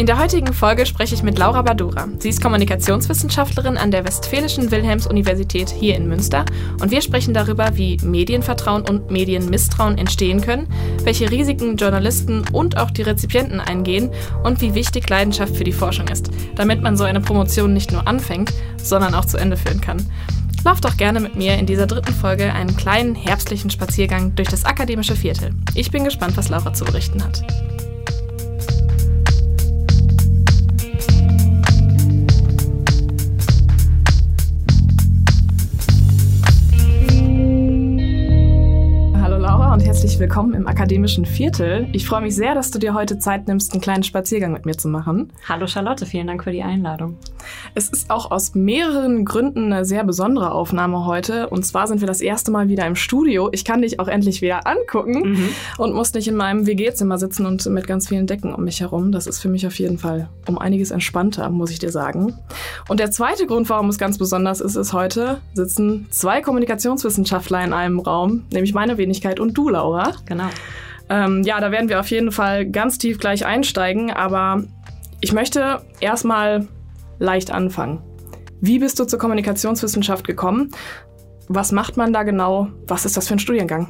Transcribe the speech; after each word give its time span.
In 0.00 0.06
der 0.06 0.18
heutigen 0.18 0.54
Folge 0.54 0.86
spreche 0.86 1.14
ich 1.14 1.22
mit 1.22 1.36
Laura 1.38 1.60
Badura. 1.60 2.08
Sie 2.20 2.30
ist 2.30 2.40
Kommunikationswissenschaftlerin 2.40 3.76
an 3.76 3.90
der 3.90 4.06
Westfälischen 4.06 4.70
Wilhelms-Universität 4.70 5.68
hier 5.68 5.94
in 5.94 6.08
Münster 6.08 6.46
und 6.80 6.90
wir 6.90 7.02
sprechen 7.02 7.34
darüber, 7.34 7.76
wie 7.76 7.98
Medienvertrauen 8.02 8.88
und 8.88 9.10
Medienmisstrauen 9.10 9.98
entstehen 9.98 10.40
können, 10.40 10.68
welche 11.04 11.30
Risiken 11.30 11.76
Journalisten 11.76 12.44
und 12.50 12.78
auch 12.78 12.90
die 12.90 13.02
Rezipienten 13.02 13.60
eingehen 13.60 14.10
und 14.42 14.62
wie 14.62 14.74
wichtig 14.74 15.06
Leidenschaft 15.06 15.54
für 15.54 15.64
die 15.64 15.70
Forschung 15.70 16.08
ist, 16.08 16.30
damit 16.56 16.80
man 16.80 16.96
so 16.96 17.04
eine 17.04 17.20
Promotion 17.20 17.74
nicht 17.74 17.92
nur 17.92 18.08
anfängt, 18.08 18.54
sondern 18.82 19.14
auch 19.14 19.26
zu 19.26 19.36
Ende 19.36 19.58
führen 19.58 19.82
kann. 19.82 20.10
Lauf 20.64 20.80
doch 20.80 20.96
gerne 20.96 21.20
mit 21.20 21.36
mir 21.36 21.58
in 21.58 21.66
dieser 21.66 21.86
dritten 21.86 22.14
Folge 22.14 22.50
einen 22.54 22.74
kleinen 22.74 23.14
herbstlichen 23.14 23.68
Spaziergang 23.68 24.34
durch 24.34 24.48
das 24.48 24.64
akademische 24.64 25.14
Viertel. 25.14 25.50
Ich 25.74 25.90
bin 25.90 26.04
gespannt, 26.04 26.38
was 26.38 26.48
Laura 26.48 26.72
zu 26.72 26.86
berichten 26.86 27.22
hat. 27.22 27.42
Herzlich 39.82 40.18
willkommen 40.18 40.54
im 40.54 40.66
akademischen 40.66 41.24
Viertel. 41.24 41.88
Ich 41.92 42.06
freue 42.06 42.20
mich 42.20 42.34
sehr, 42.34 42.54
dass 42.54 42.70
du 42.70 42.78
dir 42.78 42.92
heute 42.92 43.18
Zeit 43.18 43.48
nimmst, 43.48 43.72
einen 43.72 43.80
kleinen 43.80 44.02
Spaziergang 44.02 44.52
mit 44.52 44.66
mir 44.66 44.76
zu 44.76 44.88
machen. 44.88 45.32
Hallo 45.48 45.66
Charlotte, 45.66 46.04
vielen 46.04 46.26
Dank 46.26 46.44
für 46.44 46.52
die 46.52 46.62
Einladung. 46.62 47.16
Es 47.74 47.88
ist 47.88 48.10
auch 48.10 48.30
aus 48.30 48.54
mehreren 48.54 49.24
Gründen 49.24 49.72
eine 49.72 49.84
sehr 49.84 50.04
besondere 50.04 50.52
Aufnahme 50.52 51.06
heute. 51.06 51.48
Und 51.48 51.64
zwar 51.64 51.86
sind 51.86 52.00
wir 52.00 52.06
das 52.06 52.20
erste 52.20 52.50
Mal 52.50 52.68
wieder 52.68 52.86
im 52.86 52.94
Studio. 52.94 53.48
Ich 53.52 53.64
kann 53.64 53.82
dich 53.82 53.98
auch 53.98 54.08
endlich 54.08 54.42
wieder 54.42 54.66
angucken 54.66 55.32
mhm. 55.32 55.48
und 55.78 55.94
muss 55.94 56.12
nicht 56.12 56.28
in 56.28 56.36
meinem 56.36 56.66
WG-Zimmer 56.66 57.18
sitzen 57.18 57.46
und 57.46 57.64
mit 57.66 57.86
ganz 57.86 58.08
vielen 58.08 58.26
Decken 58.26 58.54
um 58.54 58.64
mich 58.64 58.80
herum. 58.80 59.12
Das 59.12 59.26
ist 59.26 59.40
für 59.40 59.48
mich 59.48 59.66
auf 59.66 59.78
jeden 59.78 59.98
Fall 59.98 60.28
um 60.46 60.58
einiges 60.58 60.90
entspannter, 60.90 61.48
muss 61.48 61.70
ich 61.70 61.78
dir 61.78 61.90
sagen. 61.90 62.34
Und 62.88 63.00
der 63.00 63.10
zweite 63.10 63.46
Grund, 63.46 63.70
warum 63.70 63.88
es 63.88 63.98
ganz 63.98 64.18
besonders 64.18 64.60
ist, 64.60 64.76
ist 64.76 64.92
heute 64.92 65.40
sitzen 65.54 66.06
zwei 66.10 66.42
Kommunikationswissenschaftler 66.42 67.64
in 67.64 67.72
einem 67.72 67.98
Raum, 67.98 68.44
nämlich 68.52 68.74
meine 68.74 68.98
Wenigkeit 68.98 69.40
und 69.40 69.54
du, 69.54 69.69
Laura. 69.70 70.04
Laura. 70.04 70.16
Genau. 70.26 70.48
Ähm, 71.08 71.42
ja, 71.42 71.60
da 71.60 71.72
werden 71.72 71.88
wir 71.88 71.98
auf 71.98 72.10
jeden 72.10 72.30
Fall 72.30 72.66
ganz 72.66 72.98
tief 72.98 73.18
gleich 73.18 73.44
einsteigen, 73.44 74.12
aber 74.12 74.62
ich 75.20 75.32
möchte 75.32 75.82
erstmal 76.00 76.68
leicht 77.18 77.50
anfangen. 77.50 78.02
Wie 78.60 78.78
bist 78.78 78.98
du 79.00 79.04
zur 79.04 79.18
Kommunikationswissenschaft 79.18 80.26
gekommen? 80.26 80.70
Was 81.48 81.72
macht 81.72 81.96
man 81.96 82.12
da 82.12 82.22
genau? 82.22 82.68
Was 82.86 83.04
ist 83.04 83.16
das 83.16 83.26
für 83.26 83.34
ein 83.34 83.38
Studiengang? 83.40 83.88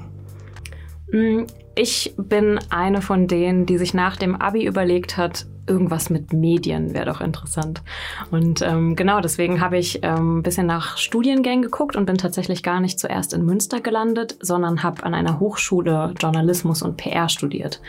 Mm, 1.12 1.42
ich 1.74 2.14
bin 2.16 2.58
eine 2.70 3.02
von 3.02 3.26
denen, 3.26 3.66
die 3.66 3.78
sich 3.78 3.94
nach 3.94 4.16
dem 4.16 4.34
Abi 4.34 4.64
überlegt 4.64 5.16
hat, 5.16 5.46
irgendwas 5.70 6.10
mit 6.10 6.32
Medien 6.32 6.92
wäre 6.92 7.06
doch 7.06 7.20
interessant. 7.20 7.82
Und 8.30 8.60
ähm, 8.60 8.96
genau 8.96 9.20
deswegen 9.20 9.60
habe 9.60 9.78
ich 9.78 10.00
ähm, 10.02 10.38
ein 10.38 10.42
bisschen 10.42 10.66
nach 10.66 10.98
Studiengängen 10.98 11.62
geguckt 11.62 11.96
und 11.96 12.06
bin 12.06 12.18
tatsächlich 12.18 12.62
gar 12.62 12.80
nicht 12.80 12.98
zuerst 12.98 13.32
in 13.32 13.46
Münster 13.46 13.80
gelandet, 13.80 14.36
sondern 14.40 14.82
habe 14.82 15.04
an 15.04 15.14
einer 15.14 15.40
Hochschule 15.40 16.12
Journalismus 16.20 16.82
und 16.82 16.96
PR 16.96 17.28
studiert. 17.28 17.80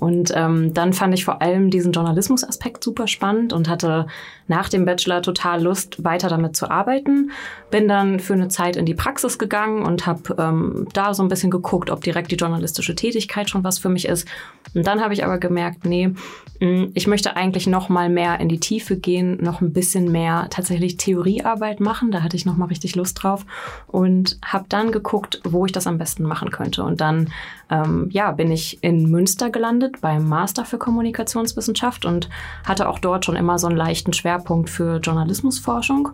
Und 0.00 0.32
ähm, 0.34 0.74
dann 0.74 0.92
fand 0.92 1.14
ich 1.14 1.24
vor 1.24 1.42
allem 1.42 1.70
diesen 1.70 1.92
Journalismusaspekt 1.92 2.84
super 2.84 3.08
spannend 3.08 3.52
und 3.52 3.68
hatte 3.68 4.06
nach 4.46 4.68
dem 4.68 4.84
Bachelor 4.84 5.22
total 5.22 5.62
Lust, 5.62 6.04
weiter 6.04 6.28
damit 6.28 6.56
zu 6.56 6.70
arbeiten. 6.70 7.32
Bin 7.70 7.88
dann 7.88 8.20
für 8.20 8.34
eine 8.34 8.48
Zeit 8.48 8.76
in 8.76 8.86
die 8.86 8.94
Praxis 8.94 9.38
gegangen 9.38 9.82
und 9.82 10.06
habe 10.06 10.36
ähm, 10.38 10.86
da 10.94 11.14
so 11.14 11.22
ein 11.22 11.28
bisschen 11.28 11.50
geguckt, 11.50 11.90
ob 11.90 12.02
direkt 12.02 12.30
die 12.30 12.36
journalistische 12.36 12.94
Tätigkeit 12.94 13.50
schon 13.50 13.64
was 13.64 13.78
für 13.78 13.88
mich 13.88 14.06
ist. 14.06 14.26
Und 14.74 14.86
dann 14.86 15.00
habe 15.00 15.14
ich 15.14 15.24
aber 15.24 15.38
gemerkt, 15.38 15.84
nee, 15.84 16.08
mm, 16.60 16.86
ich 16.94 17.06
möchte 17.06 17.27
eigentlich 17.36 17.66
noch 17.66 17.88
mal 17.88 18.08
mehr 18.08 18.40
in 18.40 18.48
die 18.48 18.60
Tiefe 18.60 18.96
gehen, 18.96 19.38
noch 19.42 19.60
ein 19.60 19.72
bisschen 19.72 20.10
mehr 20.10 20.46
tatsächlich 20.50 20.96
Theoriearbeit 20.96 21.80
machen. 21.80 22.10
Da 22.10 22.22
hatte 22.22 22.36
ich 22.36 22.46
noch 22.46 22.56
mal 22.56 22.66
richtig 22.66 22.96
Lust 22.96 23.22
drauf 23.22 23.44
und 23.86 24.38
habe 24.44 24.66
dann 24.68 24.92
geguckt, 24.92 25.40
wo 25.44 25.66
ich 25.66 25.72
das 25.72 25.86
am 25.86 25.98
besten 25.98 26.24
machen 26.24 26.50
könnte. 26.50 26.82
Und 26.82 27.00
dann 27.00 27.30
ähm, 27.70 28.08
ja, 28.10 28.32
bin 28.32 28.50
ich 28.50 28.82
in 28.82 29.10
Münster 29.10 29.50
gelandet 29.50 30.00
beim 30.00 30.28
Master 30.28 30.64
für 30.64 30.78
Kommunikationswissenschaft 30.78 32.04
und 32.04 32.28
hatte 32.64 32.88
auch 32.88 32.98
dort 32.98 33.24
schon 33.24 33.36
immer 33.36 33.58
so 33.58 33.66
einen 33.66 33.76
leichten 33.76 34.12
Schwerpunkt 34.12 34.70
für 34.70 34.98
Journalismusforschung. 34.98 36.10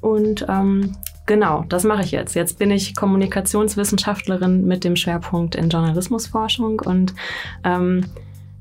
Und 0.00 0.46
ähm, 0.48 0.96
genau, 1.26 1.64
das 1.68 1.84
mache 1.84 2.02
ich 2.02 2.10
jetzt. 2.10 2.34
Jetzt 2.34 2.58
bin 2.58 2.70
ich 2.70 2.94
Kommunikationswissenschaftlerin 2.94 4.66
mit 4.66 4.84
dem 4.84 4.96
Schwerpunkt 4.96 5.54
in 5.54 5.68
Journalismusforschung 5.68 6.80
und 6.80 7.14
ähm, 7.64 8.06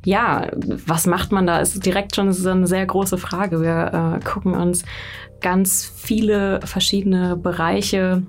ja, 0.06 0.48
was 0.56 1.08
macht 1.08 1.32
man 1.32 1.46
da? 1.46 1.60
Ist 1.60 1.86
direkt 1.86 2.16
schon 2.16 2.30
ist 2.30 2.46
eine 2.46 2.68
sehr 2.68 2.86
große 2.86 3.18
Frage. 3.18 3.62
Wir 3.62 4.20
äh, 4.22 4.24
gucken 4.24 4.54
uns 4.54 4.86
ganz 5.42 5.92
viele 5.96 6.62
verschiedene 6.64 7.36
Bereiche 7.36 8.24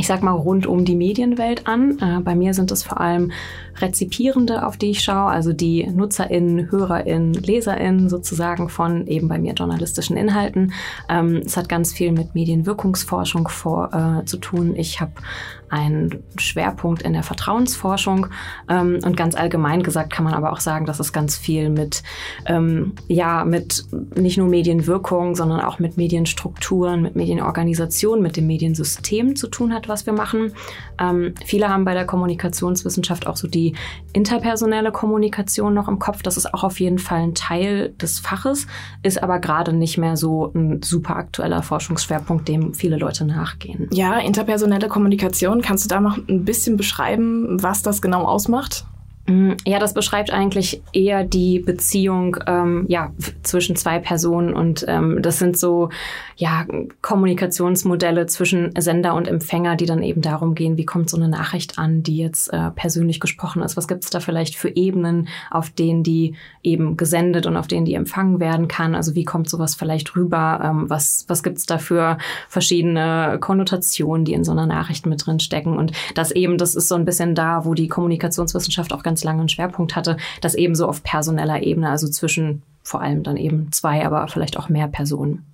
ich 0.00 0.06
sag 0.06 0.22
mal, 0.22 0.32
rund 0.32 0.66
um 0.66 0.84
die 0.86 0.96
Medienwelt 0.96 1.66
an. 1.66 1.98
Äh, 2.00 2.20
bei 2.20 2.34
mir 2.34 2.54
sind 2.54 2.70
es 2.70 2.82
vor 2.82 3.00
allem 3.00 3.32
Rezipierende, 3.78 4.66
auf 4.66 4.78
die 4.78 4.90
ich 4.90 5.02
schaue, 5.02 5.30
also 5.30 5.52
die 5.52 5.86
NutzerInnen, 5.86 6.70
HörerInnen, 6.70 7.34
LeserInnen 7.34 8.08
sozusagen 8.08 8.70
von 8.70 9.06
eben 9.06 9.28
bei 9.28 9.38
mir 9.38 9.52
journalistischen 9.52 10.16
Inhalten. 10.16 10.72
Ähm, 11.08 11.42
es 11.44 11.56
hat 11.56 11.68
ganz 11.68 11.92
viel 11.92 12.12
mit 12.12 12.34
Medienwirkungsforschung 12.34 13.48
vor, 13.48 13.90
äh, 13.92 14.24
zu 14.24 14.38
tun. 14.38 14.74
Ich 14.74 15.00
habe 15.00 15.12
einen 15.70 16.22
Schwerpunkt 16.36 17.02
in 17.02 17.12
der 17.12 17.22
Vertrauensforschung 17.22 18.26
ähm, 18.68 18.98
und 19.04 19.16
ganz 19.16 19.34
allgemein 19.34 19.82
gesagt 19.82 20.12
kann 20.12 20.24
man 20.24 20.34
aber 20.34 20.52
auch 20.52 20.60
sagen, 20.60 20.86
dass 20.86 21.00
es 21.00 21.12
ganz 21.12 21.36
viel 21.36 21.70
mit 21.70 22.02
ähm, 22.46 22.92
ja 23.08 23.44
mit 23.44 23.84
nicht 24.16 24.38
nur 24.38 24.48
Medienwirkung, 24.48 25.34
sondern 25.34 25.60
auch 25.60 25.78
mit 25.78 25.96
Medienstrukturen, 25.96 27.02
mit 27.02 27.16
Medienorganisationen, 27.16 28.22
mit 28.22 28.36
dem 28.36 28.46
Mediensystem 28.46 29.36
zu 29.36 29.48
tun 29.48 29.72
hat, 29.72 29.88
was 29.88 30.06
wir 30.06 30.12
machen. 30.12 30.52
Ähm, 31.00 31.34
viele 31.44 31.68
haben 31.68 31.84
bei 31.84 31.94
der 31.94 32.04
Kommunikationswissenschaft 32.04 33.26
auch 33.26 33.36
so 33.36 33.48
die 33.48 33.74
interpersonelle 34.12 34.92
Kommunikation 34.92 35.74
noch 35.74 35.88
im 35.88 35.98
Kopf. 35.98 36.22
Das 36.22 36.36
ist 36.36 36.52
auch 36.52 36.64
auf 36.64 36.80
jeden 36.80 36.98
Fall 36.98 37.20
ein 37.20 37.34
Teil 37.34 37.90
des 38.00 38.18
Faches, 38.18 38.66
ist 39.02 39.22
aber 39.22 39.38
gerade 39.38 39.72
nicht 39.72 39.98
mehr 39.98 40.16
so 40.16 40.52
ein 40.54 40.82
super 40.82 41.16
aktueller 41.16 41.62
Forschungsschwerpunkt, 41.62 42.48
dem 42.48 42.74
viele 42.74 42.96
Leute 42.96 43.24
nachgehen. 43.24 43.88
Ja, 43.92 44.18
interpersonelle 44.18 44.88
Kommunikation, 44.88 45.59
kannst 45.62 45.84
du 45.84 45.88
da 45.88 46.00
noch 46.00 46.16
ein 46.16 46.44
bisschen 46.44 46.76
beschreiben, 46.76 47.62
was 47.62 47.82
das 47.82 48.02
genau 48.02 48.24
ausmacht? 48.24 48.84
Mm, 49.30 49.52
ja, 49.64 49.78
das 49.78 49.94
beschreibt 49.94 50.32
eigentlich 50.32 50.82
eher 50.92 51.22
die 51.22 51.60
Beziehung 51.60 52.36
ähm, 52.46 52.84
ja, 52.88 53.12
zwischen 53.42 53.76
zwei 53.76 54.00
Personen 54.00 54.54
und 54.54 54.84
ähm, 54.88 55.22
das 55.22 55.38
sind 55.38 55.56
so 55.56 55.90
ja, 56.36 56.66
Kommunikationsmodelle 57.02 58.26
zwischen 58.26 58.72
Sender 58.78 59.14
und 59.14 59.28
Empfänger, 59.28 59.76
die 59.76 59.86
dann 59.86 60.02
eben 60.02 60.20
darum 60.20 60.54
gehen, 60.54 60.76
wie 60.76 60.86
kommt 60.86 61.10
so 61.10 61.16
eine 61.16 61.28
Nachricht 61.28 61.78
an, 61.78 62.02
die 62.02 62.16
jetzt 62.16 62.52
äh, 62.52 62.70
persönlich 62.70 63.20
gesprochen 63.20 63.62
ist. 63.62 63.76
Was 63.76 63.86
gibt 63.86 64.04
es 64.04 64.10
da 64.10 64.20
vielleicht 64.20 64.56
für 64.56 64.70
Ebenen, 64.70 65.28
auf 65.50 65.70
denen 65.70 66.02
die 66.02 66.34
eben 66.62 66.96
gesendet 66.96 67.46
und 67.46 67.56
auf 67.56 67.68
denen 67.68 67.84
die 67.84 67.94
empfangen 67.94 68.40
werden 68.40 68.66
kann? 68.66 68.94
Also 68.94 69.14
wie 69.14 69.24
kommt 69.24 69.48
sowas 69.48 69.74
vielleicht 69.74 70.16
rüber? 70.16 70.60
Ähm, 70.64 70.88
was 70.88 71.26
was 71.28 71.42
gibt 71.42 71.58
es 71.58 71.66
da 71.66 71.78
für 71.78 72.18
verschiedene 72.48 73.38
Konnotationen, 73.40 74.24
die 74.24 74.32
in 74.32 74.42
so 74.42 74.52
einer 74.52 74.66
Nachricht 74.66 75.06
mit 75.06 75.24
drin 75.24 75.40
stecken? 75.40 75.76
Und 75.76 75.92
das 76.14 76.32
eben, 76.32 76.58
das 76.58 76.74
ist 76.74 76.88
so 76.88 76.94
ein 76.94 77.04
bisschen 77.04 77.34
da, 77.34 77.64
wo 77.64 77.74
die 77.74 77.88
Kommunikationswissenschaft 77.88 78.92
auch 78.92 79.02
ganz 79.02 79.19
lange 79.24 79.40
einen 79.40 79.48
Schwerpunkt 79.48 79.96
hatte, 79.96 80.16
das 80.40 80.54
eben 80.54 80.74
so 80.74 80.86
auf 80.86 81.02
personeller 81.02 81.62
Ebene, 81.62 81.90
also 81.90 82.08
zwischen 82.08 82.62
vor 82.82 83.02
allem 83.02 83.22
dann 83.22 83.36
eben 83.36 83.70
zwei, 83.72 84.04
aber 84.04 84.26
vielleicht 84.28 84.56
auch 84.56 84.68
mehr 84.68 84.88
Personen. 84.88 85.46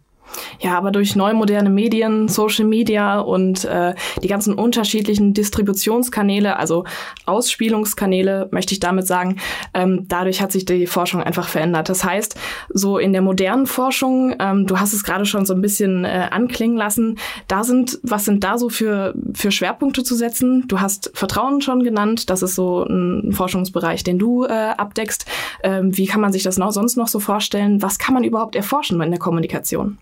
Ja, 0.60 0.76
aber 0.76 0.90
durch 0.90 1.16
neu 1.16 1.34
moderne 1.34 1.70
Medien, 1.70 2.28
Social 2.28 2.64
Media 2.64 3.20
und 3.20 3.64
äh, 3.64 3.94
die 4.22 4.28
ganzen 4.28 4.54
unterschiedlichen 4.54 5.34
Distributionskanäle, 5.34 6.56
also 6.56 6.84
Ausspielungskanäle, 7.26 8.48
möchte 8.50 8.74
ich 8.74 8.80
damit 8.80 9.06
sagen, 9.06 9.36
ähm, 9.74 10.06
dadurch 10.08 10.40
hat 10.40 10.52
sich 10.52 10.64
die 10.64 10.86
Forschung 10.86 11.22
einfach 11.22 11.48
verändert. 11.48 11.88
Das 11.88 12.04
heißt, 12.04 12.38
so 12.70 12.98
in 12.98 13.12
der 13.12 13.22
modernen 13.22 13.66
Forschung, 13.66 14.34
ähm, 14.38 14.66
du 14.66 14.78
hast 14.80 14.92
es 14.92 15.04
gerade 15.04 15.26
schon 15.26 15.46
so 15.46 15.54
ein 15.54 15.60
bisschen 15.60 16.04
äh, 16.04 16.28
anklingen 16.30 16.76
lassen, 16.76 17.18
da 17.48 17.64
sind, 17.64 17.98
was 18.02 18.24
sind 18.24 18.44
da 18.44 18.58
so 18.58 18.68
für, 18.68 19.14
für 19.34 19.50
Schwerpunkte 19.50 20.04
zu 20.04 20.14
setzen? 20.14 20.64
Du 20.68 20.80
hast 20.80 21.10
Vertrauen 21.14 21.60
schon 21.60 21.82
genannt, 21.82 22.30
das 22.30 22.42
ist 22.42 22.54
so 22.54 22.84
ein 22.84 23.32
Forschungsbereich, 23.32 24.04
den 24.04 24.18
du 24.18 24.44
äh, 24.44 24.48
abdeckst. 24.76 25.26
Ähm, 25.62 25.96
wie 25.96 26.06
kann 26.06 26.20
man 26.20 26.32
sich 26.32 26.42
das 26.42 26.58
noch 26.58 26.72
sonst 26.72 26.96
noch 26.96 27.08
so 27.08 27.20
vorstellen? 27.20 27.82
Was 27.82 27.98
kann 27.98 28.14
man 28.14 28.24
überhaupt 28.24 28.56
erforschen 28.56 29.00
in 29.00 29.10
der 29.10 29.20
Kommunikation? 29.20 29.98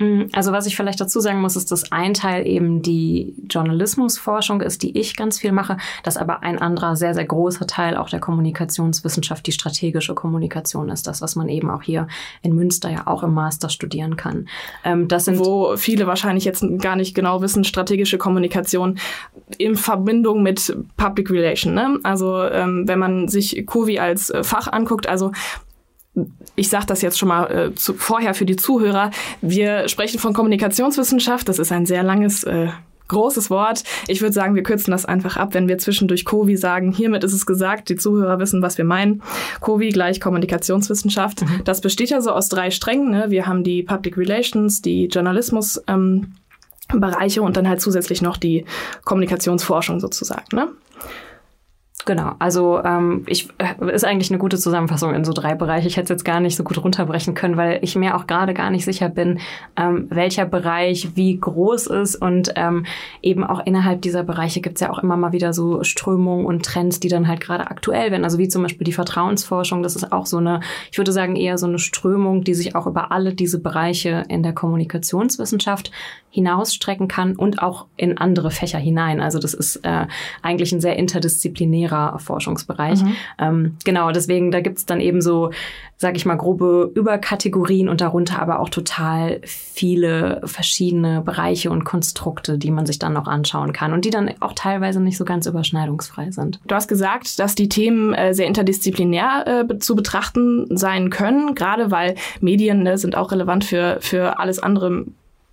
Mm, 0.00 0.22
also 0.32 0.50
was 0.50 0.66
ich 0.66 0.74
vielleicht 0.74 1.00
dazu 1.00 1.20
sagen 1.20 1.40
muss, 1.40 1.54
ist, 1.56 1.70
dass 1.70 1.92
ein 1.92 2.14
Teil 2.14 2.46
eben 2.46 2.82
die 2.82 3.34
Journalismusforschung 3.48 4.62
ist, 4.62 4.82
die 4.82 4.98
ich 4.98 5.14
ganz 5.14 5.38
viel 5.38 5.52
mache, 5.52 5.76
dass 6.02 6.16
aber 6.16 6.42
ein 6.42 6.58
anderer 6.58 6.96
sehr, 6.96 7.14
sehr 7.14 7.26
großer 7.26 7.66
Teil 7.66 7.96
auch 7.96 8.08
der 8.08 8.18
Kommunikationswissenschaft, 8.18 9.46
die 9.46 9.52
strategische 9.52 10.14
Kommunikation 10.14 10.88
ist, 10.88 11.06
das, 11.06 11.20
was 11.20 11.36
man 11.36 11.48
eben 11.48 11.70
auch 11.70 11.82
hier 11.82 12.08
in 12.42 12.54
Münster 12.54 12.90
ja 12.90 13.06
auch 13.06 13.22
im 13.22 13.34
Master 13.34 13.68
studieren 13.68 14.16
kann. 14.16 14.48
Ähm, 14.84 15.06
das 15.06 15.26
sind 15.26 15.38
Wo 15.38 15.76
viele 15.76 16.06
wahrscheinlich 16.06 16.44
jetzt 16.44 16.64
gar 16.78 16.96
nicht 16.96 17.14
genau 17.14 17.42
wissen, 17.42 17.64
strategische 17.64 18.16
Kommunikation 18.16 18.98
in 19.58 19.76
Verbindung 19.76 20.42
mit 20.42 20.74
Public 20.96 21.30
Relation. 21.30 21.74
Ne? 21.74 21.98
Also 22.02 22.42
ähm, 22.44 22.88
wenn 22.88 22.98
man 22.98 23.28
sich 23.28 23.66
COVI 23.66 23.98
als 23.98 24.30
äh, 24.30 24.42
Fach 24.42 24.66
anguckt, 24.72 25.06
also 25.06 25.32
ich 26.56 26.68
sage 26.68 26.86
das 26.86 27.02
jetzt 27.02 27.18
schon 27.18 27.28
mal 27.28 27.50
äh, 27.50 27.74
zu, 27.74 27.94
vorher 27.94 28.34
für 28.34 28.44
die 28.44 28.56
Zuhörer. 28.56 29.10
Wir 29.40 29.88
sprechen 29.88 30.18
von 30.18 30.32
Kommunikationswissenschaft. 30.32 31.48
Das 31.48 31.58
ist 31.58 31.72
ein 31.72 31.86
sehr 31.86 32.02
langes, 32.02 32.44
äh, 32.44 32.68
großes 33.10 33.50
Wort. 33.50 33.82
Ich 34.06 34.22
würde 34.22 34.32
sagen, 34.32 34.54
wir 34.54 34.62
kürzen 34.62 34.92
das 34.92 35.04
einfach 35.04 35.36
ab, 35.36 35.52
wenn 35.54 35.68
wir 35.68 35.78
zwischendurch 35.78 36.24
COVI 36.24 36.56
sagen. 36.56 36.92
Hiermit 36.92 37.24
ist 37.24 37.32
es 37.32 37.44
gesagt, 37.44 37.88
die 37.88 37.96
Zuhörer 37.96 38.38
wissen, 38.38 38.62
was 38.62 38.78
wir 38.78 38.84
meinen. 38.84 39.22
COVI 39.60 39.90
gleich 39.90 40.20
Kommunikationswissenschaft. 40.20 41.42
Mhm. 41.42 41.64
Das 41.64 41.80
besteht 41.80 42.10
ja 42.10 42.20
so 42.20 42.30
aus 42.30 42.48
drei 42.48 42.70
Strängen. 42.70 43.10
Ne? 43.10 43.26
Wir 43.28 43.46
haben 43.46 43.64
die 43.64 43.82
Public 43.82 44.16
Relations, 44.16 44.80
die 44.80 45.06
Journalismus. 45.06 45.82
Ähm, 45.86 46.34
Bereiche 46.92 47.42
und 47.42 47.56
dann 47.56 47.68
halt 47.68 47.80
zusätzlich 47.80 48.20
noch 48.20 48.36
die 48.36 48.64
Kommunikationsforschung 49.04 50.00
sozusagen. 50.00 50.44
Ne? 50.52 50.68
Genau, 52.06 52.32
also 52.38 52.82
ähm, 52.82 53.24
ich 53.26 53.48
äh, 53.58 53.92
ist 53.92 54.04
eigentlich 54.04 54.30
eine 54.30 54.38
gute 54.38 54.56
Zusammenfassung 54.56 55.14
in 55.14 55.24
so 55.24 55.32
drei 55.32 55.54
Bereiche. 55.54 55.86
Ich 55.86 55.96
hätte 55.96 56.04
es 56.04 56.08
jetzt 56.08 56.24
gar 56.24 56.40
nicht 56.40 56.56
so 56.56 56.64
gut 56.64 56.82
runterbrechen 56.82 57.34
können, 57.34 57.56
weil 57.56 57.78
ich 57.82 57.94
mir 57.94 58.16
auch 58.16 58.26
gerade 58.26 58.54
gar 58.54 58.70
nicht 58.70 58.84
sicher 58.84 59.08
bin, 59.10 59.38
ähm, 59.76 60.06
welcher 60.08 60.46
Bereich 60.46 61.10
wie 61.14 61.38
groß 61.38 61.88
ist 61.88 62.16
und 62.16 62.52
ähm, 62.56 62.86
eben 63.20 63.44
auch 63.44 63.64
innerhalb 63.66 64.00
dieser 64.02 64.22
Bereiche 64.22 64.60
gibt 64.60 64.76
es 64.76 64.80
ja 64.80 64.90
auch 64.90 64.98
immer 64.98 65.16
mal 65.16 65.32
wieder 65.32 65.52
so 65.52 65.84
Strömungen 65.84 66.46
und 66.46 66.64
Trends, 66.64 67.00
die 67.00 67.08
dann 67.08 67.28
halt 67.28 67.40
gerade 67.40 67.70
aktuell 67.70 68.10
werden. 68.10 68.24
Also 68.24 68.38
wie 68.38 68.48
zum 68.48 68.62
Beispiel 68.62 68.84
die 68.84 68.92
Vertrauensforschung, 68.92 69.82
das 69.82 69.94
ist 69.94 70.10
auch 70.10 70.26
so 70.26 70.38
eine, 70.38 70.60
ich 70.90 70.98
würde 70.98 71.12
sagen 71.12 71.36
eher 71.36 71.58
so 71.58 71.66
eine 71.66 71.78
Strömung, 71.78 72.44
die 72.44 72.54
sich 72.54 72.74
auch 72.74 72.86
über 72.86 73.12
alle 73.12 73.34
diese 73.34 73.60
Bereiche 73.60 74.24
in 74.28 74.42
der 74.42 74.54
Kommunikationswissenschaft 74.54 75.90
hinausstrecken 76.30 77.08
kann 77.08 77.34
und 77.34 77.60
auch 77.60 77.86
in 77.96 78.16
andere 78.16 78.50
Fächer 78.50 78.78
hinein. 78.78 79.20
Also 79.20 79.38
das 79.38 79.52
ist 79.52 79.76
äh, 79.84 80.06
eigentlich 80.42 80.72
ein 80.72 80.80
sehr 80.80 80.96
interdisziplinärer 81.90 82.18
Forschungsbereich. 82.18 83.02
Mhm. 83.02 83.16
Ähm, 83.38 83.76
genau, 83.84 84.10
deswegen, 84.10 84.50
da 84.50 84.60
gibt's 84.60 84.86
dann 84.86 85.00
eben 85.00 85.20
so, 85.20 85.50
sag 85.96 86.16
ich 86.16 86.24
mal, 86.24 86.36
grobe 86.36 86.90
Überkategorien 86.94 87.88
und 87.88 88.00
darunter 88.00 88.40
aber 88.40 88.60
auch 88.60 88.68
total 88.68 89.40
viele 89.44 90.40
verschiedene 90.44 91.20
Bereiche 91.20 91.70
und 91.70 91.84
Konstrukte, 91.84 92.58
die 92.58 92.70
man 92.70 92.86
sich 92.86 92.98
dann 92.98 93.12
noch 93.12 93.26
anschauen 93.26 93.72
kann 93.72 93.92
und 93.92 94.04
die 94.04 94.10
dann 94.10 94.30
auch 94.40 94.54
teilweise 94.54 95.00
nicht 95.00 95.16
so 95.16 95.24
ganz 95.24 95.46
überschneidungsfrei 95.46 96.30
sind. 96.30 96.60
Du 96.66 96.74
hast 96.74 96.88
gesagt, 96.88 97.38
dass 97.38 97.54
die 97.54 97.68
Themen 97.68 98.14
äh, 98.14 98.34
sehr 98.34 98.46
interdisziplinär 98.46 99.66
äh, 99.68 99.78
zu 99.78 99.94
betrachten 99.94 100.66
sein 100.76 101.10
können, 101.10 101.54
gerade 101.54 101.90
weil 101.90 102.14
Medien 102.40 102.82
ne, 102.82 102.98
sind 102.98 103.16
auch 103.16 103.32
relevant 103.32 103.64
für, 103.64 103.98
für 104.00 104.38
alles 104.38 104.58
andere 104.58 105.06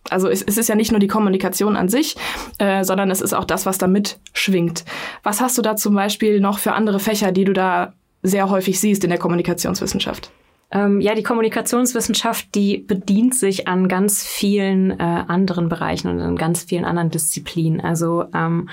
also 0.10 0.28
es, 0.30 0.42
es 0.42 0.58
ist 0.58 0.70
ja 0.70 0.76
nicht 0.76 0.92
nur 0.92 1.00
die 1.00 1.08
Kommunikation 1.08 1.76
an 1.76 1.90
sich, 1.90 2.16
äh, 2.60 2.84
sondern 2.84 3.12
es 3.12 3.22
ist 3.22 3.34
auch 3.34 3.46
das, 3.46 3.66
was 3.66 3.78
da 3.78 3.88
mitschwingt. 3.88 4.86
Was 5.24 5.42
hast 5.42 5.58
du 5.58 5.62
da 5.62 5.76
zum 5.76 5.96
Beispiel 5.96 6.40
noch 6.40 6.60
für 6.60 6.74
andere 6.74 7.00
Fächer, 7.00 7.32
die 7.32 7.46
du 7.46 7.54
da 7.54 7.94
sehr 8.24 8.50
häufig 8.50 8.80
siehst 8.80 9.04
in 9.04 9.10
der 9.10 9.20
Kommunikationswissenschaft? 9.20 10.32
Ähm, 10.70 11.00
ja, 11.00 11.16
die 11.16 11.24
Kommunikationswissenschaft, 11.24 12.54
die 12.54 12.80
bedient 12.80 13.36
sich 13.36 13.70
an 13.70 13.88
ganz 13.88 14.26
vielen 14.26 14.92
äh, 14.92 15.04
anderen 15.04 15.70
Bereichen 15.70 16.10
und 16.10 16.20
an 16.20 16.36
ganz 16.36 16.64
vielen 16.64 16.84
anderen 16.84 17.10
Disziplinen. 17.10 17.80
Also 17.80 18.26
ähm, 18.34 18.68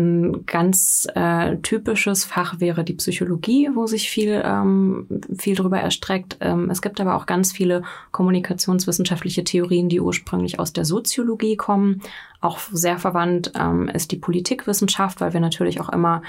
ein 0.00 0.46
ganz 0.46 1.06
äh, 1.14 1.58
typisches 1.58 2.24
Fach 2.24 2.58
wäre 2.58 2.82
die 2.82 2.94
Psychologie, 2.94 3.70
wo 3.74 3.86
sich 3.86 4.10
viel, 4.10 4.42
ähm, 4.44 5.06
viel 5.36 5.54
drüber 5.54 5.78
erstreckt. 5.78 6.38
Ähm, 6.40 6.70
es 6.70 6.82
gibt 6.82 7.00
aber 7.00 7.14
auch 7.14 7.26
ganz 7.26 7.52
viele 7.52 7.82
kommunikationswissenschaftliche 8.10 9.44
Theorien, 9.44 9.88
die 9.88 10.00
ursprünglich 10.00 10.58
aus 10.58 10.72
der 10.72 10.84
Soziologie 10.84 11.56
kommen. 11.56 12.02
Auch 12.40 12.58
sehr 12.72 12.98
verwandt 12.98 13.52
ähm, 13.54 13.88
ist 13.88 14.10
die 14.12 14.16
Politikwissenschaft, 14.16 15.20
weil 15.20 15.32
wir 15.32 15.40
natürlich 15.40 15.80
auch 15.80 15.90
immer 15.90 16.22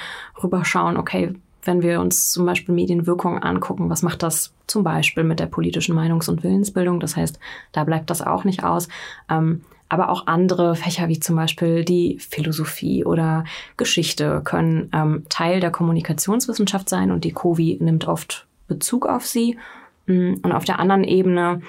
rüberschauen, 0.44 0.98
okay, 0.98 1.34
wenn 1.64 1.82
wir 1.82 2.02
uns 2.02 2.32
zum 2.32 2.46
Beispiel 2.46 2.74
Medienwirkungen 2.74 3.42
angucken, 3.42 3.90
was 3.90 4.02
macht 4.02 4.24
das 4.24 4.54
zum 4.68 4.84
Beispiel 4.84 5.24
mit 5.24 5.40
der 5.40 5.46
politischen 5.46 5.96
Meinungs- 5.96 6.30
und 6.30 6.44
Willensbildung? 6.44 7.00
Das 7.00 7.16
heißt, 7.16 7.40
da 7.72 7.84
bleibt 7.84 8.10
das 8.10 8.22
auch 8.22 8.44
nicht 8.44 8.64
aus. 8.64 8.88
Ähm, 9.30 9.62
aber 9.92 10.10
auch 10.10 10.26
andere 10.26 10.78
Fächer 10.78 11.10
wie 11.10 11.20
zum 11.20 11.36
Beispiel 11.36 11.84
die 11.84 12.18
Philosophie 12.18 13.04
oder 13.04 13.44
Geschichte 13.76 14.40
können 14.46 14.90
ähm, 14.94 15.26
Teil 15.28 15.60
der 15.60 15.70
Kommunikationswissenschaft 15.70 16.88
sein 16.88 17.12
und 17.12 17.26
die 17.26 17.34
COVI 17.34 17.78
nimmt 17.82 18.08
oft 18.08 18.48
Bezug 18.70 19.06
auf 19.06 19.28
sie. 19.28 19.58
Mm, 20.06 20.36
und 20.44 20.54
auf 20.54 20.64
der 20.64 20.80
anderen 20.80 21.04
Ebene 21.04 21.60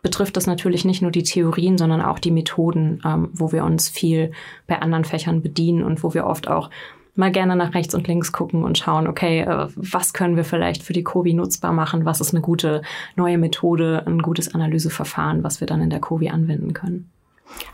betrifft 0.00 0.36
das 0.36 0.46
natürlich 0.46 0.84
nicht 0.84 1.02
nur 1.02 1.10
die 1.10 1.24
Theorien, 1.24 1.76
sondern 1.76 2.02
auch 2.02 2.20
die 2.20 2.30
Methoden, 2.30 3.02
ähm, 3.04 3.30
wo 3.32 3.50
wir 3.50 3.64
uns 3.64 3.88
viel 3.88 4.30
bei 4.68 4.80
anderen 4.80 5.04
Fächern 5.04 5.42
bedienen 5.42 5.82
und 5.82 6.04
wo 6.04 6.14
wir 6.14 6.24
oft 6.24 6.46
auch 6.46 6.70
mal 7.16 7.32
gerne 7.32 7.56
nach 7.56 7.74
rechts 7.74 7.96
und 7.96 8.06
links 8.06 8.30
gucken 8.30 8.62
und 8.62 8.78
schauen, 8.78 9.08
okay, 9.08 9.40
äh, 9.40 9.66
was 9.74 10.12
können 10.12 10.36
wir 10.36 10.44
vielleicht 10.44 10.84
für 10.84 10.92
die 10.92 11.02
COVI 11.02 11.32
nutzbar 11.32 11.72
machen? 11.72 12.04
Was 12.04 12.20
ist 12.20 12.32
eine 12.32 12.42
gute 12.42 12.82
neue 13.16 13.38
Methode, 13.38 14.04
ein 14.06 14.22
gutes 14.22 14.54
Analyseverfahren, 14.54 15.42
was 15.42 15.60
wir 15.60 15.66
dann 15.66 15.82
in 15.82 15.90
der 15.90 15.98
COVI 15.98 16.28
anwenden 16.28 16.72
können? 16.72 17.10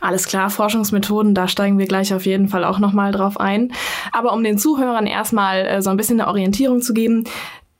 Alles 0.01 0.27
klar, 0.27 0.51
Forschungsmethoden, 0.51 1.35
da 1.35 1.49
steigen 1.49 1.79
wir 1.79 1.87
gleich 1.87 2.13
auf 2.15 2.27
jeden 2.27 2.49
Fall 2.49 2.65
auch 2.65 2.79
nochmal 2.79 3.13
drauf 3.13 3.39
ein. 3.39 3.73
Aber 4.13 4.33
um 4.33 4.43
den 4.43 4.59
Zuhörern 4.59 5.07
erstmal 5.07 5.67
äh, 5.67 5.83
so 5.83 5.91
ein 5.91 5.97
bisschen 5.97 6.21
eine 6.21 6.29
Orientierung 6.29 6.81
zu 6.83 6.93
geben, 6.95 7.25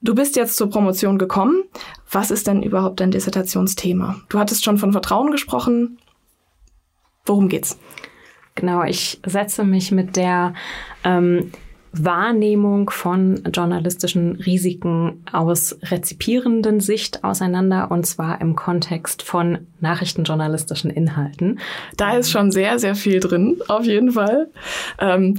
du 0.01 0.15
bist 0.15 0.37
jetzt 0.37 0.57
zur 0.57 0.71
Promotion 0.71 1.19
gekommen. 1.19 1.65
Was 2.11 2.31
ist 2.31 2.47
denn 2.47 2.63
überhaupt 2.63 3.01
dein 3.01 3.11
Dissertationsthema? 3.11 4.17
Du 4.29 4.39
hattest 4.39 4.65
schon 4.65 4.79
von 4.79 4.93
Vertrauen 4.93 5.31
gesprochen. 5.31 5.99
Worum 7.25 7.49
geht's? 7.49 7.79
Genau, 8.55 8.83
ich 8.85 9.21
setze 9.25 9.65
mich 9.65 9.93
mit 9.93 10.17
der 10.17 10.55
ähm, 11.05 11.53
Wahrnehmung 11.93 12.91
von 12.91 13.43
journalistischen 13.53 14.37
Risiken 14.37 15.25
aus 15.31 15.77
rezipierenden 15.83 16.81
Sicht 16.81 17.23
auseinander 17.23 17.91
und 17.91 18.07
zwar 18.07 18.41
im 18.41 18.57
Kontext 18.57 19.23
von 19.23 19.67
nachrichtenjournalistischen 19.81 20.91
Inhalten. 20.91 21.61
Da 21.97 22.17
ist 22.17 22.31
schon 22.31 22.51
sehr, 22.51 22.79
sehr 22.79 22.95
viel 22.95 23.21
drin, 23.21 23.61
auf 23.69 23.85
jeden 23.85 24.13
Fall. 24.13 24.51
Ähm, 24.99 25.39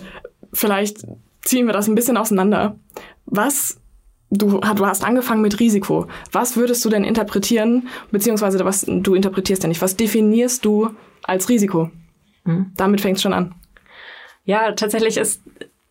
vielleicht 0.53 1.05
ziehen 1.41 1.65
wir 1.65 1.73
das 1.73 1.87
ein 1.87 1.95
bisschen 1.95 2.17
auseinander. 2.17 2.75
Was 3.25 3.77
Du, 4.35 4.59
du 4.59 4.85
hast 4.87 5.05
angefangen 5.05 5.43
mit 5.43 5.59
Risiko. 5.59 6.07
Was 6.31 6.57
würdest 6.57 6.83
du 6.83 6.89
denn 6.89 7.03
interpretieren, 7.03 7.87
beziehungsweise 8.09 8.65
was 8.65 8.83
du 8.87 9.13
interpretierst 9.13 9.61
ja 9.61 9.69
nicht, 9.69 9.83
was 9.83 9.95
definierst 9.95 10.65
du 10.65 10.89
als 11.21 11.49
Risiko? 11.49 11.91
Hm? 12.45 12.71
Damit 12.75 13.01
fängt 13.01 13.17
es 13.17 13.21
schon 13.21 13.33
an. 13.33 13.53
Ja, 14.43 14.71
tatsächlich 14.71 15.17
ist 15.17 15.41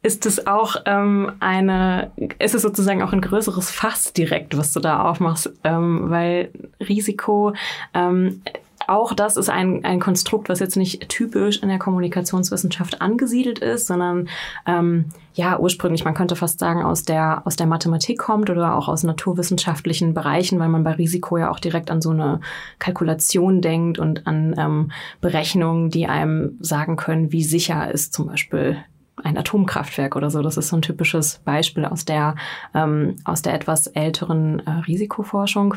ist 0.02 0.26
es 0.26 0.46
auch 0.46 0.76
ähm, 0.84 1.32
eine, 1.38 2.10
ist 2.38 2.54
es 2.54 2.62
sozusagen 2.62 3.02
auch 3.02 3.12
ein 3.12 3.20
größeres 3.20 3.70
Fass 3.70 4.12
direkt, 4.12 4.56
was 4.56 4.72
du 4.72 4.80
da 4.80 5.02
aufmachst, 5.02 5.52
ähm, 5.62 6.10
weil 6.10 6.50
Risiko, 6.80 7.54
ähm, 7.94 8.42
auch 8.88 9.14
das 9.14 9.36
ist 9.36 9.48
ein, 9.48 9.84
ein 9.84 10.00
Konstrukt, 10.00 10.48
was 10.48 10.58
jetzt 10.58 10.76
nicht 10.76 11.08
typisch 11.08 11.62
in 11.62 11.68
der 11.68 11.78
Kommunikationswissenschaft 11.78 13.00
angesiedelt 13.00 13.60
ist, 13.60 13.86
sondern 13.86 14.28
ähm, 14.66 15.06
ja 15.34 15.56
ursprünglich, 15.56 16.04
man 16.04 16.14
könnte 16.14 16.34
fast 16.34 16.58
sagen, 16.58 16.82
aus 16.82 17.04
der, 17.04 17.42
aus 17.44 17.54
der 17.54 17.68
Mathematik 17.68 18.18
kommt 18.18 18.50
oder 18.50 18.74
auch 18.74 18.88
aus 18.88 19.04
naturwissenschaftlichen 19.04 20.14
Bereichen, 20.14 20.58
weil 20.58 20.68
man 20.68 20.82
bei 20.82 20.92
Risiko 20.92 21.38
ja 21.38 21.50
auch 21.50 21.60
direkt 21.60 21.92
an 21.92 22.02
so 22.02 22.10
eine 22.10 22.40
Kalkulation 22.80 23.60
denkt 23.60 24.00
und 24.00 24.26
an 24.26 24.56
ähm, 24.58 24.90
Berechnungen, 25.20 25.90
die 25.90 26.08
einem 26.08 26.58
sagen 26.58 26.96
können, 26.96 27.30
wie 27.30 27.44
sicher 27.44 27.88
ist 27.88 28.12
zum 28.12 28.26
Beispiel 28.26 28.78
ein 29.16 29.36
Atomkraftwerk 29.36 30.16
oder 30.16 30.30
so. 30.30 30.42
Das 30.42 30.56
ist 30.56 30.68
so 30.68 30.76
ein 30.76 30.82
typisches 30.82 31.40
Beispiel 31.44 31.84
aus 31.84 32.04
der, 32.04 32.34
ähm, 32.74 33.16
aus 33.24 33.42
der 33.42 33.54
etwas 33.54 33.86
älteren 33.88 34.60
äh, 34.66 34.70
Risikoforschung. 34.70 35.74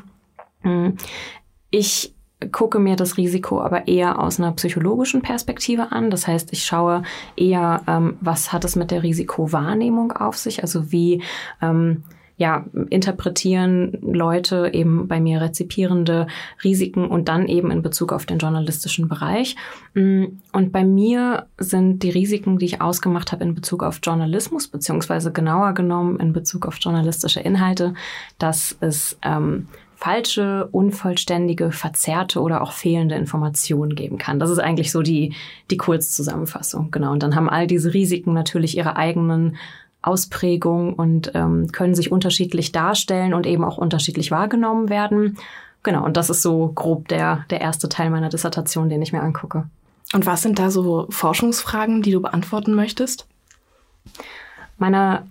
Hm. 0.62 0.98
Ich 1.70 2.14
gucke 2.52 2.80
mir 2.80 2.96
das 2.96 3.18
Risiko 3.18 3.62
aber 3.62 3.88
eher 3.88 4.20
aus 4.20 4.40
einer 4.40 4.52
psychologischen 4.52 5.22
Perspektive 5.22 5.92
an. 5.92 6.10
Das 6.10 6.28
heißt, 6.28 6.52
ich 6.54 6.66
schaue 6.66 7.04
eher, 7.36 7.82
ähm, 7.88 8.18
was 8.22 8.52
hat 8.52 8.66
es 8.66 8.76
mit 8.76 8.92
der 8.92 9.04
Risikowahrnehmung 9.04 10.12
auf 10.12 10.38
sich? 10.38 10.62
Also 10.62 10.92
wie 10.92 11.24
ähm, 11.62 12.04
ja, 12.38 12.66
interpretieren 12.90 13.98
Leute 14.02 14.72
eben 14.74 15.08
bei 15.08 15.22
mir 15.22 15.40
rezipierende 15.40 16.28
Risiken 16.64 17.08
und 17.08 17.30
dann 17.30 17.48
eben 17.48 17.72
in 17.72 17.82
Bezug 17.82 18.12
auf 18.12 18.26
den 18.26 18.40
journalistischen 18.40 19.08
Bereich. 19.08 19.56
Mm, 19.94 20.26
und 20.52 20.72
bei 20.74 20.84
mir 20.84 21.46
sind 21.58 22.04
die 22.04 22.10
Risiken, 22.10 22.58
die 22.58 22.66
ich 22.66 22.82
ausgemacht 22.82 23.32
habe 23.32 23.46
in 23.46 23.56
Bezug 23.56 23.84
auf 23.84 24.00
Journalismus, 24.04 24.68
beziehungsweise 24.68 25.32
genauer 25.32 25.74
genommen 25.74 26.20
in 26.20 26.34
Bezug 26.34 26.66
auf 26.66 26.78
journalistische 26.80 27.40
Inhalte, 27.40 27.94
dass 28.38 28.76
es 28.82 29.18
ähm, 29.22 29.68
falsche, 29.96 30.68
unvollständige, 30.72 31.72
verzerrte 31.72 32.42
oder 32.42 32.62
auch 32.62 32.74
fehlende 32.74 33.16
Informationen 33.16 33.96
geben 33.96 34.18
kann. 34.18 34.40
Das 34.40 34.50
ist 34.50 34.60
eigentlich 34.60 34.92
so 34.92 35.02
die, 35.02 35.34
die 35.72 35.78
Kurzzusammenfassung. 35.78 36.92
Genau. 36.92 37.14
Und 37.14 37.24
dann 37.24 37.36
haben 37.36 37.50
all 37.50 37.66
diese 37.66 37.94
Risiken 37.94 38.34
natürlich 38.34 38.78
ihre 38.78 38.98
eigenen 38.98 39.56
Ausprägungen 40.06 40.94
und 40.94 41.32
ähm, 41.34 41.72
können 41.72 41.96
sich 41.96 42.12
unterschiedlich 42.12 42.72
darstellen 42.72 43.34
und 43.34 43.46
eben 43.46 43.64
auch 43.64 43.78
unterschiedlich 43.78 44.32
wahrgenommen 44.32 44.90
werden. 44.90 45.38
Genau, 45.84 46.04
und 46.04 46.18
das 46.18 46.30
ist 46.30 46.42
so 46.42 46.72
grob 46.74 47.08
der, 47.08 47.46
der 47.50 47.62
erste 47.62 47.90
Teil 47.90 48.10
meiner 48.10 48.30
Dissertation, 48.30 48.90
den 48.90 49.02
ich 49.02 49.14
mir 49.14 49.22
angucke. 49.22 49.66
Und 50.14 50.26
was 50.26 50.42
sind 50.42 50.60
da 50.60 50.70
so 50.70 51.08
Forschungsfragen, 51.10 52.02
die 52.02 52.12
du 52.12 52.22
beantworten 52.22 52.74
möchtest? 52.74 53.28
Meine 54.78 55.28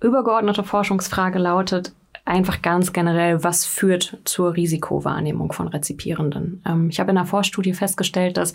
übergeordnete 0.00 0.64
Forschungsfrage 0.64 1.38
lautet 1.38 1.92
einfach 2.24 2.62
ganz 2.62 2.92
generell, 2.92 3.44
was 3.44 3.66
führt 3.66 4.18
zur 4.24 4.54
Risikowahrnehmung 4.54 5.52
von 5.52 5.68
Rezipierenden? 5.68 6.62
Ähm, 6.66 6.88
ich 6.88 7.00
habe 7.00 7.10
in 7.10 7.18
einer 7.18 7.26
Vorstudie 7.26 7.74
festgestellt, 7.74 8.36
dass 8.36 8.54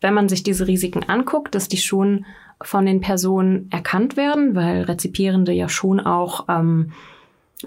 wenn 0.00 0.14
man 0.14 0.28
sich 0.28 0.42
diese 0.42 0.66
Risiken 0.66 1.08
anguckt, 1.08 1.54
dass 1.54 1.68
die 1.68 1.76
schon 1.76 2.24
von 2.64 2.86
den 2.86 3.00
Personen 3.00 3.68
erkannt 3.70 4.16
werden, 4.16 4.54
weil 4.54 4.82
Rezipierende 4.82 5.52
ja 5.52 5.68
schon 5.68 6.00
auch 6.00 6.46
ähm, 6.48 6.92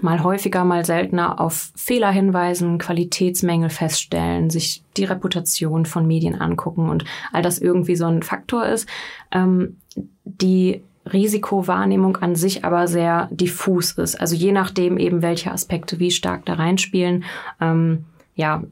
mal 0.02 0.22
häufiger, 0.22 0.64
mal 0.64 0.84
seltener 0.84 1.40
auf 1.40 1.72
Fehler 1.74 2.10
hinweisen, 2.10 2.78
Qualitätsmängel 2.78 3.70
feststellen, 3.70 4.50
sich 4.50 4.82
die 4.96 5.04
Reputation 5.04 5.86
von 5.86 6.06
Medien 6.06 6.34
angucken 6.34 6.88
und 6.88 7.04
all 7.32 7.42
das 7.42 7.58
irgendwie 7.58 7.96
so 7.96 8.06
ein 8.06 8.22
Faktor 8.22 8.66
ist. 8.66 8.88
Ähm, 9.32 9.76
die 10.24 10.82
Risikowahrnehmung 11.12 12.16
an 12.16 12.34
sich 12.34 12.64
aber 12.64 12.88
sehr 12.88 13.28
diffus 13.30 13.92
ist. 13.92 14.20
Also 14.20 14.34
je 14.34 14.52
nachdem 14.52 14.98
eben, 14.98 15.22
welche 15.22 15.52
Aspekte 15.52 15.98
wie 15.98 16.10
stark 16.10 16.44
da 16.46 16.54
reinspielen, 16.54 17.24
ähm, 17.60 18.04
ja, 18.34 18.62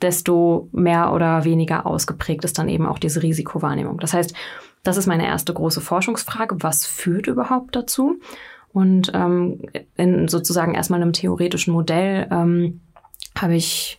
desto 0.00 0.68
mehr 0.70 1.12
oder 1.12 1.44
weniger 1.44 1.86
ausgeprägt 1.86 2.44
ist 2.44 2.58
dann 2.58 2.68
eben 2.68 2.86
auch 2.86 3.00
diese 3.00 3.22
Risikowahrnehmung. 3.22 3.98
Das 3.98 4.14
heißt, 4.14 4.32
das 4.82 4.96
ist 4.96 5.06
meine 5.06 5.26
erste 5.26 5.52
große 5.52 5.80
Forschungsfrage. 5.80 6.62
Was 6.62 6.86
führt 6.86 7.26
überhaupt 7.26 7.76
dazu? 7.76 8.18
Und 8.72 9.10
ähm, 9.14 9.62
in 9.96 10.28
sozusagen 10.28 10.74
erstmal 10.74 11.02
einem 11.02 11.12
theoretischen 11.12 11.72
Modell 11.72 12.28
ähm, 12.30 12.80
habe 13.36 13.54
ich 13.54 13.98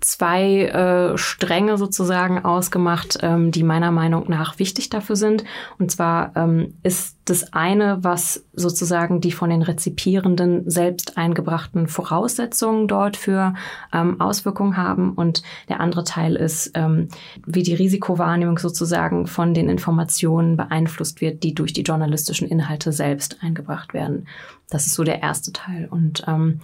zwei 0.00 0.66
äh, 0.66 1.18
Stränge 1.18 1.78
sozusagen 1.78 2.44
ausgemacht, 2.44 3.18
ähm, 3.22 3.50
die 3.50 3.62
meiner 3.62 3.90
Meinung 3.90 4.28
nach 4.28 4.58
wichtig 4.58 4.90
dafür 4.90 5.16
sind. 5.16 5.44
Und 5.78 5.90
zwar 5.90 6.32
ähm, 6.36 6.74
ist 6.82 7.16
das 7.24 7.52
eine, 7.52 7.98
was 8.02 8.44
sozusagen 8.52 9.20
die 9.20 9.32
von 9.32 9.50
den 9.50 9.62
Rezipierenden 9.62 10.68
selbst 10.68 11.16
eingebrachten 11.16 11.88
Voraussetzungen 11.88 12.86
dort 12.86 13.16
für 13.16 13.54
ähm, 13.92 14.20
Auswirkungen 14.20 14.76
haben. 14.76 15.12
Und 15.12 15.42
der 15.68 15.80
andere 15.80 16.04
Teil 16.04 16.36
ist, 16.36 16.72
ähm, 16.74 17.08
wie 17.46 17.62
die 17.62 17.74
Risikowahrnehmung 17.74 18.58
sozusagen 18.58 19.26
von 19.26 19.54
den 19.54 19.68
Informationen 19.68 20.56
beeinflusst 20.56 21.20
wird, 21.20 21.42
die 21.42 21.54
durch 21.54 21.72
die 21.72 21.82
journalistischen 21.82 22.48
Inhalte 22.48 22.92
selbst 22.92 23.38
eingebracht 23.42 23.94
werden. 23.94 24.26
Das 24.68 24.86
ist 24.86 24.94
so 24.94 25.04
der 25.04 25.22
erste 25.22 25.52
Teil. 25.52 25.88
Und 25.90 26.24
ähm, 26.26 26.60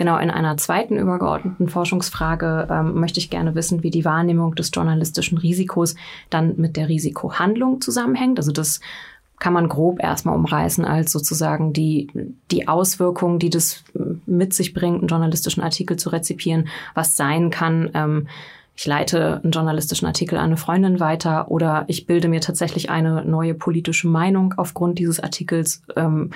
Genau, 0.00 0.16
in 0.16 0.30
einer 0.30 0.56
zweiten 0.56 0.96
übergeordneten 0.96 1.68
Forschungsfrage 1.68 2.68
ähm, 2.70 2.94
möchte 2.94 3.20
ich 3.20 3.28
gerne 3.28 3.54
wissen, 3.54 3.82
wie 3.82 3.90
die 3.90 4.06
Wahrnehmung 4.06 4.54
des 4.54 4.70
journalistischen 4.72 5.36
Risikos 5.36 5.94
dann 6.30 6.54
mit 6.56 6.78
der 6.78 6.88
Risikohandlung 6.88 7.82
zusammenhängt. 7.82 8.38
Also 8.38 8.50
das 8.50 8.80
kann 9.38 9.52
man 9.52 9.68
grob 9.68 10.02
erstmal 10.02 10.36
umreißen 10.36 10.86
als 10.86 11.12
sozusagen 11.12 11.74
die, 11.74 12.08
die 12.50 12.66
Auswirkungen, 12.66 13.38
die 13.38 13.50
das 13.50 13.84
mit 14.24 14.54
sich 14.54 14.72
bringt, 14.72 15.00
einen 15.00 15.08
journalistischen 15.08 15.62
Artikel 15.62 15.98
zu 15.98 16.08
rezipieren, 16.08 16.68
was 16.94 17.18
sein 17.18 17.50
kann. 17.50 17.90
Ähm, 17.92 18.26
ich 18.74 18.86
leite 18.86 19.42
einen 19.42 19.52
journalistischen 19.52 20.06
Artikel 20.06 20.38
an 20.38 20.46
eine 20.46 20.56
Freundin 20.56 20.98
weiter 20.98 21.50
oder 21.50 21.84
ich 21.88 22.06
bilde 22.06 22.28
mir 22.28 22.40
tatsächlich 22.40 22.88
eine 22.88 23.22
neue 23.26 23.52
politische 23.52 24.08
Meinung 24.08 24.54
aufgrund 24.56 24.98
dieses 24.98 25.20
Artikels 25.20 25.82
ähm, 25.94 26.30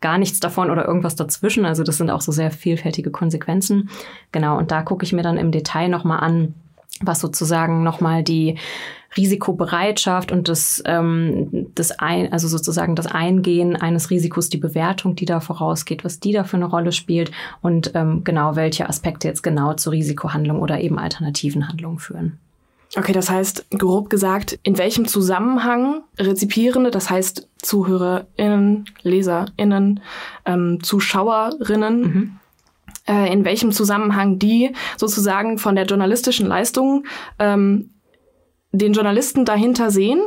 gar 0.00 0.18
nichts 0.18 0.40
davon 0.40 0.70
oder 0.70 0.86
irgendwas 0.86 1.16
dazwischen. 1.16 1.64
Also 1.64 1.82
das 1.82 1.98
sind 1.98 2.10
auch 2.10 2.20
so 2.20 2.32
sehr 2.32 2.50
vielfältige 2.50 3.10
Konsequenzen. 3.10 3.90
Genau, 4.32 4.58
und 4.58 4.70
da 4.70 4.82
gucke 4.82 5.04
ich 5.04 5.12
mir 5.12 5.22
dann 5.22 5.36
im 5.36 5.52
Detail 5.52 5.88
nochmal 5.88 6.20
an, 6.20 6.54
was 7.02 7.20
sozusagen 7.20 7.82
nochmal 7.82 8.22
die 8.22 8.58
Risikobereitschaft 9.16 10.30
und 10.30 10.48
das, 10.48 10.82
ähm, 10.86 11.66
das 11.74 11.90
ein, 11.98 12.32
also 12.32 12.46
sozusagen 12.46 12.94
das 12.94 13.06
Eingehen 13.06 13.74
eines 13.74 14.10
Risikos, 14.10 14.50
die 14.50 14.58
Bewertung, 14.58 15.16
die 15.16 15.24
da 15.24 15.40
vorausgeht, 15.40 16.04
was 16.04 16.20
die 16.20 16.32
da 16.32 16.44
für 16.44 16.56
eine 16.56 16.66
Rolle 16.66 16.92
spielt 16.92 17.32
und 17.60 17.92
ähm, 17.94 18.22
genau 18.22 18.54
welche 18.54 18.88
Aspekte 18.88 19.26
jetzt 19.26 19.42
genau 19.42 19.74
zur 19.74 19.92
Risikohandlung 19.92 20.60
oder 20.60 20.80
eben 20.80 20.98
alternativen 20.98 21.68
Handlungen 21.68 21.98
führen. 21.98 22.38
Okay, 22.96 23.12
das 23.12 23.30
heißt, 23.30 23.70
grob 23.70 24.10
gesagt, 24.10 24.58
in 24.64 24.76
welchem 24.76 25.06
Zusammenhang 25.06 26.02
Rezipierende, 26.18 26.90
das 26.90 27.08
heißt 27.08 27.48
ZuhörerInnen, 27.58 28.86
LeserInnen, 29.02 30.00
ähm, 30.44 30.82
ZuschauerInnen, 30.82 32.00
mhm. 32.00 32.38
äh, 33.06 33.32
in 33.32 33.44
welchem 33.44 33.70
Zusammenhang 33.70 34.40
die 34.40 34.74
sozusagen 34.96 35.58
von 35.58 35.76
der 35.76 35.86
journalistischen 35.86 36.46
Leistung 36.46 37.04
ähm, 37.38 37.90
den 38.72 38.92
Journalisten 38.92 39.44
dahinter 39.44 39.90
sehen 39.92 40.22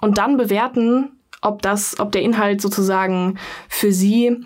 und 0.00 0.18
dann 0.18 0.36
bewerten, 0.36 1.12
ob 1.42 1.62
das, 1.62 2.00
ob 2.00 2.10
der 2.10 2.22
Inhalt 2.22 2.60
sozusagen 2.60 3.38
für 3.68 3.92
sie 3.92 4.44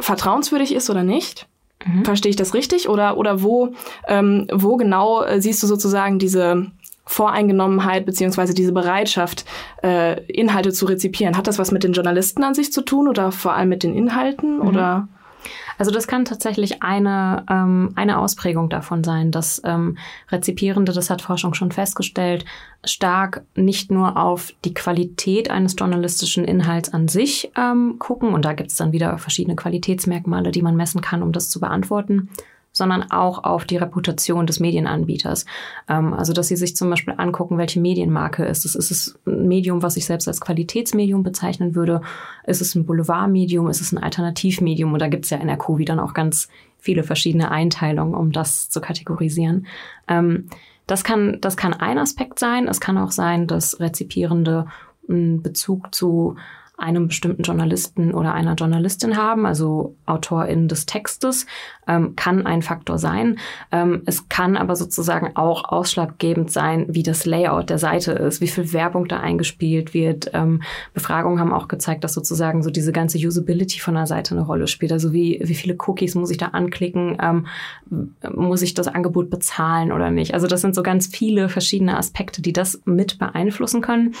vertrauenswürdig 0.00 0.74
ist 0.74 0.88
oder 0.88 1.02
nicht. 1.02 1.46
Mhm. 1.84 2.04
Verstehe 2.04 2.30
ich 2.30 2.36
das 2.36 2.54
richtig? 2.54 2.88
Oder, 2.88 3.16
oder 3.16 3.42
wo, 3.42 3.72
ähm, 4.08 4.46
wo 4.52 4.76
genau 4.76 5.22
äh, 5.22 5.40
siehst 5.40 5.62
du 5.62 5.66
sozusagen 5.66 6.18
diese 6.18 6.70
Voreingenommenheit 7.06 8.04
beziehungsweise 8.04 8.52
diese 8.52 8.72
Bereitschaft, 8.72 9.44
äh, 9.82 10.20
Inhalte 10.24 10.72
zu 10.72 10.86
rezipieren. 10.86 11.36
Hat 11.36 11.46
das 11.46 11.58
was 11.58 11.70
mit 11.70 11.84
den 11.84 11.92
Journalisten 11.92 12.42
an 12.42 12.54
sich 12.54 12.72
zu 12.72 12.82
tun 12.82 13.08
oder 13.08 13.32
vor 13.32 13.54
allem 13.54 13.68
mit 13.68 13.82
den 13.82 13.94
Inhalten 13.94 14.56
mhm. 14.56 14.66
oder? 14.66 15.08
Also 15.78 15.90
das 15.90 16.08
kann 16.08 16.24
tatsächlich 16.24 16.82
eine, 16.82 17.44
ähm, 17.50 17.92
eine 17.94 18.18
Ausprägung 18.18 18.68
davon 18.68 19.04
sein, 19.04 19.30
dass 19.30 19.60
ähm, 19.64 19.98
Rezipierende, 20.30 20.92
das 20.92 21.10
hat 21.10 21.22
Forschung 21.22 21.54
schon 21.54 21.70
festgestellt, 21.70 22.44
stark 22.84 23.44
nicht 23.54 23.90
nur 23.90 24.16
auf 24.16 24.52
die 24.64 24.74
Qualität 24.74 25.50
eines 25.50 25.76
journalistischen 25.78 26.44
Inhalts 26.44 26.92
an 26.92 27.08
sich 27.08 27.52
ähm, 27.56 27.96
gucken, 27.98 28.34
und 28.34 28.44
da 28.44 28.54
gibt 28.54 28.70
es 28.70 28.76
dann 28.76 28.92
wieder 28.92 29.18
verschiedene 29.18 29.56
Qualitätsmerkmale, 29.56 30.50
die 30.50 30.62
man 30.62 30.76
messen 30.76 31.00
kann, 31.00 31.22
um 31.22 31.32
das 31.32 31.50
zu 31.50 31.60
beantworten, 31.60 32.30
sondern 32.76 33.10
auch 33.10 33.42
auf 33.44 33.64
die 33.64 33.78
Reputation 33.78 34.46
des 34.46 34.60
Medienanbieters. 34.60 35.46
Ähm, 35.88 36.12
also, 36.12 36.34
dass 36.34 36.48
sie 36.48 36.56
sich 36.56 36.76
zum 36.76 36.90
Beispiel 36.90 37.14
angucken, 37.16 37.56
welche 37.56 37.80
Medienmarke 37.80 38.44
ist 38.44 38.66
es. 38.66 38.74
Ist 38.74 38.90
es 38.90 39.18
ein 39.26 39.48
Medium, 39.48 39.82
was 39.82 39.96
ich 39.96 40.04
selbst 40.04 40.28
als 40.28 40.42
Qualitätsmedium 40.42 41.22
bezeichnen 41.22 41.74
würde? 41.74 42.02
Ist 42.46 42.60
es 42.60 42.74
ein 42.74 42.84
Boulevardmedium? 42.84 43.70
Ist 43.70 43.80
es 43.80 43.92
ein 43.92 44.02
Alternativmedium? 44.02 44.92
Und 44.92 45.00
da 45.00 45.08
gibt 45.08 45.24
es 45.24 45.30
ja 45.30 45.38
in 45.38 45.46
der 45.46 45.56
COVID 45.56 45.88
dann 45.88 45.98
auch 45.98 46.12
ganz 46.12 46.48
viele 46.78 47.02
verschiedene 47.02 47.50
Einteilungen, 47.50 48.14
um 48.14 48.30
das 48.30 48.68
zu 48.68 48.82
kategorisieren. 48.82 49.66
Ähm, 50.06 50.50
das 50.86 51.02
kann, 51.02 51.38
das 51.40 51.56
kann 51.56 51.72
ein 51.72 51.96
Aspekt 51.96 52.38
sein. 52.38 52.68
Es 52.68 52.78
kann 52.78 52.98
auch 52.98 53.10
sein, 53.10 53.46
dass 53.46 53.80
Rezipierende 53.80 54.66
einen 55.08 55.40
Bezug 55.40 55.94
zu 55.94 56.36
einem 56.78 57.08
bestimmten 57.08 57.42
Journalisten 57.42 58.12
oder 58.12 58.34
einer 58.34 58.54
Journalistin 58.54 59.16
haben, 59.16 59.46
also 59.46 59.96
Autorin 60.04 60.68
des 60.68 60.84
Textes, 60.84 61.46
ähm, 61.88 62.16
kann 62.16 62.46
ein 62.46 62.60
Faktor 62.60 62.98
sein. 62.98 63.38
Ähm, 63.72 64.02
es 64.04 64.28
kann 64.28 64.58
aber 64.58 64.76
sozusagen 64.76 65.36
auch 65.36 65.64
ausschlaggebend 65.64 66.50
sein, 66.50 66.84
wie 66.88 67.02
das 67.02 67.24
Layout 67.24 67.70
der 67.70 67.78
Seite 67.78 68.12
ist, 68.12 68.42
wie 68.42 68.48
viel 68.48 68.74
Werbung 68.74 69.08
da 69.08 69.20
eingespielt 69.20 69.94
wird. 69.94 70.30
Ähm, 70.34 70.62
Befragungen 70.92 71.40
haben 71.40 71.52
auch 71.52 71.68
gezeigt, 71.68 72.04
dass 72.04 72.12
sozusagen 72.12 72.62
so 72.62 72.70
diese 72.70 72.92
ganze 72.92 73.16
Usability 73.18 73.80
von 73.80 73.94
der 73.94 74.06
Seite 74.06 74.34
eine 74.34 74.44
Rolle 74.44 74.66
spielt. 74.66 74.92
Also 74.92 75.14
wie, 75.14 75.40
wie 75.42 75.54
viele 75.54 75.76
Cookies 75.86 76.14
muss 76.14 76.30
ich 76.30 76.38
da 76.38 76.48
anklicken? 76.48 77.16
Ähm, 77.22 77.46
muss 78.34 78.60
ich 78.60 78.74
das 78.74 78.88
Angebot 78.88 79.30
bezahlen 79.30 79.92
oder 79.92 80.10
nicht? 80.10 80.34
Also 80.34 80.46
das 80.46 80.60
sind 80.60 80.74
so 80.74 80.82
ganz 80.82 81.06
viele 81.06 81.48
verschiedene 81.48 81.96
Aspekte, 81.96 82.42
die 82.42 82.52
das 82.52 82.82
mit 82.84 83.18
beeinflussen 83.18 83.80
können. 83.80 84.14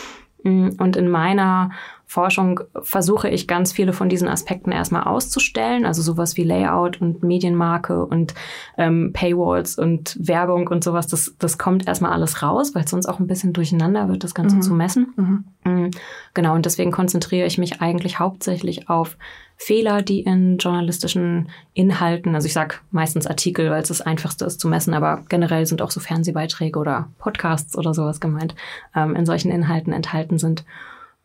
Mm, 0.46 0.70
und 0.78 0.96
in 0.96 1.08
meiner 1.08 1.70
Forschung 2.08 2.60
versuche 2.82 3.28
ich 3.28 3.48
ganz 3.48 3.72
viele 3.72 3.92
von 3.92 4.08
diesen 4.08 4.28
Aspekten 4.28 4.70
erstmal 4.70 5.02
auszustellen, 5.02 5.84
also 5.84 6.02
sowas 6.02 6.36
wie 6.36 6.44
Layout 6.44 7.00
und 7.00 7.24
Medienmarke 7.24 8.06
und 8.06 8.32
ähm, 8.78 9.12
Paywalls 9.12 9.76
und 9.76 10.16
Werbung 10.20 10.68
und 10.68 10.84
sowas, 10.84 11.08
das, 11.08 11.34
das 11.40 11.58
kommt 11.58 11.88
erstmal 11.88 12.12
alles 12.12 12.44
raus, 12.44 12.76
weil 12.76 12.84
es 12.84 12.90
sonst 12.90 13.06
auch 13.06 13.18
ein 13.18 13.26
bisschen 13.26 13.52
durcheinander 13.52 14.08
wird, 14.08 14.22
das 14.22 14.36
Ganze 14.36 14.56
mhm. 14.56 14.62
zu 14.62 14.72
messen. 14.72 15.14
Mhm. 15.16 15.44
Mm, 15.64 15.90
genau, 16.32 16.54
und 16.54 16.64
deswegen 16.64 16.92
konzentriere 16.92 17.46
ich 17.46 17.58
mich 17.58 17.82
eigentlich 17.82 18.20
hauptsächlich 18.20 18.88
auf 18.88 19.16
Fehler, 19.56 20.02
die 20.02 20.20
in 20.20 20.58
journalistischen 20.58 21.48
Inhalten, 21.74 22.36
also 22.36 22.46
ich 22.46 22.52
sage 22.52 22.76
meistens 22.92 23.26
Artikel, 23.26 23.68
weil 23.70 23.82
es 23.82 23.88
das 23.88 24.00
einfachste 24.00 24.44
ist 24.44 24.60
zu 24.60 24.68
messen, 24.68 24.94
aber 24.94 25.24
generell 25.28 25.66
sind 25.66 25.82
auch 25.82 25.90
so 25.90 25.98
Fernsehbeiträge 25.98 26.78
oder 26.78 27.08
Podcasts 27.18 27.76
oder 27.76 27.94
sowas 27.94 28.20
gemeint, 28.20 28.54
ähm, 28.94 29.16
in 29.16 29.26
solchen 29.26 29.50
Inhalten 29.50 29.92
enthalten 29.92 30.38
sind. 30.38 30.64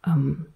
Ähm, 0.08 0.48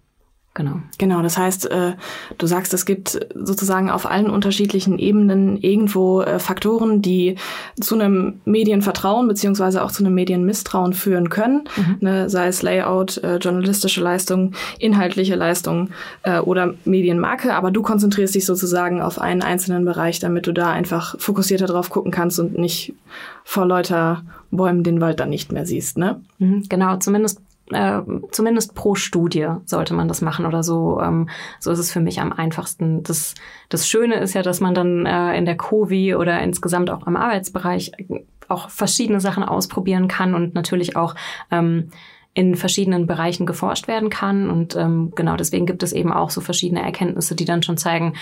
Genau. 0.56 0.80
Genau, 0.96 1.20
das 1.20 1.36
heißt, 1.36 1.70
äh, 1.70 1.92
du 2.38 2.46
sagst, 2.46 2.72
es 2.72 2.86
gibt 2.86 3.20
sozusagen 3.34 3.90
auf 3.90 4.10
allen 4.10 4.30
unterschiedlichen 4.30 4.98
Ebenen 4.98 5.58
irgendwo 5.58 6.22
äh, 6.22 6.38
Faktoren, 6.38 7.02
die 7.02 7.36
zu 7.78 7.94
einem 7.94 8.40
Medienvertrauen 8.46 9.28
beziehungsweise 9.28 9.84
auch 9.84 9.92
zu 9.92 10.02
einem 10.02 10.14
Medienmisstrauen 10.14 10.94
führen 10.94 11.28
können, 11.28 11.68
mhm. 11.76 11.96
ne, 12.00 12.30
sei 12.30 12.46
es 12.46 12.62
Layout, 12.62 13.18
äh, 13.18 13.36
journalistische 13.36 14.00
Leistung, 14.00 14.52
inhaltliche 14.78 15.34
Leistung 15.34 15.90
oder 16.44 16.74
Medienmarke, 16.84 17.54
aber 17.54 17.70
du 17.70 17.82
konzentrierst 17.82 18.34
dich 18.34 18.46
sozusagen 18.46 19.02
auf 19.02 19.20
einen 19.20 19.42
einzelnen 19.42 19.84
Bereich, 19.84 20.18
damit 20.18 20.46
du 20.46 20.52
da 20.52 20.70
einfach 20.70 21.14
fokussierter 21.18 21.66
drauf 21.66 21.90
gucken 21.90 22.10
kannst 22.10 22.40
und 22.40 22.56
nicht 22.56 22.94
vor 23.44 23.66
lauter 23.66 24.22
Bäumen 24.50 24.82
den 24.82 25.00
Wald 25.00 25.20
dann 25.20 25.30
nicht 25.30 25.52
mehr 25.52 25.66
siehst, 25.66 25.98
ne? 25.98 26.20
Mhm, 26.38 26.64
genau, 26.68 26.96
zumindest 26.96 27.40
äh, 27.72 28.00
zumindest 28.30 28.74
pro 28.74 28.94
Studie 28.94 29.48
sollte 29.64 29.94
man 29.94 30.08
das 30.08 30.20
machen 30.20 30.46
oder 30.46 30.62
so. 30.62 31.00
Ähm, 31.00 31.28
so 31.58 31.70
ist 31.70 31.78
es 31.78 31.92
für 31.92 32.00
mich 32.00 32.20
am 32.20 32.32
einfachsten. 32.32 33.02
Das, 33.02 33.34
das 33.68 33.88
Schöne 33.88 34.16
ist 34.16 34.34
ja, 34.34 34.42
dass 34.42 34.60
man 34.60 34.74
dann 34.74 35.06
äh, 35.06 35.36
in 35.36 35.44
der 35.44 35.56
Covi 35.56 36.14
oder 36.14 36.40
insgesamt 36.40 36.90
auch 36.90 37.06
am 37.06 37.16
Arbeitsbereich 37.16 37.92
auch 38.48 38.70
verschiedene 38.70 39.20
Sachen 39.20 39.42
ausprobieren 39.42 40.08
kann 40.08 40.34
und 40.34 40.54
natürlich 40.54 40.96
auch 40.96 41.14
ähm, 41.50 41.90
in 42.34 42.54
verschiedenen 42.54 43.06
Bereichen 43.06 43.46
geforscht 43.46 43.88
werden 43.88 44.10
kann. 44.10 44.50
Und 44.50 44.76
ähm, 44.76 45.12
genau 45.16 45.36
deswegen 45.36 45.66
gibt 45.66 45.82
es 45.82 45.92
eben 45.92 46.12
auch 46.12 46.30
so 46.30 46.40
verschiedene 46.40 46.82
Erkenntnisse, 46.82 47.34
die 47.34 47.46
dann 47.46 47.62
schon 47.62 47.78
zeigen, 47.78 48.14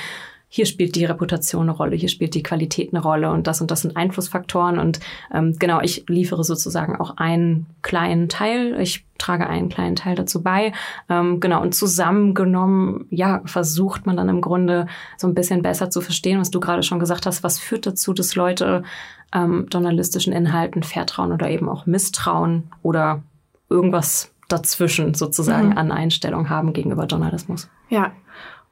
hier 0.54 0.66
spielt 0.66 0.94
die 0.94 1.04
Reputation 1.04 1.62
eine 1.62 1.72
Rolle, 1.72 1.96
hier 1.96 2.08
spielt 2.08 2.32
die 2.36 2.44
Qualität 2.44 2.94
eine 2.94 3.02
Rolle 3.02 3.32
und 3.32 3.48
das 3.48 3.60
und 3.60 3.72
das 3.72 3.80
sind 3.80 3.96
Einflussfaktoren. 3.96 4.78
Und 4.78 5.00
ähm, 5.34 5.56
genau, 5.58 5.80
ich 5.80 6.04
liefere 6.06 6.44
sozusagen 6.44 6.94
auch 6.94 7.16
einen 7.16 7.66
kleinen 7.82 8.28
Teil. 8.28 8.80
Ich 8.80 9.04
trage 9.18 9.48
einen 9.48 9.68
kleinen 9.68 9.96
Teil 9.96 10.14
dazu 10.14 10.44
bei. 10.44 10.70
Ähm, 11.08 11.40
genau, 11.40 11.60
und 11.60 11.74
zusammengenommen, 11.74 13.06
ja, 13.10 13.42
versucht 13.46 14.06
man 14.06 14.16
dann 14.16 14.28
im 14.28 14.40
Grunde 14.40 14.86
so 15.16 15.26
ein 15.26 15.34
bisschen 15.34 15.60
besser 15.60 15.90
zu 15.90 16.00
verstehen, 16.00 16.38
was 16.38 16.52
du 16.52 16.60
gerade 16.60 16.84
schon 16.84 17.00
gesagt 17.00 17.26
hast, 17.26 17.42
was 17.42 17.58
führt 17.58 17.84
dazu, 17.84 18.12
dass 18.12 18.36
Leute 18.36 18.84
ähm, 19.32 19.66
journalistischen 19.72 20.32
Inhalten 20.32 20.84
vertrauen 20.84 21.32
oder 21.32 21.50
eben 21.50 21.68
auch 21.68 21.84
misstrauen 21.86 22.70
oder 22.80 23.24
irgendwas 23.68 24.30
dazwischen 24.48 25.14
sozusagen 25.14 25.70
mhm. 25.70 25.78
an 25.78 25.90
Einstellung 25.90 26.48
haben 26.48 26.72
gegenüber 26.74 27.06
Journalismus. 27.06 27.68
Ja, 27.88 28.12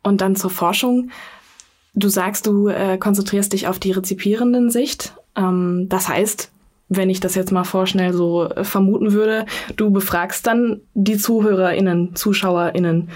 und 0.05 0.21
dann 0.21 0.37
zur 0.37 0.51
Forschung. 0.51 1.11
Du 1.95 2.09
sagst, 2.09 2.47
du 2.47 2.69
äh, 2.69 2.97
konzentrierst 2.99 3.53
dich 3.53 3.69
auf 3.69 3.79
die 3.79 3.93
rezipierenden 3.93 4.71
Sicht. 4.71 5.15
Ähm, 5.37 5.87
das 5.89 6.09
heißt, 6.09 6.51
wenn 6.89 7.11
ich 7.11 7.21
das 7.21 7.35
jetzt 7.35 7.53
mal 7.53 7.65
vorschnell 7.65 8.13
so 8.13 8.49
äh, 8.49 8.65
vermuten 8.65 9.13
würde, 9.13 9.47
du 9.77 9.91
befragst 9.91 10.47
dann 10.47 10.81
die 10.95 11.17
ZuhörerInnen, 11.17 12.15
ZuschauerInnen, 12.15 13.11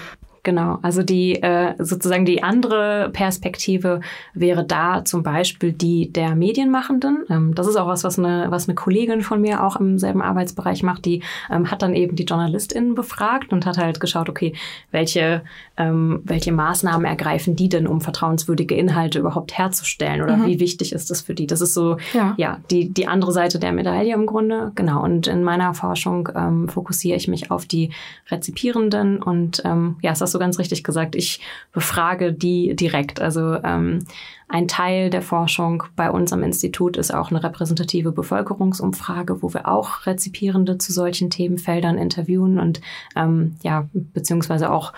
Genau, 0.47 0.79
also 0.81 1.03
die 1.03 1.43
äh, 1.43 1.73
sozusagen 1.77 2.23
die 2.23 2.41
andere 2.41 3.09
Perspektive 3.11 3.99
wäre 4.33 4.63
da 4.63 5.03
zum 5.03 5.21
Beispiel 5.21 5.73
die 5.73 6.09
der 6.09 6.35
Medienmachenden. 6.35 7.25
Ähm, 7.29 7.53
das 7.53 7.67
ist 7.67 7.75
auch 7.75 7.87
was, 7.87 8.05
was 8.05 8.17
eine, 8.17 8.45
was 8.47 8.69
eine 8.69 8.75
Kollegin 8.75 9.19
von 9.19 9.41
mir 9.41 9.61
auch 9.61 9.75
im 9.75 9.99
selben 9.99 10.21
Arbeitsbereich 10.21 10.83
macht. 10.83 11.03
Die 11.03 11.21
ähm, 11.51 11.69
hat 11.69 11.81
dann 11.81 11.93
eben 11.93 12.15
die 12.15 12.23
JournalistInnen 12.23 12.95
befragt 12.95 13.51
und 13.51 13.65
hat 13.65 13.77
halt 13.77 13.99
geschaut, 13.99 14.29
okay, 14.29 14.53
welche, 14.89 15.41
ähm, 15.75 16.21
welche 16.23 16.53
Maßnahmen 16.53 17.05
ergreifen 17.05 17.57
die 17.57 17.67
denn, 17.67 17.85
um 17.85 17.99
vertrauenswürdige 17.99 18.73
Inhalte 18.73 19.19
überhaupt 19.19 19.57
herzustellen 19.57 20.21
oder 20.21 20.37
mhm. 20.37 20.45
wie 20.45 20.61
wichtig 20.61 20.93
ist 20.93 21.11
das 21.11 21.19
für 21.19 21.33
die? 21.33 21.47
Das 21.47 21.59
ist 21.59 21.73
so, 21.73 21.97
ja, 22.13 22.35
ja 22.37 22.59
die, 22.71 22.87
die 22.87 23.09
andere 23.09 23.33
Seite 23.33 23.59
der 23.59 23.73
Medaille 23.73 24.13
im 24.13 24.25
Grunde. 24.25 24.71
Genau, 24.75 25.03
und 25.03 25.27
in 25.27 25.43
meiner 25.43 25.73
Forschung 25.73 26.29
ähm, 26.33 26.69
fokussiere 26.69 27.17
ich 27.17 27.27
mich 27.27 27.51
auf 27.51 27.65
die 27.65 27.89
Rezipierenden 28.31 29.21
und 29.21 29.61
ähm, 29.65 29.97
ja, 30.01 30.13
ist 30.13 30.21
das 30.21 30.31
so 30.31 30.36
ganz 30.39 30.59
richtig 30.59 30.83
gesagt. 30.83 31.15
Ich 31.15 31.39
befrage 31.71 32.33
die 32.33 32.75
direkt. 32.75 33.21
Also 33.21 33.55
ähm, 33.63 34.05
ein 34.47 34.67
Teil 34.67 35.09
der 35.09 35.21
Forschung 35.21 35.83
bei 35.95 36.09
uns 36.09 36.31
am 36.31 36.43
Institut 36.43 36.97
ist 36.97 37.13
auch 37.13 37.31
eine 37.31 37.43
repräsentative 37.43 38.11
Bevölkerungsumfrage, 38.11 39.41
wo 39.41 39.53
wir 39.53 39.67
auch 39.67 40.05
Rezipierende 40.05 40.77
zu 40.77 40.93
solchen 40.93 41.29
Themenfeldern 41.29 41.97
interviewen 41.97 42.59
und 42.59 42.81
ähm, 43.15 43.55
ja, 43.61 43.87
beziehungsweise 43.93 44.71
auch 44.71 44.93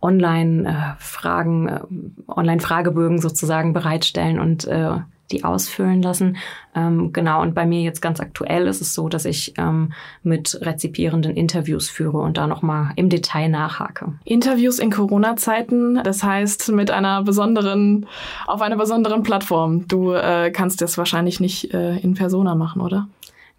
Online-Fragen, 0.00 1.68
äh, 1.68 1.80
Online-Fragebögen 2.28 3.20
sozusagen 3.20 3.72
bereitstellen 3.72 4.38
und 4.38 4.66
äh, 4.66 4.98
die 5.30 5.44
ausfüllen 5.44 6.02
lassen. 6.02 6.36
Ähm, 6.74 7.12
genau, 7.12 7.42
und 7.42 7.54
bei 7.54 7.66
mir 7.66 7.82
jetzt 7.82 8.02
ganz 8.02 8.20
aktuell 8.20 8.66
ist 8.66 8.80
es 8.80 8.94
so, 8.94 9.08
dass 9.08 9.24
ich 9.24 9.54
ähm, 9.58 9.92
mit 10.22 10.58
Rezipierenden 10.62 11.34
Interviews 11.34 11.88
führe 11.88 12.18
und 12.18 12.36
da 12.36 12.46
nochmal 12.46 12.92
im 12.96 13.08
Detail 13.08 13.48
nachhake. 13.48 14.12
Interviews 14.24 14.78
in 14.78 14.90
Corona-Zeiten, 14.90 16.00
das 16.04 16.22
heißt 16.22 16.72
mit 16.72 16.90
einer 16.90 17.22
besonderen, 17.22 18.06
auf 18.46 18.60
einer 18.62 18.76
besonderen 18.76 19.22
Plattform. 19.22 19.88
Du 19.88 20.12
äh, 20.12 20.50
kannst 20.50 20.80
das 20.80 20.98
wahrscheinlich 20.98 21.40
nicht 21.40 21.72
äh, 21.72 21.98
in 21.98 22.14
Persona 22.14 22.54
machen, 22.54 22.82
oder? 22.82 23.08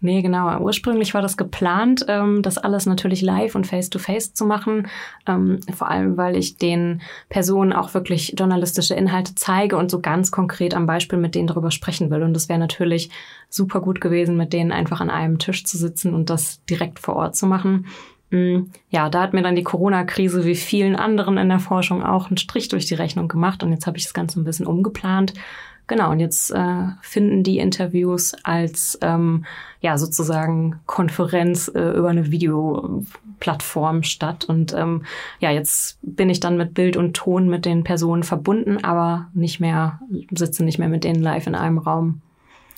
Nee, 0.00 0.22
genau. 0.22 0.60
Ursprünglich 0.60 1.12
war 1.12 1.22
das 1.22 1.36
geplant, 1.36 2.04
ähm, 2.06 2.40
das 2.42 2.56
alles 2.56 2.86
natürlich 2.86 3.20
live 3.20 3.56
und 3.56 3.66
face-to-face 3.66 4.30
-face 4.30 4.34
zu 4.34 4.46
machen. 4.46 4.86
Ähm, 5.26 5.58
vor 5.74 5.88
allem, 5.90 6.16
weil 6.16 6.36
ich 6.36 6.56
den 6.56 7.02
Personen 7.28 7.72
auch 7.72 7.94
wirklich 7.94 8.36
journalistische 8.38 8.94
Inhalte 8.94 9.34
zeige 9.34 9.76
und 9.76 9.90
so 9.90 10.00
ganz 10.00 10.30
konkret 10.30 10.74
am 10.74 10.86
Beispiel 10.86 11.18
mit 11.18 11.34
denen 11.34 11.48
darüber 11.48 11.72
sprechen 11.72 12.10
will. 12.10 12.22
Und 12.22 12.32
das 12.32 12.48
wäre 12.48 12.60
natürlich 12.60 13.10
super 13.48 13.80
gut 13.80 14.00
gewesen, 14.00 14.36
mit 14.36 14.52
denen 14.52 14.70
einfach 14.70 15.00
an 15.00 15.10
einem 15.10 15.40
Tisch 15.40 15.64
zu 15.64 15.76
sitzen 15.76 16.14
und 16.14 16.30
das 16.30 16.64
direkt 16.66 17.00
vor 17.00 17.16
Ort 17.16 17.34
zu 17.34 17.46
machen. 17.46 17.86
Mm, 18.30 18.70
ja, 18.90 19.08
da 19.08 19.22
hat 19.22 19.32
mir 19.32 19.42
dann 19.42 19.56
die 19.56 19.64
Corona-Krise 19.64 20.44
wie 20.44 20.54
vielen 20.54 20.94
anderen 20.94 21.38
in 21.38 21.48
der 21.48 21.58
Forschung 21.58 22.04
auch 22.04 22.28
einen 22.28 22.36
Strich 22.36 22.68
durch 22.68 22.86
die 22.86 22.94
Rechnung 22.94 23.26
gemacht. 23.26 23.64
Und 23.64 23.72
jetzt 23.72 23.88
habe 23.88 23.98
ich 23.98 24.04
das 24.04 24.14
Ganze 24.14 24.38
ein 24.38 24.44
bisschen 24.44 24.66
umgeplant 24.66 25.34
Genau, 25.88 26.10
und 26.10 26.20
jetzt 26.20 26.50
äh, 26.50 26.84
finden 27.00 27.42
die 27.42 27.58
Interviews 27.58 28.34
als 28.44 28.98
ähm, 29.00 29.46
ja 29.80 29.96
sozusagen 29.96 30.80
Konferenz 30.84 31.68
äh, 31.74 31.92
über 31.96 32.10
eine 32.10 32.30
Videoplattform 32.30 34.02
statt. 34.02 34.44
Und 34.44 34.74
ähm, 34.74 35.04
ja, 35.40 35.50
jetzt 35.50 35.98
bin 36.02 36.28
ich 36.28 36.40
dann 36.40 36.58
mit 36.58 36.74
Bild 36.74 36.98
und 36.98 37.16
Ton 37.16 37.48
mit 37.48 37.64
den 37.64 37.84
Personen 37.84 38.22
verbunden, 38.22 38.84
aber 38.84 39.28
nicht 39.32 39.60
mehr, 39.60 39.98
sitze 40.30 40.62
nicht 40.62 40.78
mehr 40.78 40.88
mit 40.88 41.04
denen 41.04 41.22
live 41.22 41.46
in 41.46 41.54
einem 41.54 41.78
Raum. 41.78 42.20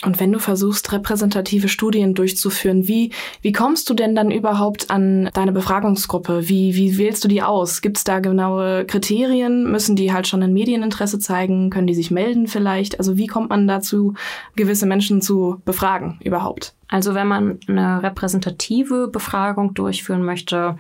Und 0.02 0.18
wenn 0.18 0.32
du 0.32 0.38
versuchst, 0.38 0.92
repräsentative 0.92 1.68
Studien 1.68 2.14
durchzuführen, 2.14 2.88
wie, 2.88 3.12
wie 3.42 3.52
kommst 3.52 3.90
du 3.90 3.94
denn 3.94 4.14
dann 4.14 4.30
überhaupt 4.30 4.90
an 4.90 5.28
deine 5.34 5.52
Befragungsgruppe? 5.52 6.48
Wie, 6.48 6.74
wie 6.74 6.96
wählst 6.96 7.22
du 7.22 7.28
die 7.28 7.42
aus? 7.42 7.82
Gibt 7.82 7.98
es 7.98 8.04
da 8.04 8.20
genaue 8.20 8.86
Kriterien? 8.86 9.70
Müssen 9.70 9.96
die 9.96 10.12
halt 10.12 10.26
schon 10.26 10.42
ein 10.42 10.54
Medieninteresse 10.54 11.18
zeigen? 11.18 11.68
Können 11.68 11.86
die 11.86 11.94
sich 11.94 12.10
melden 12.10 12.46
vielleicht? 12.46 12.98
Also 12.98 13.18
wie 13.18 13.26
kommt 13.26 13.50
man 13.50 13.68
dazu, 13.68 14.14
gewisse 14.56 14.86
Menschen 14.86 15.20
zu 15.20 15.60
befragen 15.66 16.18
überhaupt? 16.24 16.74
Also 16.88 17.14
wenn 17.14 17.28
man 17.28 17.58
eine 17.68 18.02
repräsentative 18.02 19.08
Befragung 19.08 19.74
durchführen 19.74 20.24
möchte, 20.24 20.76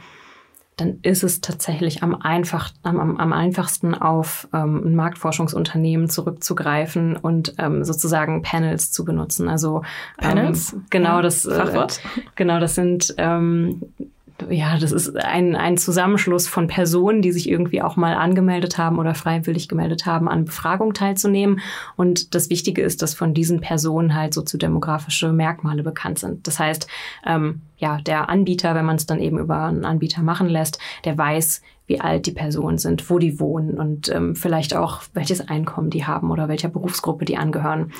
dann 0.80 0.98
ist 1.02 1.22
es 1.22 1.40
tatsächlich 1.40 2.02
am, 2.02 2.14
einfach, 2.14 2.70
am, 2.82 3.16
am 3.16 3.32
einfachsten 3.32 3.94
auf 3.94 4.48
ähm, 4.54 4.82
ein 4.84 4.94
Marktforschungsunternehmen 4.96 6.08
zurückzugreifen 6.08 7.16
und 7.16 7.54
ähm, 7.58 7.84
sozusagen 7.84 8.42
Panels 8.42 8.90
zu 8.90 9.04
benutzen. 9.04 9.48
Also 9.48 9.82
ähm, 10.20 10.28
Panels? 10.28 10.72
Ähm, 10.72 10.86
genau, 10.90 11.22
das 11.22 11.44
äh, 11.44 11.86
genau 12.34 12.60
das 12.60 12.74
sind 12.74 13.14
ähm, 13.18 13.82
ja, 14.48 14.78
das 14.78 14.92
ist 14.92 15.16
ein, 15.16 15.56
ein 15.56 15.76
Zusammenschluss 15.76 16.48
von 16.48 16.66
Personen, 16.66 17.22
die 17.22 17.32
sich 17.32 17.48
irgendwie 17.48 17.82
auch 17.82 17.96
mal 17.96 18.14
angemeldet 18.14 18.78
haben 18.78 18.98
oder 18.98 19.14
freiwillig 19.14 19.68
gemeldet 19.68 20.06
haben, 20.06 20.28
an 20.28 20.44
Befragung 20.44 20.94
teilzunehmen. 20.94 21.60
Und 21.96 22.34
das 22.34 22.50
Wichtige 22.50 22.82
ist, 22.82 23.02
dass 23.02 23.14
von 23.14 23.34
diesen 23.34 23.60
Personen 23.60 24.14
halt 24.14 24.34
soziodemografische 24.34 25.32
Merkmale 25.32 25.82
bekannt 25.82 26.18
sind. 26.18 26.46
Das 26.46 26.58
heißt, 26.58 26.86
ähm, 27.26 27.62
ja, 27.76 28.00
der 28.00 28.28
Anbieter, 28.28 28.74
wenn 28.74 28.86
man 28.86 28.96
es 28.96 29.06
dann 29.06 29.20
eben 29.20 29.38
über 29.38 29.64
einen 29.64 29.84
Anbieter 29.84 30.22
machen 30.22 30.48
lässt, 30.48 30.78
der 31.04 31.18
weiß, 31.18 31.62
wie 31.86 32.00
alt 32.00 32.26
die 32.26 32.32
Personen 32.32 32.78
sind, 32.78 33.10
wo 33.10 33.18
die 33.18 33.40
wohnen 33.40 33.78
und 33.78 34.08
ähm, 34.10 34.36
vielleicht 34.36 34.76
auch, 34.76 35.02
welches 35.12 35.48
Einkommen 35.48 35.90
die 35.90 36.06
haben 36.06 36.30
oder 36.30 36.48
welcher 36.48 36.68
Berufsgruppe 36.68 37.24
die 37.24 37.36
angehören. 37.36 37.92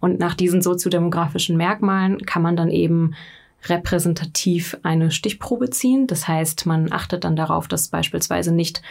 Und 0.00 0.18
nach 0.18 0.34
diesen 0.34 0.62
soziodemografischen 0.62 1.56
Merkmalen 1.56 2.18
kann 2.18 2.42
man 2.42 2.56
dann 2.56 2.70
eben 2.70 3.14
repräsentativ 3.64 4.76
eine 4.82 5.10
Stichprobe 5.10 5.70
ziehen. 5.70 6.06
Das 6.06 6.28
heißt, 6.28 6.66
man 6.66 6.92
achtet 6.92 7.24
dann 7.24 7.36
darauf, 7.36 7.68
dass 7.68 7.88
beispielsweise 7.88 8.52
nicht 8.52 8.82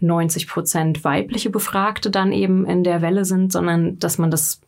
90 0.00 0.48
Prozent 0.48 1.04
weibliche 1.04 1.50
Befragte 1.50 2.10
dann 2.10 2.32
eben 2.32 2.66
in 2.66 2.84
der 2.84 3.00
Welle 3.00 3.24
sind, 3.24 3.52
sondern 3.52 3.98
dass 3.98 4.18
man 4.18 4.30
das 4.30 4.60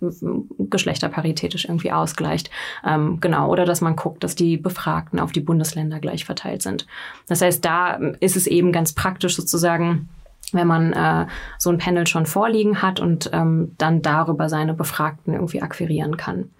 geschlechterparitätisch 0.58 1.66
irgendwie 1.66 1.92
ausgleicht. 1.92 2.50
Ähm, 2.84 3.20
genau, 3.20 3.50
oder 3.50 3.64
dass 3.64 3.80
man 3.80 3.96
guckt, 3.96 4.24
dass 4.24 4.34
die 4.34 4.56
Befragten 4.56 5.20
auf 5.20 5.32
die 5.32 5.40
Bundesländer 5.40 6.00
gleich 6.00 6.24
verteilt 6.24 6.62
sind. 6.62 6.86
Das 7.26 7.42
heißt, 7.42 7.64
da 7.64 7.94
ist 8.20 8.36
es 8.36 8.46
eben 8.46 8.72
ganz 8.72 8.94
praktisch 8.94 9.36
sozusagen, 9.36 10.08
wenn 10.52 10.66
man 10.66 10.92
äh, 10.94 11.26
so 11.58 11.68
ein 11.70 11.78
Panel 11.78 12.06
schon 12.06 12.24
vorliegen 12.24 12.80
hat 12.80 13.00
und 13.00 13.28
ähm, 13.34 13.74
dann 13.76 14.00
darüber 14.00 14.48
seine 14.48 14.72
Befragten 14.72 15.34
irgendwie 15.34 15.60
akquirieren 15.60 16.16
kann. 16.16 16.50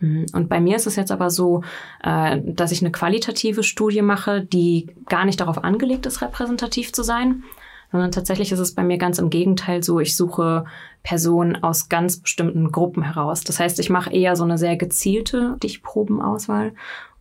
Mhm. 0.00 0.26
Und 0.32 0.48
bei 0.48 0.60
mir 0.60 0.76
ist 0.76 0.86
es 0.86 0.96
jetzt 0.96 1.12
aber 1.12 1.30
so, 1.30 1.62
äh, 2.02 2.40
dass 2.44 2.72
ich 2.72 2.80
eine 2.80 2.92
qualitative 2.92 3.62
Studie 3.62 4.02
mache, 4.02 4.42
die 4.42 4.94
gar 5.08 5.24
nicht 5.24 5.40
darauf 5.40 5.62
angelegt 5.64 6.06
ist, 6.06 6.22
repräsentativ 6.22 6.92
zu 6.92 7.02
sein, 7.02 7.44
sondern 7.90 8.10
tatsächlich 8.10 8.52
ist 8.52 8.58
es 8.58 8.74
bei 8.74 8.84
mir 8.84 8.98
ganz 8.98 9.18
im 9.18 9.30
Gegenteil 9.30 9.82
so, 9.82 9.98
ich 9.98 10.16
suche 10.16 10.64
Personen 11.02 11.62
aus 11.62 11.88
ganz 11.88 12.18
bestimmten 12.18 12.70
Gruppen 12.70 13.02
heraus. 13.02 13.44
Das 13.44 13.60
heißt, 13.60 13.78
ich 13.80 13.90
mache 13.90 14.12
eher 14.12 14.36
so 14.36 14.44
eine 14.44 14.58
sehr 14.58 14.76
gezielte 14.76 15.56
Dichtprobenauswahl 15.62 16.74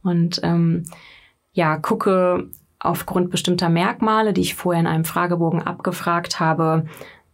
und 0.04 0.42
ähm, 0.44 0.84
ja, 1.54 1.78
gucke 1.78 2.50
aufgrund 2.80 3.32
bestimmter 3.32 3.70
Merkmale, 3.70 4.34
die 4.34 4.42
ich 4.42 4.56
vorher 4.56 4.82
in 4.82 4.88
einem 4.88 5.06
Fragebogen 5.06 5.64
abgefragt 5.64 6.40
habe, 6.40 6.86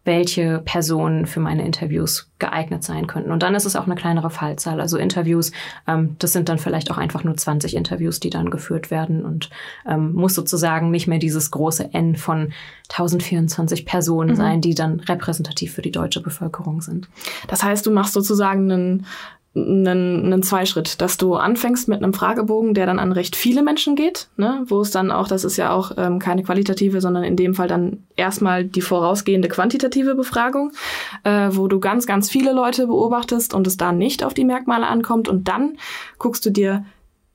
welche 0.04 0.60
Personen 0.64 1.26
für 1.26 1.40
meine 1.40 1.64
Interviews 1.64 2.30
geeignet 2.38 2.84
sein 2.84 3.06
könnten. 3.06 3.32
Und 3.32 3.42
dann 3.42 3.54
ist 3.54 3.64
es 3.64 3.74
auch 3.74 3.86
eine 3.86 3.94
kleinere 3.94 4.28
Fallzahl. 4.28 4.80
Also 4.80 4.98
Interviews, 4.98 5.50
ähm, 5.88 6.16
das 6.18 6.32
sind 6.32 6.48
dann 6.48 6.58
vielleicht 6.58 6.90
auch 6.90 6.98
einfach 6.98 7.24
nur 7.24 7.36
20 7.36 7.74
Interviews, 7.74 8.20
die 8.20 8.30
dann 8.30 8.50
geführt 8.50 8.90
werden 8.90 9.24
und 9.24 9.48
ähm, 9.88 10.12
muss 10.12 10.34
sozusagen 10.34 10.90
nicht 10.90 11.06
mehr 11.06 11.18
dieses 11.18 11.50
große 11.50 11.94
N 11.94 12.16
von 12.16 12.52
1024 12.90 13.86
Personen 13.86 14.30
mhm. 14.30 14.36
sein, 14.36 14.60
die 14.60 14.74
dann 14.74 15.00
repräsentativ 15.00 15.72
für 15.72 15.82
die 15.82 15.92
deutsche 15.92 16.20
Bevölkerung 16.20 16.82
sind. 16.82 17.08
Das 17.48 17.62
heißt, 17.62 17.86
du 17.86 17.90
machst 17.90 18.12
sozusagen 18.12 18.70
einen 18.70 19.06
einen, 19.56 20.24
einen 20.24 20.42
Zweischritt, 20.42 21.00
dass 21.00 21.16
du 21.16 21.34
anfängst 21.34 21.88
mit 21.88 22.02
einem 22.02 22.12
Fragebogen, 22.12 22.74
der 22.74 22.86
dann 22.86 22.98
an 22.98 23.12
recht 23.12 23.36
viele 23.36 23.62
Menschen 23.62 23.94
geht, 23.94 24.28
ne? 24.36 24.64
wo 24.66 24.80
es 24.80 24.90
dann 24.90 25.12
auch, 25.12 25.28
das 25.28 25.44
ist 25.44 25.56
ja 25.56 25.72
auch 25.72 25.92
ähm, 25.96 26.18
keine 26.18 26.42
qualitative, 26.42 27.00
sondern 27.00 27.22
in 27.22 27.36
dem 27.36 27.54
Fall 27.54 27.68
dann 27.68 28.04
erstmal 28.16 28.64
die 28.64 28.80
vorausgehende 28.80 29.48
quantitative 29.48 30.16
Befragung, 30.16 30.72
äh, 31.22 31.50
wo 31.52 31.68
du 31.68 31.78
ganz, 31.78 32.06
ganz 32.06 32.28
viele 32.28 32.52
Leute 32.52 32.86
beobachtest 32.86 33.54
und 33.54 33.66
es 33.66 33.76
da 33.76 33.92
nicht 33.92 34.24
auf 34.24 34.34
die 34.34 34.44
Merkmale 34.44 34.86
ankommt 34.86 35.28
und 35.28 35.46
dann 35.46 35.78
guckst 36.18 36.44
du 36.44 36.50
dir 36.50 36.84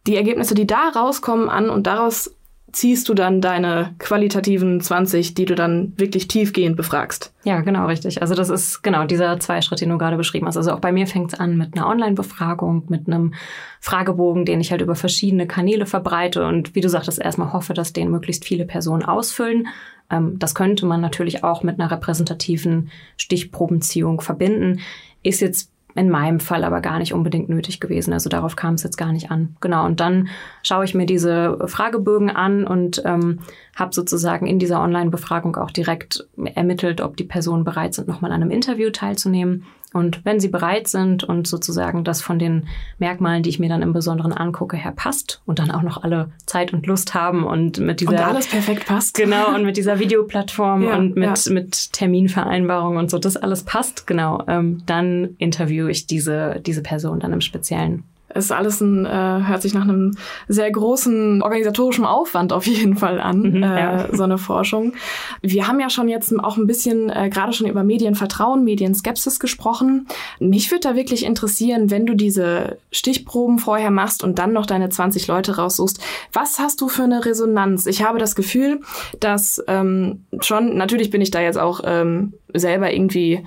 die 0.08 0.16
Ergebnisse, 0.16 0.56
die 0.56 0.68
da 0.68 0.90
rauskommen, 0.90 1.50
an 1.50 1.70
und 1.70 1.88
daraus 1.88 2.34
ziehst 2.72 3.10
du 3.10 3.14
dann 3.14 3.42
deine 3.42 3.96
qualitativen 4.00 4.82
20, 4.82 5.34
die 5.34 5.46
du 5.46 5.56
dann 5.56 5.94
wirklich 5.98 6.28
tiefgehend 6.28 6.76
befragst. 6.76 7.34
Ja, 7.44 7.62
genau, 7.62 7.88
richtig. 7.88 8.22
Also 8.22 8.36
das 8.36 8.50
ist 8.50 8.82
genau 8.82 9.06
dieser 9.06 9.40
Zweischritt, 9.40 9.82
den 9.82 9.90
du 9.90 9.98
gerade 9.98 10.18
beschrieben 10.18 10.48
hast. 10.48 10.58
Also 10.58 10.72
auch 10.72 10.80
bei 10.80 10.92
mir 10.92 11.08
fängt 11.08 11.34
es 11.34 11.40
an 11.40 11.58
mit 11.58 11.76
einer 11.76 11.88
Online-Befragung, 11.88 12.84
mit 12.90 13.08
einem 13.08 13.34
Fragebogen, 13.80 14.46
den 14.46 14.62
ich 14.62 14.72
halt 14.72 14.82
über 14.82 14.96
verschiedene 14.96 15.48
Kanäle 15.48 15.86
verbreite 15.86 16.46
und 16.46 16.76
wie 16.76 16.82
du 16.82 16.90
sagtest, 16.90 17.20
erstmal 17.20 17.54
hoffe, 17.54 17.74
dass 17.74 17.94
den 17.94 18.12
möglichst 18.12 18.46
viele 18.46 18.66
Personen 18.66 19.04
ausfüllen. 19.04 19.68
Ähm, 20.10 20.38
das 20.40 20.56
könnte 20.56 20.86
man 20.86 21.02
natürlich 21.02 21.44
auch 21.44 21.64
mit 21.64 21.80
einer 21.80 21.92
repräsentativen 21.92 22.92
Stichprobenziehung 23.18 24.22
verbinden. 24.22 24.82
Ist 25.24 25.42
jetzt 25.42 25.72
in 26.00 26.10
meinem 26.10 26.40
Fall 26.40 26.64
aber 26.64 26.80
gar 26.80 26.98
nicht 26.98 27.14
unbedingt 27.14 27.50
nötig 27.50 27.82
gewesen. 27.82 28.14
Also 28.14 28.30
darauf 28.30 28.56
kam 28.56 28.76
es 28.76 28.84
jetzt 28.84 28.98
gar 28.98 29.12
nicht 29.12 29.32
an. 29.32 29.58
Genau. 29.60 29.86
Und 29.86 30.00
dann 30.00 30.30
schaue 30.64 30.86
ich 30.86 30.96
mir 30.96 31.06
diese 31.06 31.58
Fragebögen 31.68 32.30
an 32.30 32.66
und 32.66 33.02
ähm, 33.06 33.40
habe 33.76 33.94
sozusagen 33.94 34.48
in 34.48 34.60
dieser 34.60 34.82
Online-Befragung 34.82 35.58
auch 35.58 35.72
direkt 35.72 36.26
ermittelt, 36.56 37.02
ob 37.02 37.18
die 37.18 37.26
Personen 37.26 37.66
bereit 37.66 37.94
sind, 37.94 38.08
nochmal 38.08 38.32
an 38.32 38.42
einem 38.42 38.52
Interview 38.52 38.92
teilzunehmen. 38.92 39.66
Und 39.94 40.24
wenn 40.24 40.40
sie 40.40 40.50
bereit 40.50 40.88
sind 40.88 41.24
und 41.24 41.48
sozusagen 41.48 42.04
das 42.04 42.22
von 42.22 42.38
den 42.38 42.68
Merkmalen, 43.00 43.42
die 43.42 43.50
ich 43.50 43.60
mir 43.60 43.70
dann 43.70 43.82
im 43.82 43.94
Besonderen 43.94 44.34
angucke, 44.34 44.78
her 44.78 44.94
passt 44.96 45.42
und 45.46 45.60
dann 45.60 45.72
auch 45.72 45.82
noch 45.82 46.04
alle 46.04 46.32
Zeit 46.46 46.74
und 46.74 46.86
Lust 46.86 47.14
haben 47.14 47.44
und 47.44 47.80
mit 47.80 48.00
dieser 48.00 48.12
und 48.12 48.20
alles 48.20 48.48
perfekt 48.48 48.86
passt 48.86 49.16
genau 49.16 49.54
und 49.56 49.66
mit 49.66 49.78
dieser 49.78 50.00
Videoplattform 50.00 50.84
ja, 50.84 50.96
und 50.96 51.16
mit 51.16 51.46
ja. 51.46 51.54
mit 51.54 51.94
Terminvereinbarung 51.94 52.98
und 52.98 53.10
so 53.10 53.18
das 53.18 53.38
alles 53.38 53.64
passt 53.64 54.06
genau 54.06 54.44
ähm, 54.48 54.84
dann 54.86 55.36
interviewe 55.38 55.90
ich 55.90 56.08
diese 56.08 56.62
diese 56.66 56.84
Person 56.84 57.20
dann 57.20 57.34
im 57.34 57.42
Speziellen 57.42 58.04
ist 58.34 58.52
alles 58.52 58.82
ein, 58.82 59.06
äh, 59.06 59.10
hört 59.10 59.62
sich 59.62 59.74
nach 59.74 59.84
einem 59.84 60.16
sehr 60.48 60.70
großen 60.72 61.42
organisatorischen 61.42 62.06
Aufwand 62.06 62.54
auf 62.54 62.66
jeden 62.68 62.98
Fall 62.98 63.20
an, 63.20 63.42
mhm, 63.42 63.64
äh, 63.64 63.80
ja. 63.80 64.16
so 64.16 64.24
eine 64.24 64.38
Forschung. 64.38 64.94
Wir 65.42 65.68
haben 65.68 65.80
ja 65.80 65.90
schon 65.90 66.08
jetzt 66.08 66.38
auch 66.40 66.58
ein 66.58 66.68
bisschen 66.68 67.10
äh, 67.10 67.30
gerade 67.30 67.54
schon 67.54 67.68
über 67.68 67.84
Medienvertrauen, 67.84 68.64
Medienskepsis 68.64 69.40
gesprochen. 69.40 70.08
Mich 70.40 70.72
würde 70.72 70.90
da 70.90 70.96
wirklich 70.96 71.26
interessieren, 71.26 71.90
wenn 71.90 72.06
du 72.06 72.16
diese 72.16 72.78
Stichproben 72.92 73.60
vorher 73.60 73.92
machst 73.92 74.24
und 74.24 74.40
dann 74.40 74.54
noch 74.54 74.66
deine 74.66 74.90
20 74.90 75.28
Leute 75.28 75.56
raussuchst, 75.56 76.00
was 76.34 76.60
hast 76.60 76.82
du 76.82 76.88
für 76.88 77.04
eine 77.04 77.26
Resonanz? 77.26 77.86
Ich 77.86 78.04
habe 78.04 78.20
das 78.20 78.36
Gefühl, 78.36 78.82
dass 79.20 79.64
ähm, 79.68 80.26
schon, 80.42 80.78
natürlich 80.78 81.10
bin 81.10 81.22
ich 81.22 81.32
da 81.32 81.42
jetzt 81.42 81.58
auch 81.58 81.82
ähm, 81.84 82.34
selber 82.54 82.92
irgendwie 82.92 83.44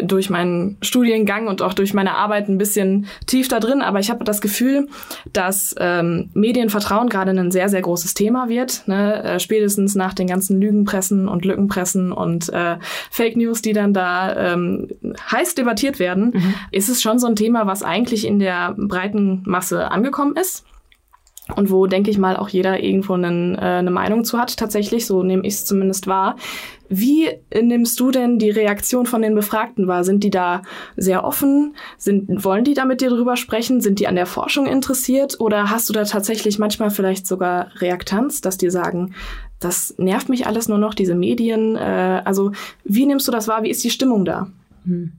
durch 0.00 0.28
meinen 0.28 0.76
Studiengang 0.82 1.46
und 1.46 1.62
auch 1.62 1.72
durch 1.72 1.94
meine 1.94 2.14
Arbeit 2.14 2.48
ein 2.48 2.58
bisschen 2.58 3.06
tief 3.26 3.48
da 3.48 3.60
drin, 3.60 3.80
aber 3.80 4.00
ich 4.00 4.10
habe 4.10 4.24
das 4.24 4.40
Gefühl, 4.40 4.88
dass 5.32 5.74
ähm, 5.78 6.30
Medienvertrauen 6.34 7.08
gerade 7.08 7.30
ein 7.30 7.50
sehr, 7.50 7.68
sehr 7.68 7.80
großes 7.80 8.14
Thema 8.14 8.48
wird. 8.48 8.86
Ne? 8.86 9.22
Äh, 9.22 9.40
spätestens 9.40 9.94
nach 9.94 10.14
den 10.14 10.26
ganzen 10.26 10.60
Lügenpressen 10.60 11.28
und 11.28 11.44
Lückenpressen 11.44 12.12
und 12.12 12.52
äh, 12.52 12.76
Fake 13.10 13.36
News, 13.36 13.62
die 13.62 13.72
dann 13.72 13.94
da 13.94 14.52
ähm, 14.52 14.88
heiß 15.30 15.54
debattiert 15.54 15.98
werden, 15.98 16.32
mhm. 16.34 16.54
ist 16.70 16.88
es 16.88 17.00
schon 17.00 17.18
so 17.18 17.26
ein 17.26 17.36
Thema, 17.36 17.66
was 17.66 17.82
eigentlich 17.82 18.26
in 18.26 18.38
der 18.38 18.74
breiten 18.76 19.42
Masse 19.46 19.90
angekommen 19.90 20.36
ist 20.36 20.64
und 21.54 21.70
wo, 21.70 21.86
denke 21.86 22.10
ich 22.10 22.18
mal, 22.18 22.36
auch 22.36 22.48
jeder 22.48 22.82
irgendwo 22.82 23.14
einen, 23.14 23.54
äh, 23.54 23.60
eine 23.60 23.90
Meinung 23.90 24.24
zu 24.24 24.38
hat, 24.38 24.56
tatsächlich, 24.56 25.06
so 25.06 25.22
nehme 25.22 25.46
ich 25.46 25.54
es 25.54 25.64
zumindest 25.64 26.06
wahr. 26.06 26.36
Wie 26.88 27.28
nimmst 27.54 28.00
du 28.00 28.10
denn 28.10 28.38
die 28.38 28.50
Reaktion 28.50 29.06
von 29.06 29.22
den 29.22 29.34
Befragten 29.34 29.86
wahr? 29.86 30.04
Sind 30.04 30.24
die 30.24 30.30
da 30.30 30.62
sehr 30.96 31.24
offen? 31.24 31.74
Sind, 31.98 32.44
wollen 32.44 32.64
die 32.64 32.74
da 32.74 32.84
mit 32.84 33.00
dir 33.00 33.10
drüber 33.10 33.36
sprechen? 33.36 33.80
Sind 33.80 34.00
die 34.00 34.08
an 34.08 34.16
der 34.16 34.26
Forschung 34.26 34.66
interessiert? 34.66 35.38
Oder 35.38 35.70
hast 35.70 35.88
du 35.88 35.92
da 35.92 36.04
tatsächlich 36.04 36.58
manchmal 36.58 36.90
vielleicht 36.90 37.26
sogar 37.26 37.70
Reaktanz, 37.80 38.40
dass 38.40 38.56
die 38.56 38.70
sagen, 38.70 39.14
das 39.60 39.94
nervt 39.98 40.28
mich 40.28 40.46
alles 40.46 40.68
nur 40.68 40.78
noch, 40.78 40.94
diese 40.94 41.14
Medien? 41.14 41.76
Äh, 41.76 42.22
also 42.24 42.52
wie 42.84 43.06
nimmst 43.06 43.28
du 43.28 43.32
das 43.32 43.48
wahr? 43.48 43.62
Wie 43.62 43.70
ist 43.70 43.84
die 43.84 43.90
Stimmung 43.90 44.24
da? 44.24 44.48
Hm. 44.84 45.12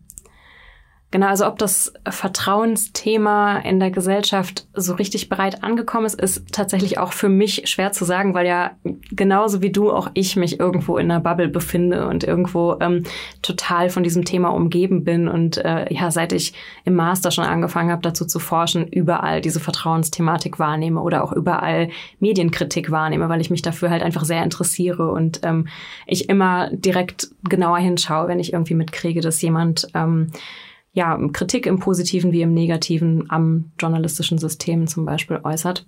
Genau, 1.11 1.25
also 1.25 1.47
ob 1.47 1.57
das 1.57 1.91
Vertrauensthema 2.07 3.57
in 3.59 3.79
der 3.79 3.89
Gesellschaft 3.89 4.67
so 4.75 4.93
richtig 4.93 5.27
bereit 5.27 5.63
angekommen 5.63 6.05
ist, 6.05 6.21
ist 6.21 6.53
tatsächlich 6.53 6.99
auch 6.99 7.13
für 7.13 7.29
mich 7.29 7.63
schwer 7.67 7.91
zu 7.91 8.05
sagen, 8.05 8.35
weil 8.35 8.45
ja 8.45 8.71
genauso 9.11 9.63
wie 9.63 9.71
du 9.71 9.91
auch 9.91 10.11
ich 10.13 10.35
mich 10.35 10.59
irgendwo 10.59 10.97
in 10.99 11.09
einer 11.09 11.19
Bubble 11.19 11.47
befinde 11.47 12.07
und 12.07 12.23
irgendwo 12.23 12.77
ähm, 12.79 13.05
total 13.41 13.89
von 13.89 14.03
diesem 14.03 14.23
Thema 14.23 14.49
umgeben 14.49 15.03
bin 15.03 15.27
und 15.27 15.57
äh, 15.57 15.91
ja, 15.91 16.11
seit 16.11 16.31
ich 16.31 16.53
im 16.85 16.93
Master 16.93 17.31
schon 17.31 17.45
angefangen 17.45 17.89
habe, 17.89 18.03
dazu 18.03 18.25
zu 18.25 18.37
forschen, 18.37 18.85
überall 18.85 19.41
diese 19.41 19.59
Vertrauensthematik 19.59 20.59
wahrnehme 20.59 21.01
oder 21.01 21.23
auch 21.23 21.33
überall 21.33 21.89
Medienkritik 22.19 22.91
wahrnehme, 22.91 23.29
weil 23.29 23.41
ich 23.41 23.49
mich 23.49 23.63
dafür 23.63 23.89
halt 23.89 24.03
einfach 24.03 24.25
sehr 24.25 24.43
interessiere 24.43 25.09
und 25.09 25.39
ähm, 25.41 25.69
ich 26.05 26.29
immer 26.29 26.69
direkt 26.69 27.29
genauer 27.49 27.79
hinschaue, 27.79 28.27
wenn 28.27 28.39
ich 28.39 28.53
irgendwie 28.53 28.75
mitkriege, 28.75 29.21
dass 29.21 29.41
jemand 29.41 29.87
ähm, 29.95 30.31
ja, 30.99 31.17
Kritik 31.31 31.65
im 31.65 31.79
Positiven 31.79 32.33
wie 32.33 32.41
im 32.41 32.53
Negativen 32.53 33.29
am 33.29 33.71
journalistischen 33.79 34.37
System 34.37 34.85
zum 34.85 35.05
Beispiel 35.05 35.39
äußert. 35.41 35.85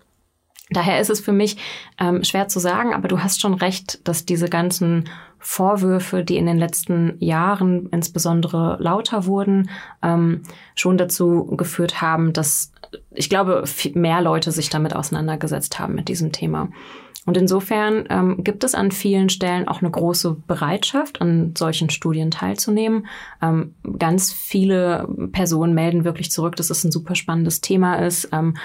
Daher 0.70 1.02
ist 1.02 1.10
es 1.10 1.20
für 1.20 1.34
mich 1.34 1.58
ähm, 2.00 2.24
schwer 2.24 2.48
zu 2.48 2.62
sagen, 2.62 2.94
aber 2.94 3.10
du 3.10 3.20
hast 3.20 3.42
schon 3.42 3.54
recht, 3.54 4.08
dass 4.08 4.24
diese 4.24 4.48
ganzen 4.48 5.10
Vorwürfe, 5.38 6.24
die 6.24 6.38
in 6.38 6.46
den 6.46 6.58
letzten 6.58 7.18
Jahren 7.20 7.90
insbesondere 7.92 8.78
lauter 8.80 9.26
wurden, 9.26 9.70
ähm, 10.02 10.44
schon 10.76 10.98
dazu 10.98 11.46
geführt 11.58 12.02
haben, 12.02 12.32
dass 12.32 12.72
ich 13.12 13.30
glaube, 13.30 13.66
mehr 13.94 14.22
Leute 14.22 14.54
sich 14.54 14.70
damit 14.70 14.96
auseinandergesetzt 14.96 15.78
haben 15.78 15.96
mit 15.96 16.08
diesem 16.08 16.32
Thema. 16.32 16.70
Und 17.26 17.38
insofern 17.38 18.06
ähm, 18.10 18.44
gibt 18.44 18.64
es 18.64 18.74
an 18.74 18.92
vielen 18.92 19.30
Stellen 19.30 19.68
auch 19.68 19.82
eine 19.82 19.92
große 19.92 20.38
Bereitschaft, 20.48 21.22
an 21.22 21.54
solchen 21.56 21.92
Studien 21.92 22.32
teilzunehmen. 22.32 23.06
Ähm, 23.44 23.76
ganz 24.00 24.34
viele 24.34 25.08
Personen 25.32 25.76
melden 25.76 26.04
wirklich 26.04 26.32
zurück, 26.32 26.56
dass 26.56 26.72
es 26.72 26.84
ein 26.84 26.92
super 26.92 27.14
spannendes 27.14 27.62
Thema 27.62 27.96
ist. 27.96 28.30
Ähm, 28.32 28.58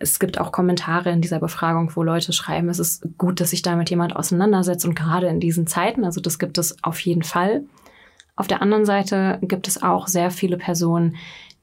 es 0.00 0.18
gibt 0.18 0.40
auch 0.40 0.50
Kommentare 0.50 1.10
in 1.10 1.20
dieser 1.20 1.38
Befragung, 1.38 1.92
wo 1.94 2.02
Leute 2.02 2.32
schreiben, 2.32 2.68
es 2.68 2.78
ist 2.78 3.06
gut, 3.18 3.40
dass 3.40 3.50
sich 3.50 3.62
damit 3.62 3.90
jemand 3.90 4.16
auseinandersetzt 4.16 4.86
und 4.86 4.96
gerade 4.96 5.28
in 5.28 5.40
diesen 5.40 5.66
Zeiten, 5.66 6.04
also 6.04 6.20
das 6.20 6.38
gibt 6.38 6.58
es 6.58 6.82
auf 6.82 6.98
jeden 7.00 7.22
Fall. 7.22 7.64
Auf 8.34 8.46
der 8.46 8.62
anderen 8.62 8.86
Seite 8.86 9.38
gibt 9.42 9.68
es 9.68 9.82
auch 9.82 10.08
sehr 10.08 10.30
viele 10.30 10.56
Personen, 10.56 11.16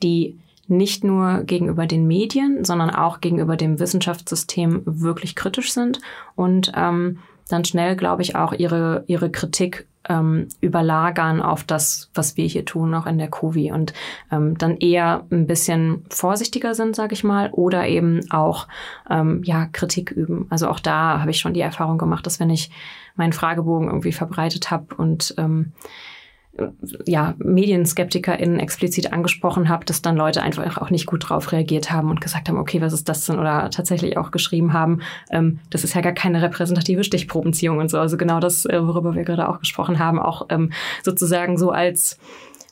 die 0.03 0.37
nicht 0.67 1.03
nur 1.03 1.43
gegenüber 1.43 1.85
den 1.85 2.07
Medien, 2.07 2.63
sondern 2.63 2.89
auch 2.89 3.21
gegenüber 3.21 3.57
dem 3.57 3.79
Wissenschaftssystem 3.79 4.81
wirklich 4.85 5.35
kritisch 5.35 5.73
sind 5.73 5.99
und 6.35 6.71
ähm, 6.75 7.19
dann 7.49 7.63
schnell, 7.65 7.95
glaube 7.95 8.21
ich, 8.21 8.35
auch 8.35 8.53
ihre, 8.53 9.03
ihre 9.07 9.31
Kritik 9.31 9.87
ähm, 10.09 10.47
überlagern 10.61 11.41
auf 11.41 11.63
das, 11.63 12.09
was 12.13 12.37
wir 12.37 12.45
hier 12.45 12.65
tun, 12.65 12.93
auch 12.93 13.05
in 13.05 13.17
der 13.17 13.29
Covid 13.29 13.71
und 13.71 13.93
ähm, 14.31 14.57
dann 14.57 14.77
eher 14.77 15.25
ein 15.31 15.47
bisschen 15.47 16.05
vorsichtiger 16.09 16.75
sind, 16.75 16.95
sage 16.95 17.13
ich 17.13 17.23
mal, 17.23 17.49
oder 17.51 17.87
eben 17.87 18.21
auch 18.31 18.67
ähm, 19.09 19.41
ja 19.43 19.65
Kritik 19.65 20.11
üben. 20.11 20.47
Also 20.49 20.69
auch 20.69 20.79
da 20.79 21.19
habe 21.19 21.31
ich 21.31 21.39
schon 21.39 21.53
die 21.53 21.61
Erfahrung 21.61 21.97
gemacht, 21.97 22.25
dass 22.25 22.39
wenn 22.39 22.49
ich 22.49 22.71
meinen 23.15 23.33
Fragebogen 23.33 23.87
irgendwie 23.87 24.13
verbreitet 24.13 24.71
habe 24.71 24.95
und 24.95 25.33
ähm, 25.37 25.73
ja, 27.05 27.35
MedienskeptikerInnen 27.37 28.59
explizit 28.59 29.13
angesprochen 29.13 29.69
habe, 29.69 29.85
dass 29.85 30.01
dann 30.01 30.15
Leute 30.15 30.41
einfach 30.41 30.77
auch 30.77 30.89
nicht 30.89 31.05
gut 31.05 31.29
drauf 31.29 31.51
reagiert 31.51 31.91
haben 31.91 32.09
und 32.09 32.21
gesagt 32.21 32.49
haben, 32.49 32.57
okay, 32.57 32.81
was 32.81 32.93
ist 32.93 33.07
das 33.09 33.25
denn? 33.25 33.39
Oder 33.39 33.69
tatsächlich 33.69 34.17
auch 34.17 34.31
geschrieben 34.31 34.73
haben, 34.73 35.01
ähm, 35.31 35.59
das 35.69 35.83
ist 35.83 35.93
ja 35.93 36.01
gar 36.01 36.13
keine 36.13 36.41
repräsentative 36.41 37.03
Stichprobenziehung 37.03 37.77
und 37.77 37.89
so. 37.89 37.99
Also 37.99 38.17
genau 38.17 38.39
das, 38.39 38.65
äh, 38.65 38.85
worüber 38.85 39.15
wir 39.15 39.23
gerade 39.23 39.47
auch 39.49 39.59
gesprochen 39.59 39.99
haben, 39.99 40.19
auch 40.19 40.47
ähm, 40.49 40.71
sozusagen 41.03 41.57
so 41.57 41.71
als 41.71 42.19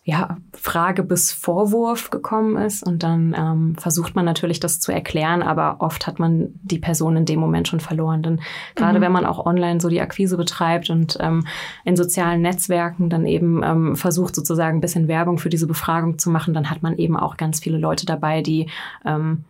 ja, 0.07 0.37
Frage 0.53 1.01
bis 1.01 1.31
Vorwurf 1.31 2.11
gekommen 2.11 2.57
ist. 2.57 2.85
Und 2.85 3.01
dann 3.01 3.35
ähm, 3.35 3.75
versucht 3.75 4.15
man 4.15 4.23
natürlich, 4.23 4.59
das 4.59 4.79
zu 4.79 4.91
erklären, 4.91 5.41
aber 5.41 5.77
oft 5.79 6.05
hat 6.05 6.19
man 6.19 6.49
die 6.61 6.77
Person 6.77 7.17
in 7.17 7.25
dem 7.25 7.39
Moment 7.39 7.67
schon 7.67 7.79
verloren. 7.79 8.21
Denn 8.21 8.39
gerade 8.75 8.99
mhm. 8.99 9.01
wenn 9.01 9.11
man 9.11 9.25
auch 9.25 9.43
online 9.43 9.81
so 9.81 9.89
die 9.89 9.99
Akquise 9.99 10.37
betreibt 10.37 10.91
und 10.91 11.17
ähm, 11.19 11.47
in 11.85 11.95
sozialen 11.95 12.41
Netzwerken 12.41 13.09
dann 13.09 13.25
eben 13.25 13.63
ähm, 13.63 13.95
versucht, 13.95 14.35
sozusagen 14.35 14.77
ein 14.77 14.81
bisschen 14.81 15.07
Werbung 15.07 15.39
für 15.39 15.49
diese 15.49 15.65
Befragung 15.65 16.19
zu 16.19 16.29
machen, 16.29 16.53
dann 16.53 16.69
hat 16.69 16.83
man 16.83 16.97
eben 16.97 17.17
auch 17.17 17.35
ganz 17.35 17.59
viele 17.59 17.79
Leute 17.79 18.05
dabei, 18.05 18.43
die 18.43 18.69
ähm, 19.05 19.43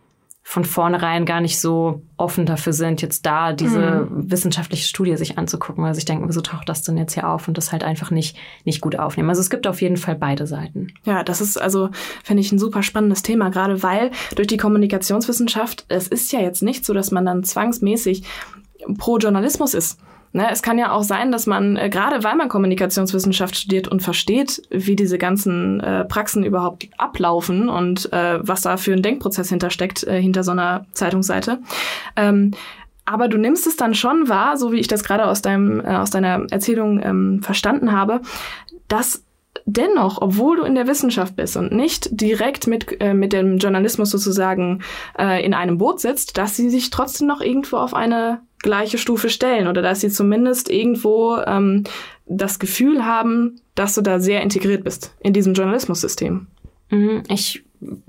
von 0.48 0.64
vornherein 0.64 1.26
gar 1.26 1.40
nicht 1.40 1.58
so 1.58 2.02
offen 2.16 2.46
dafür 2.46 2.72
sind, 2.72 3.02
jetzt 3.02 3.26
da 3.26 3.52
diese 3.52 4.06
mhm. 4.08 4.30
wissenschaftliche 4.30 4.86
Studie 4.86 5.16
sich 5.16 5.38
anzugucken, 5.38 5.82
weil 5.82 5.92
sie 5.92 6.04
denken, 6.04 6.28
wieso 6.28 6.40
taucht 6.40 6.68
das 6.68 6.82
denn 6.82 6.96
jetzt 6.96 7.14
hier 7.14 7.28
auf 7.28 7.48
und 7.48 7.58
das 7.58 7.72
halt 7.72 7.82
einfach 7.82 8.12
nicht, 8.12 8.36
nicht 8.64 8.80
gut 8.80 8.96
aufnehmen. 8.96 9.28
Also 9.28 9.40
es 9.40 9.50
gibt 9.50 9.66
auf 9.66 9.82
jeden 9.82 9.96
Fall 9.96 10.14
beide 10.14 10.46
Seiten. 10.46 10.94
Ja, 11.04 11.24
das 11.24 11.40
ist 11.40 11.60
also, 11.60 11.90
finde 12.22 12.42
ich, 12.42 12.52
ein 12.52 12.60
super 12.60 12.84
spannendes 12.84 13.22
Thema, 13.22 13.50
gerade 13.50 13.82
weil 13.82 14.12
durch 14.36 14.46
die 14.46 14.56
Kommunikationswissenschaft, 14.56 15.84
es 15.88 16.06
ist 16.06 16.30
ja 16.30 16.38
jetzt 16.38 16.62
nicht 16.62 16.84
so, 16.84 16.94
dass 16.94 17.10
man 17.10 17.26
dann 17.26 17.42
zwangsmäßig 17.42 18.22
pro 18.98 19.18
Journalismus 19.18 19.74
ist. 19.74 19.98
Ne, 20.32 20.48
es 20.50 20.62
kann 20.62 20.78
ja 20.78 20.92
auch 20.92 21.02
sein, 21.02 21.32
dass 21.32 21.46
man, 21.46 21.76
äh, 21.76 21.88
gerade 21.88 22.22
weil 22.22 22.36
man 22.36 22.48
Kommunikationswissenschaft 22.48 23.56
studiert 23.56 23.88
und 23.88 24.02
versteht, 24.02 24.62
wie 24.70 24.96
diese 24.96 25.18
ganzen 25.18 25.80
äh, 25.80 26.04
Praxen 26.04 26.44
überhaupt 26.44 26.88
ablaufen 26.98 27.68
und 27.68 28.12
äh, 28.12 28.38
was 28.46 28.60
da 28.60 28.76
für 28.76 28.92
ein 28.92 29.02
Denkprozess 29.02 29.48
hintersteckt, 29.48 30.04
äh, 30.04 30.20
hinter 30.20 30.44
so 30.44 30.50
einer 30.50 30.86
Zeitungsseite. 30.92 31.60
Ähm, 32.16 32.52
aber 33.06 33.28
du 33.28 33.38
nimmst 33.38 33.66
es 33.66 33.76
dann 33.76 33.94
schon 33.94 34.28
wahr, 34.28 34.56
so 34.56 34.72
wie 34.72 34.80
ich 34.80 34.88
das 34.88 35.04
gerade 35.04 35.26
aus, 35.26 35.40
deinem, 35.40 35.80
äh, 35.80 35.96
aus 35.96 36.10
deiner 36.10 36.44
Erzählung 36.50 37.00
ähm, 37.02 37.40
verstanden 37.42 37.92
habe, 37.92 38.20
dass 38.88 39.24
dennoch, 39.64 40.20
obwohl 40.20 40.56
du 40.56 40.62
in 40.64 40.74
der 40.74 40.86
Wissenschaft 40.86 41.36
bist 41.36 41.56
und 41.56 41.72
nicht 41.72 42.08
direkt 42.10 42.66
mit, 42.66 43.00
äh, 43.00 43.14
mit 43.14 43.32
dem 43.32 43.58
Journalismus 43.58 44.10
sozusagen 44.10 44.82
äh, 45.18 45.44
in 45.44 45.54
einem 45.54 45.78
Boot 45.78 46.00
sitzt, 46.00 46.36
dass 46.36 46.56
sie 46.56 46.68
sich 46.68 46.90
trotzdem 46.90 47.26
noch 47.26 47.40
irgendwo 47.40 47.76
auf 47.76 47.94
eine 47.94 48.40
gleiche 48.60 48.98
Stufe 48.98 49.28
stellen 49.28 49.68
oder 49.68 49.82
dass 49.82 50.00
sie 50.00 50.10
zumindest 50.10 50.70
irgendwo 50.70 51.36
ähm, 51.46 51.84
das 52.26 52.58
Gefühl 52.58 53.04
haben, 53.04 53.60
dass 53.74 53.94
du 53.94 54.02
da 54.02 54.18
sehr 54.18 54.42
integriert 54.42 54.84
bist 54.84 55.14
in 55.20 55.32
diesem 55.32 55.54
Journalismussystem. 55.54 56.46
Mhm, 56.90 57.22
ich 57.28 57.64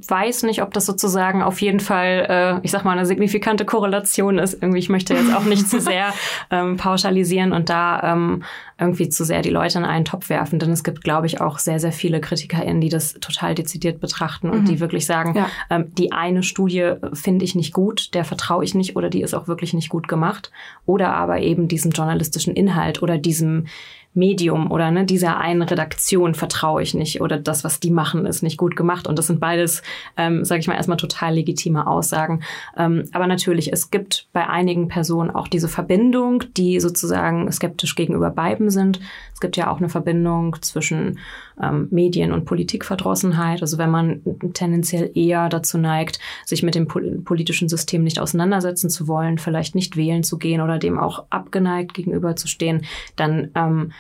weiß 0.08 0.44
nicht, 0.44 0.62
ob 0.62 0.74
das 0.74 0.86
sozusagen 0.86 1.42
auf 1.42 1.62
jeden 1.62 1.80
Fall, 1.80 2.60
äh, 2.62 2.66
ich 2.66 2.72
sag 2.72 2.84
mal, 2.86 2.92
eine 2.92 3.06
signifikante 3.06 3.66
Korrelation 3.66 4.40
ist. 4.40 4.62
Irgendwie, 4.62 4.80
ich 4.80 4.90
möchte 4.90 5.14
jetzt 5.14 5.34
auch 5.34 5.44
nicht 5.44 5.70
zu 5.70 5.80
sehr 5.80 6.14
ähm, 6.52 6.78
pauschalisieren 6.78 7.54
und 7.54 7.70
da 7.70 8.14
ähm, 8.14 8.44
irgendwie 8.80 9.10
zu 9.10 9.26
sehr 9.26 9.42
die 9.42 9.50
Leute 9.50 9.80
in 9.80 9.86
einen 9.86 10.06
Topf 10.06 10.30
werfen. 10.30 10.60
Denn 10.60 10.72
es 10.72 10.84
gibt, 10.84 11.04
glaube 11.04 11.28
ich, 11.28 11.42
auch 11.42 11.60
sehr, 11.60 11.80
sehr 11.80 11.92
viele 11.92 12.22
KritikerInnen, 12.22 12.82
die 12.82 12.90
das 12.90 13.14
total 13.16 13.56
dezidiert 13.56 14.00
betrachten 14.00 14.50
und 14.50 14.62
mhm. 14.62 14.66
die 14.66 14.80
wirklich 14.80 15.06
sagen, 15.06 15.36
ja. 15.36 15.50
ähm, 15.70 15.94
die 15.96 16.12
eine 16.12 16.44
Studie 16.44 16.94
finde 17.14 17.46
ich 17.46 17.56
nicht 17.56 17.74
gut, 17.74 18.14
der 18.14 18.24
vertraue 18.24 18.64
ich 18.64 18.76
nicht 18.76 18.96
oder 18.96 19.10
die 19.10 19.22
ist 19.22 19.34
auch 19.34 19.48
wirklich 19.48 19.74
nicht 19.74 19.90
gut 19.90 20.08
gemacht. 20.08 20.52
Oder 20.86 21.14
aber 21.14 21.40
eben 21.40 21.68
diesem 21.68 21.92
journalistischen 21.92 22.54
Inhalt 22.56 23.02
oder 23.02 23.18
diesem 23.18 23.68
Medium 24.18 24.72
oder 24.72 24.92
ne, 24.92 25.06
dieser 25.06 25.38
einen 25.38 25.62
Redaktion 25.62 26.34
vertraue 26.34 26.82
ich 26.82 26.94
nicht 26.94 27.22
oder 27.22 27.38
das, 27.38 27.64
was 27.64 27.80
die 27.80 27.92
machen, 27.92 28.26
ist 28.26 28.42
nicht 28.42 28.58
gut 28.58 28.76
gemacht. 28.76 29.08
Und 29.08 29.18
das 29.18 29.28
sind 29.28 29.40
beides, 29.40 29.84
ähm, 30.18 30.44
sage 30.44 30.60
ich 30.60 30.68
mal, 30.68 30.76
erstmal 30.76 30.98
total 30.98 31.36
legitime 31.36 31.88
Aussagen. 31.88 32.42
Ähm, 32.76 33.06
aber 33.14 33.28
natürlich, 33.28 33.72
es 33.72 33.92
gibt 33.92 34.28
bei 34.34 34.48
einigen 34.48 34.88
Personen 34.88 35.30
auch 35.30 35.48
diese 35.48 35.68
Verbindung, 35.68 36.44
die 36.58 36.80
sozusagen 36.80 37.50
skeptisch 37.52 37.96
gegenüber 37.96 38.32
beiden 38.32 38.70
sind. 38.72 39.00
Es 39.34 39.40
gibt 39.40 39.56
ja 39.56 39.70
auch 39.70 39.78
eine 39.78 39.90
Verbindung 39.90 40.58
zwischen 40.62 41.20
ähm, 41.62 41.88
Medien- 41.92 42.32
und 42.32 42.46
Politikverdrossenheit. 42.46 43.62
Also 43.62 43.78
wenn 43.78 43.92
man 43.92 44.22
tendenziell 44.54 45.12
eher 45.14 45.50
dazu 45.50 45.78
neigt, 45.78 46.20
sich 46.46 46.64
mit 46.64 46.76
dem 46.76 46.88
pol 46.88 47.22
politischen 47.24 47.70
System 47.70 48.04
nicht 48.04 48.20
auseinandersetzen 48.20 48.90
zu 48.90 49.08
wollen, 49.08 49.38
vielleicht 49.38 49.76
nicht 49.76 49.96
wählen 49.96 50.24
zu 50.24 50.38
gehen 50.38 50.62
oder 50.62 50.80
dem 50.80 50.98
auch 50.98 51.26
abgeneigt 51.30 51.94
gegenüberzustehen, 51.94 52.86
dann 53.16 53.52
ähm, 53.56 53.92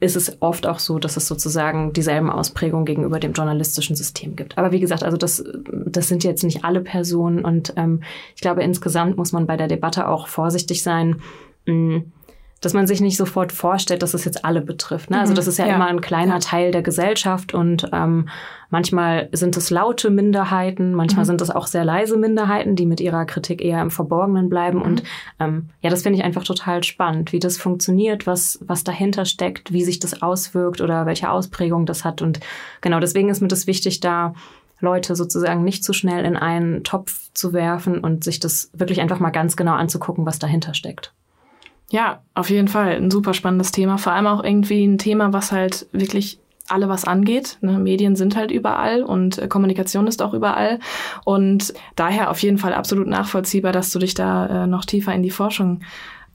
ist 0.00 0.16
es 0.16 0.40
oft 0.40 0.66
auch 0.66 0.78
so, 0.78 0.98
dass 0.98 1.16
es 1.16 1.26
sozusagen 1.26 1.92
dieselben 1.92 2.30
Ausprägungen 2.30 2.86
gegenüber 2.86 3.18
dem 3.18 3.32
journalistischen 3.32 3.96
System 3.96 4.36
gibt. 4.36 4.56
Aber 4.56 4.70
wie 4.70 4.80
gesagt, 4.80 5.02
also 5.02 5.16
das, 5.16 5.44
das 5.86 6.08
sind 6.08 6.22
jetzt 6.22 6.44
nicht 6.44 6.64
alle 6.64 6.80
Personen 6.80 7.44
und 7.44 7.72
ähm, 7.76 8.02
ich 8.36 8.40
glaube, 8.40 8.62
insgesamt 8.62 9.16
muss 9.16 9.32
man 9.32 9.46
bei 9.46 9.56
der 9.56 9.68
Debatte 9.68 10.06
auch 10.08 10.28
vorsichtig 10.28 10.82
sein. 10.82 11.20
Mh, 11.66 11.74
mm, 11.74 12.12
dass 12.60 12.74
man 12.74 12.86
sich 12.86 13.00
nicht 13.00 13.16
sofort 13.16 13.52
vorstellt, 13.52 14.02
dass 14.02 14.14
es 14.14 14.24
jetzt 14.24 14.44
alle 14.44 14.60
betrifft. 14.60 15.10
Ne? 15.10 15.20
Also 15.20 15.32
mhm. 15.32 15.36
das 15.36 15.46
ist 15.46 15.58
ja, 15.58 15.66
ja, 15.66 15.76
immer 15.76 15.86
ein 15.86 16.00
kleiner 16.00 16.34
ja. 16.34 16.38
Teil 16.40 16.72
der 16.72 16.82
Gesellschaft 16.82 17.54
und 17.54 17.88
ähm, 17.92 18.28
manchmal 18.70 19.28
sind 19.32 19.56
es 19.56 19.70
laute 19.70 20.10
Minderheiten, 20.10 20.92
manchmal 20.92 21.24
mhm. 21.24 21.28
sind 21.28 21.40
es 21.40 21.50
auch 21.50 21.66
sehr 21.66 21.84
leise 21.84 22.16
Minderheiten, 22.16 22.74
die 22.74 22.86
mit 22.86 23.00
ihrer 23.00 23.24
Kritik 23.26 23.62
eher 23.62 23.80
im 23.80 23.90
Verborgenen 23.90 24.48
bleiben. 24.48 24.78
Mhm. 24.78 24.84
Und 24.84 25.02
ähm, 25.38 25.70
ja, 25.82 25.90
das 25.90 26.02
finde 26.02 26.18
ich 26.18 26.24
einfach 26.24 26.44
total 26.44 26.82
spannend, 26.82 27.32
wie 27.32 27.38
das 27.38 27.58
funktioniert, 27.58 28.26
was, 28.26 28.58
was 28.62 28.82
dahinter 28.82 29.24
steckt, 29.24 29.72
wie 29.72 29.84
sich 29.84 30.00
das 30.00 30.22
auswirkt 30.22 30.80
oder 30.80 31.06
welche 31.06 31.30
Ausprägung 31.30 31.86
das 31.86 32.04
hat. 32.04 32.22
Und 32.22 32.40
genau 32.80 32.98
deswegen 32.98 33.28
ist 33.28 33.40
mir 33.40 33.48
das 33.48 33.66
wichtig, 33.66 34.00
da 34.00 34.34
Leute 34.80 35.16
sozusagen 35.16 35.64
nicht 35.64 35.84
zu 35.84 35.92
schnell 35.92 36.24
in 36.24 36.36
einen 36.36 36.84
Topf 36.84 37.30
zu 37.34 37.52
werfen 37.52 37.98
und 37.98 38.24
sich 38.24 38.38
das 38.40 38.70
wirklich 38.72 39.00
einfach 39.00 39.18
mal 39.18 39.30
ganz 39.30 39.56
genau 39.56 39.72
anzugucken, 39.72 40.24
was 40.26 40.38
dahinter 40.38 40.74
steckt. 40.74 41.12
Ja, 41.90 42.22
auf 42.34 42.50
jeden 42.50 42.68
Fall. 42.68 42.96
Ein 42.96 43.10
super 43.10 43.34
spannendes 43.34 43.72
Thema. 43.72 43.98
Vor 43.98 44.12
allem 44.12 44.26
auch 44.26 44.44
irgendwie 44.44 44.84
ein 44.84 44.98
Thema, 44.98 45.32
was 45.32 45.52
halt 45.52 45.86
wirklich 45.92 46.38
alle 46.68 46.88
was 46.88 47.04
angeht. 47.04 47.58
Ne? 47.62 47.78
Medien 47.78 48.14
sind 48.14 48.36
halt 48.36 48.50
überall 48.50 49.02
und 49.02 49.38
äh, 49.38 49.48
Kommunikation 49.48 50.06
ist 50.06 50.20
auch 50.20 50.34
überall. 50.34 50.80
Und 51.24 51.72
daher 51.96 52.30
auf 52.30 52.42
jeden 52.42 52.58
Fall 52.58 52.74
absolut 52.74 53.06
nachvollziehbar, 53.06 53.72
dass 53.72 53.90
du 53.90 53.98
dich 53.98 54.14
da 54.14 54.64
äh, 54.64 54.66
noch 54.66 54.84
tiefer 54.84 55.14
in 55.14 55.22
die 55.22 55.30
Forschung 55.30 55.80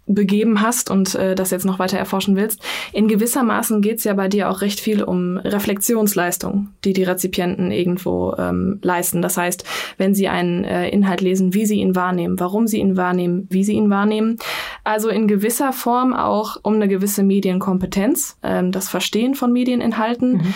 begeben 0.06 0.62
hast 0.62 0.92
und 0.92 1.16
äh, 1.16 1.34
das 1.34 1.52
jetzt 1.52 1.66
noch 1.66 1.80
weiter 1.80 1.98
erforschen 1.98 2.36
willst. 2.36 2.62
In 2.92 3.08
gewissermaßen 3.08 3.82
geht 3.82 4.00
es 4.00 4.04
ja 4.04 4.14
bei 4.14 4.28
dir 4.28 4.50
auch 4.50 4.62
recht 4.62 4.80
viel 4.80 5.02
um 5.02 5.38
Reflexionsleistung, 5.38 6.70
die 6.84 6.94
die 6.94 7.04
Rezipienten 7.04 7.72
irgendwo 7.72 8.36
ähm, 8.38 8.80
leisten. 8.82 9.22
Das 9.22 9.38
heißt, 9.38 9.64
wenn 9.98 10.14
sie 10.14 10.28
einen 10.28 10.66
äh, 10.66 10.90
Inhalt 10.90 11.22
lesen, 11.22 11.54
wie 11.54 11.66
sie 11.66 11.80
ihn 11.80 11.96
wahrnehmen, 11.96 12.40
warum 12.40 12.68
sie 12.68 12.80
ihn 12.80 12.98
wahrnehmen, 12.98 13.48
wie 13.50 13.64
sie 13.64 13.74
ihn 13.74 13.90
wahrnehmen. 13.90 14.38
Also 14.84 15.10
in 15.10 15.28
gewisser 15.28 15.72
Form 15.72 16.14
auch 16.14 16.58
um 16.64 16.76
eine 16.76 16.90
gewisse 16.90 17.24
Medienkompetenz, 17.24 18.38
ähm, 18.44 18.72
das 18.72 18.90
Verstehen 18.90 19.36
von 19.36 19.54
Medieninhalten. 19.54 20.34
Mhm. 20.34 20.54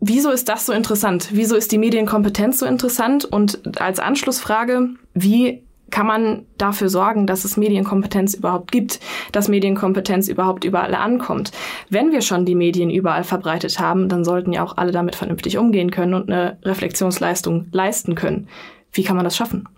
Wieso 0.00 0.30
ist 0.30 0.50
das 0.50 0.66
so 0.66 0.74
interessant? 0.74 1.28
Wieso 1.32 1.56
ist 1.56 1.72
die 1.72 1.78
Medienkompetenz 1.78 2.58
so 2.58 2.66
interessant? 2.66 3.24
Und 3.24 3.80
als 3.80 4.00
Anschlussfrage, 4.00 4.90
wie 5.14 5.62
kann 5.94 6.08
man 6.08 6.44
dafür 6.58 6.88
sorgen, 6.88 7.24
dass 7.24 7.44
es 7.44 7.56
Medienkompetenz 7.56 8.34
überhaupt 8.34 8.72
gibt, 8.72 8.98
dass 9.30 9.46
Medienkompetenz 9.46 10.26
überhaupt 10.26 10.64
überall 10.64 10.92
ankommt. 10.92 11.52
Wenn 11.88 12.10
wir 12.10 12.20
schon 12.20 12.44
die 12.44 12.56
Medien 12.56 12.90
überall 12.90 13.22
verbreitet 13.22 13.78
haben, 13.78 14.08
dann 14.08 14.24
sollten 14.24 14.52
ja 14.52 14.64
auch 14.64 14.76
alle 14.76 14.90
damit 14.90 15.14
vernünftig 15.14 15.56
umgehen 15.56 15.92
können 15.92 16.14
und 16.14 16.28
eine 16.28 16.58
Reflexionsleistung 16.64 17.68
leisten 17.70 18.16
können. 18.16 18.48
Wie 18.90 19.04
kann 19.04 19.14
man 19.14 19.24
das 19.24 19.36
schaffen? 19.36 19.68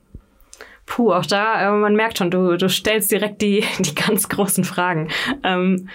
Puh, 0.87 1.13
auch 1.13 1.27
da, 1.27 1.69
äh, 1.69 1.79
man 1.79 1.95
merkt 1.95 2.17
schon, 2.17 2.31
du, 2.31 2.57
du 2.57 2.71
stellst 2.71 3.11
direkt 3.13 3.43
die, 3.43 3.63
die 3.81 3.95
ganz 3.95 4.31
großen 4.31 4.65
Fragen. 4.65 5.09
Ähm, 5.43 5.91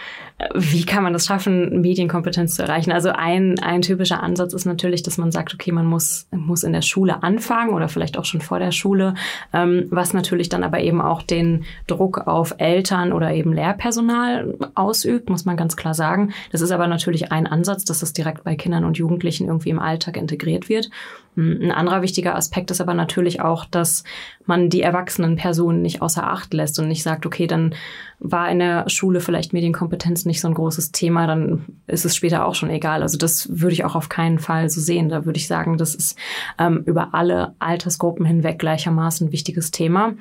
wie 0.56 0.86
kann 0.86 1.04
man 1.04 1.14
das 1.14 1.26
schaffen, 1.26 1.82
Medienkompetenz 1.82 2.56
zu 2.56 2.64
erreichen? 2.64 2.92
Also 2.92 3.10
ein, 3.10 3.60
ein 3.60 3.82
typischer 3.82 4.24
Ansatz 4.24 4.54
ist 4.54 4.66
natürlich, 4.66 5.04
dass 5.04 5.18
man 5.18 5.32
sagt, 5.32 5.54
okay, 5.54 5.72
man 5.72 5.86
muss, 5.86 6.28
muss 6.32 6.64
in 6.64 6.74
der 6.74 6.82
Schule 6.82 7.22
anfangen 7.24 7.74
oder 7.74 7.90
vielleicht 7.90 8.18
auch 8.18 8.26
schon 8.26 8.42
vor 8.42 8.60
der 8.60 8.72
Schule, 8.72 9.14
ähm, 9.54 9.88
was 9.90 10.14
natürlich 10.14 10.50
dann 10.50 10.64
aber 10.64 10.80
eben 10.80 11.02
auch 11.02 11.22
den 11.22 11.66
Druck 11.88 12.28
auf 12.28 12.56
Eltern 12.58 13.14
oder 13.14 13.34
eben 13.34 13.54
Lehrpersonal 13.54 14.56
ausübt, 14.76 15.30
muss 15.30 15.46
man 15.46 15.58
ganz 15.58 15.76
klar 15.76 15.94
sagen. 15.94 16.34
Das 16.52 16.62
ist 16.62 16.72
aber 16.72 16.88
natürlich 16.88 17.32
ein 17.32 17.48
Ansatz, 17.48 17.86
dass 17.86 18.00
das 18.00 18.14
direkt 18.14 18.44
bei 18.44 18.56
Kindern 18.56 18.86
und 18.86 18.98
Jugendlichen 18.98 19.48
irgendwie 19.48 19.70
im 19.70 19.80
Alltag 19.80 20.18
integriert 20.18 20.70
wird. 20.70 20.90
Ein 21.38 21.72
anderer 21.72 22.02
wichtiger 22.02 22.36
Aspekt 22.36 22.72
ist 22.72 22.82
aber 22.82 22.94
natürlich 22.94 23.40
auch, 23.40 23.64
dass 23.64 24.04
man 24.46 24.70
die 24.70 24.82
erwachsenen 24.82 25.38
Personen 25.38 25.82
nicht 25.82 26.02
außer 26.02 26.28
Acht 26.28 26.54
lässt 26.54 26.78
und 26.78 26.90
nicht 26.90 27.04
sagt, 27.04 27.26
okay, 27.26 27.48
dann 27.48 27.74
war 28.24 28.50
in 28.50 28.60
der 28.60 28.88
Schule 28.88 29.20
vielleicht 29.20 29.52
Medienkompetenz 29.52 30.26
nicht 30.26 30.42
so 30.42 30.48
ein 30.48 30.54
großes 30.54 30.92
Thema, 30.92 31.26
dann 31.26 31.66
ist 31.88 32.06
es 32.06 32.16
später 32.16 32.46
auch 32.46 32.54
schon 32.54 32.70
egal. 32.70 33.02
Also 33.02 33.18
das 33.18 33.50
würde 33.50 33.74
ich 33.74 33.84
auch 33.84 33.96
auf 33.96 34.10
keinen 34.10 34.38
Fall 34.38 34.70
so 34.70 34.80
sehen. 34.80 35.10
Da 35.10 35.26
würde 35.26 35.38
ich 35.38 35.48
sagen, 35.48 35.78
das 35.78 35.96
ist 35.96 36.18
ähm, 36.60 36.84
über 36.86 37.16
alle 37.16 37.56
Altersgruppen 37.58 38.24
hinweg 38.26 38.60
gleichermaßen 38.60 39.28
ein 39.28 39.32
wichtiges 39.32 39.72
Thema. 39.72 40.14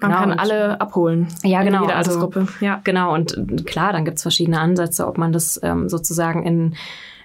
Man 0.00 0.10
genau, 0.10 0.16
kann 0.20 0.32
alle 0.32 0.80
abholen. 0.80 1.26
Ja, 1.42 1.64
genau. 1.64 1.82
Jede 1.82 1.96
also 1.96 2.12
Altersgruppe. 2.12 2.40
Also, 2.40 2.64
ja. 2.64 2.80
Genau. 2.84 3.12
Und 3.12 3.66
klar, 3.66 3.92
dann 3.92 4.04
gibt 4.04 4.18
es 4.18 4.22
verschiedene 4.22 4.60
Ansätze, 4.60 5.06
ob 5.08 5.18
man 5.18 5.32
das 5.32 5.58
ähm, 5.64 5.88
sozusagen 5.88 6.44
in 6.44 6.76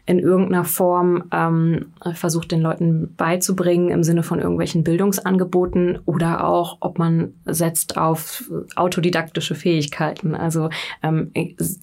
in 0.06 0.20
irgendeiner 0.20 0.66
Form 0.66 1.24
ähm, 1.32 1.94
versucht, 2.14 2.52
den 2.52 2.62
Leuten 2.62 3.14
beizubringen 3.16 3.90
im 3.90 4.04
Sinne 4.04 4.24
von 4.24 4.40
irgendwelchen 4.40 4.84
Bildungsangeboten 4.84 6.00
oder 6.06 6.46
auch, 6.46 6.78
ob 6.82 7.00
man 7.00 7.34
setzt 7.46 7.98
auf 7.98 8.44
autodidaktische 8.76 9.56
Fähigkeiten. 9.56 10.36
Also 10.36 10.70
ähm, 11.04 11.32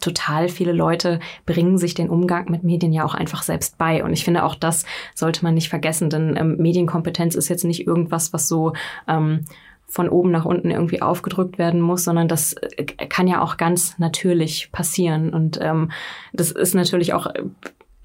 total 0.00 0.50
viele 0.50 0.72
Leute 0.72 1.18
bringen 1.46 1.78
sich 1.78 1.94
den 1.94 2.10
Umgang 2.10 2.50
mit 2.50 2.62
Medien 2.62 2.92
ja 2.92 3.04
auch 3.04 3.14
einfach 3.14 3.42
selbst 3.42 3.78
bei. 3.78 4.04
Und 4.04 4.12
ich 4.12 4.24
finde, 4.24 4.44
auch 4.44 4.54
das 4.54 4.84
sollte 5.14 5.42
man 5.42 5.54
nicht 5.54 5.70
vergessen, 5.70 6.10
denn 6.10 6.36
ähm, 6.36 6.56
Medienkompetenz 6.58 7.34
ist 7.34 7.48
jetzt 7.48 7.64
nicht 7.64 7.86
irgendwas, 7.86 8.34
was 8.34 8.48
so 8.48 8.74
ähm, 9.08 9.46
von 9.86 10.08
oben 10.08 10.30
nach 10.30 10.44
unten 10.44 10.70
irgendwie 10.70 11.02
aufgedrückt 11.02 11.58
werden 11.58 11.80
muss, 11.80 12.04
sondern 12.04 12.28
das 12.28 12.52
äh, 12.52 12.84
kann 12.84 13.26
ja 13.26 13.40
auch 13.40 13.56
ganz 13.56 13.98
natürlich 13.98 14.70
passieren. 14.72 15.32
Und 15.32 15.58
ähm, 15.60 15.90
das 16.32 16.50
ist 16.50 16.74
natürlich 16.74 17.14
auch 17.14 17.26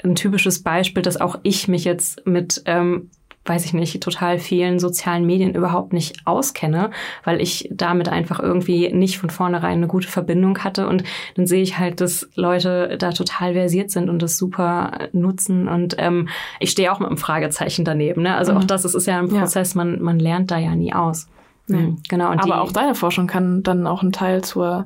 ein 0.05 0.15
typisches 0.15 0.63
Beispiel, 0.63 1.03
dass 1.03 1.19
auch 1.19 1.39
ich 1.43 1.67
mich 1.67 1.83
jetzt 1.83 2.25
mit 2.25 2.61
ähm, 2.65 3.09
weiß 3.45 3.65
ich 3.65 3.73
nicht, 3.73 4.01
total 4.01 4.39
vielen 4.39 4.79
sozialen 4.79 5.25
Medien 5.25 5.53
überhaupt 5.53 5.93
nicht 5.93 6.17
auskenne, 6.25 6.89
weil 7.23 7.39
ich 7.39 7.69
damit 7.71 8.09
einfach 8.09 8.39
irgendwie 8.39 8.91
nicht 8.91 9.19
von 9.19 9.29
vornherein 9.29 9.77
eine 9.77 9.87
gute 9.87 10.07
Verbindung 10.07 10.57
hatte. 10.59 10.87
Und 10.87 11.03
dann 11.35 11.45
sehe 11.45 11.61
ich 11.61 11.77
halt, 11.77 12.01
dass 12.01 12.27
Leute 12.35 12.97
da 12.97 13.11
total 13.11 13.53
versiert 13.53 13.91
sind 13.91 14.09
und 14.09 14.21
das 14.21 14.37
super 14.37 15.09
nutzen. 15.13 15.67
Und 15.67 15.95
ähm, 15.99 16.27
ich 16.59 16.71
stehe 16.71 16.91
auch 16.91 16.99
mit 16.99 17.07
einem 17.07 17.17
Fragezeichen 17.17 17.85
daneben. 17.85 18.23
Ne? 18.23 18.35
Also 18.35 18.51
mhm. 18.51 18.59
auch 18.59 18.63
das, 18.63 18.83
es 18.83 18.95
ist 18.95 19.05
ja 19.05 19.19
ein 19.19 19.29
Prozess, 19.29 19.75
ja. 19.75 19.83
man, 19.83 20.01
man 20.01 20.19
lernt 20.19 20.49
da 20.49 20.57
ja 20.57 20.73
nie 20.75 20.93
aus. 20.93 21.27
Ja. 21.67 21.77
Mhm, 21.77 21.97
genau. 22.07 22.31
Und 22.31 22.39
Aber 22.39 22.61
auch 22.61 22.71
deine 22.71 22.93
Forschung 22.93 23.27
kann 23.27 23.63
dann 23.63 23.87
auch 23.87 24.03
ein 24.03 24.11
Teil 24.11 24.43
zur 24.43 24.85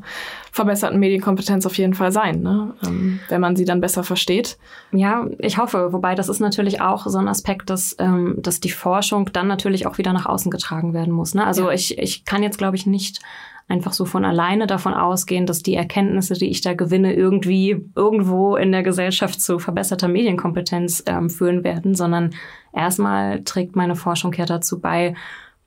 verbesserten 0.51 0.99
Medienkompetenz 0.99 1.65
auf 1.65 1.77
jeden 1.77 1.93
Fall 1.93 2.11
sein, 2.11 2.41
ne? 2.41 2.73
Ähm, 2.85 3.19
wenn 3.27 3.41
man 3.41 3.55
sie 3.55 3.65
dann 3.65 3.81
besser 3.81 4.03
versteht. 4.03 4.57
Ja, 4.91 5.27
ich 5.39 5.57
hoffe. 5.57 5.91
Wobei 5.91 6.15
das 6.15 6.29
ist 6.29 6.39
natürlich 6.39 6.81
auch 6.81 7.05
so 7.05 7.17
ein 7.17 7.27
Aspekt, 7.27 7.69
dass, 7.69 7.95
ähm, 7.99 8.35
dass 8.37 8.59
die 8.59 8.71
Forschung 8.71 9.29
dann 9.33 9.47
natürlich 9.47 9.87
auch 9.87 9.97
wieder 9.97 10.13
nach 10.13 10.25
außen 10.25 10.49
getragen 10.49 10.93
werden 10.93 11.13
muss. 11.13 11.35
Ne? 11.35 11.45
Also 11.45 11.67
ja. 11.67 11.73
ich, 11.73 11.97
ich 11.97 12.23
kann 12.25 12.43
jetzt, 12.43 12.57
glaube 12.57 12.77
ich, 12.77 12.85
nicht 12.85 13.19
einfach 13.67 13.93
so 13.93 14.05
von 14.05 14.25
alleine 14.25 14.65
davon 14.65 14.93
ausgehen, 14.93 15.45
dass 15.45 15.61
die 15.61 15.75
Erkenntnisse, 15.75 16.33
die 16.33 16.49
ich 16.49 16.61
da 16.61 16.73
gewinne, 16.73 17.13
irgendwie 17.13 17.85
irgendwo 17.95 18.55
in 18.55 18.71
der 18.71 18.83
Gesellschaft 18.83 19.39
zu 19.39 19.59
verbesserter 19.59 20.07
Medienkompetenz 20.07 21.03
ähm, 21.05 21.29
führen 21.29 21.63
werden, 21.63 21.93
sondern 21.93 22.31
erstmal 22.73 23.43
trägt 23.43 23.75
meine 23.75 23.95
Forschung 23.95 24.33
ja 24.33 24.45
dazu 24.45 24.79
bei, 24.79 25.13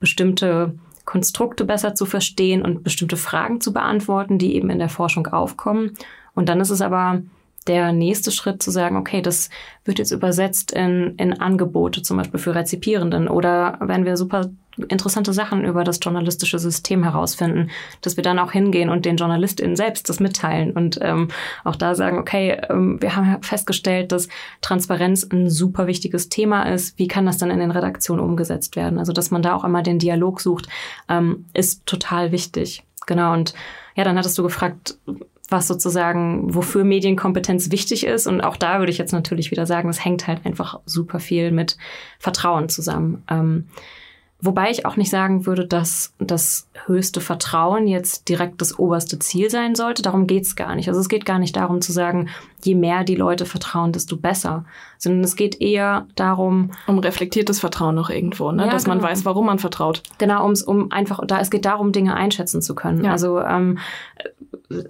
bestimmte 0.00 0.74
Konstrukte 1.04 1.64
besser 1.64 1.94
zu 1.94 2.06
verstehen 2.06 2.62
und 2.62 2.84
bestimmte 2.84 3.16
Fragen 3.16 3.60
zu 3.60 3.72
beantworten, 3.72 4.38
die 4.38 4.54
eben 4.54 4.70
in 4.70 4.78
der 4.78 4.88
Forschung 4.88 5.26
aufkommen. 5.26 5.96
Und 6.34 6.48
dann 6.48 6.60
ist 6.60 6.70
es 6.70 6.80
aber 6.80 7.22
der 7.66 7.92
nächste 7.92 8.30
Schritt 8.30 8.62
zu 8.62 8.70
sagen, 8.70 8.96
okay, 8.96 9.22
das 9.22 9.50
wird 9.84 9.98
jetzt 9.98 10.10
übersetzt 10.10 10.72
in, 10.72 11.14
in 11.16 11.40
Angebote, 11.40 12.02
zum 12.02 12.16
Beispiel 12.16 12.40
für 12.40 12.54
Rezipierenden. 12.54 13.28
Oder 13.28 13.78
wenn 13.80 14.04
wir 14.04 14.16
super 14.16 14.50
interessante 14.88 15.32
Sachen 15.32 15.64
über 15.64 15.84
das 15.84 15.98
journalistische 16.02 16.58
System 16.58 17.02
herausfinden, 17.02 17.70
dass 18.00 18.16
wir 18.16 18.22
dann 18.22 18.38
auch 18.38 18.52
hingehen 18.52 18.88
und 18.88 19.04
den 19.04 19.16
JournalistInnen 19.16 19.76
selbst 19.76 20.08
das 20.08 20.20
mitteilen 20.20 20.72
und 20.72 20.98
ähm, 21.02 21.28
auch 21.64 21.76
da 21.76 21.94
sagen, 21.94 22.18
okay, 22.18 22.60
ähm, 22.70 23.00
wir 23.00 23.16
haben 23.16 23.42
festgestellt, 23.42 24.12
dass 24.12 24.28
Transparenz 24.60 25.26
ein 25.30 25.50
super 25.50 25.86
wichtiges 25.86 26.28
Thema 26.28 26.62
ist. 26.64 26.98
Wie 26.98 27.08
kann 27.08 27.26
das 27.26 27.38
dann 27.38 27.50
in 27.50 27.60
den 27.60 27.70
Redaktionen 27.70 28.22
umgesetzt 28.22 28.76
werden? 28.76 28.98
Also, 28.98 29.12
dass 29.12 29.30
man 29.30 29.42
da 29.42 29.54
auch 29.54 29.64
immer 29.64 29.82
den 29.82 29.98
Dialog 29.98 30.40
sucht, 30.40 30.68
ähm, 31.08 31.46
ist 31.52 31.86
total 31.86 32.32
wichtig. 32.32 32.84
Genau. 33.06 33.32
Und 33.32 33.54
ja, 33.94 34.04
dann 34.04 34.16
hattest 34.16 34.38
du 34.38 34.42
gefragt, 34.42 34.96
was 35.48 35.68
sozusagen, 35.68 36.54
wofür 36.54 36.82
Medienkompetenz 36.82 37.70
wichtig 37.70 38.06
ist. 38.06 38.26
Und 38.26 38.40
auch 38.40 38.56
da 38.56 38.78
würde 38.78 38.90
ich 38.90 38.98
jetzt 38.98 39.12
natürlich 39.12 39.50
wieder 39.50 39.66
sagen, 39.66 39.88
es 39.88 40.04
hängt 40.04 40.26
halt 40.26 40.46
einfach 40.46 40.80
super 40.86 41.20
viel 41.20 41.52
mit 41.52 41.76
Vertrauen 42.18 42.68
zusammen. 42.68 43.22
Ähm, 43.28 43.68
Wobei 44.44 44.70
ich 44.72 44.84
auch 44.86 44.96
nicht 44.96 45.08
sagen 45.08 45.46
würde, 45.46 45.64
dass 45.64 46.14
das 46.18 46.68
höchste 46.86 47.20
Vertrauen 47.20 47.86
jetzt 47.86 48.28
direkt 48.28 48.60
das 48.60 48.76
oberste 48.76 49.20
Ziel 49.20 49.50
sein 49.50 49.76
sollte. 49.76 50.02
Darum 50.02 50.26
geht's 50.26 50.56
gar 50.56 50.74
nicht. 50.74 50.88
Also 50.88 51.00
es 51.00 51.08
geht 51.08 51.24
gar 51.24 51.38
nicht 51.38 51.54
darum 51.54 51.80
zu 51.80 51.92
sagen, 51.92 52.28
je 52.64 52.74
mehr 52.74 53.04
die 53.04 53.14
Leute 53.14 53.46
vertrauen, 53.46 53.92
desto 53.92 54.16
besser. 54.16 54.64
Sondern 54.98 55.22
es 55.22 55.36
geht 55.36 55.60
eher 55.60 56.08
darum. 56.16 56.72
Um 56.88 56.98
reflektiertes 56.98 57.60
Vertrauen 57.60 57.94
noch 57.94 58.10
irgendwo, 58.10 58.50
ne? 58.50 58.64
Ja, 58.66 58.70
dass 58.72 58.84
genau. 58.84 58.96
man 58.96 59.04
weiß, 59.04 59.24
warum 59.24 59.46
man 59.46 59.60
vertraut. 59.60 60.02
Genau, 60.18 60.42
ums, 60.42 60.62
um 60.62 60.90
einfach, 60.90 61.20
da, 61.24 61.38
es 61.38 61.50
geht 61.50 61.64
darum, 61.64 61.92
Dinge 61.92 62.14
einschätzen 62.14 62.62
zu 62.62 62.74
können. 62.74 63.04
Ja. 63.04 63.12
Also 63.12 63.40
ähm, 63.40 63.78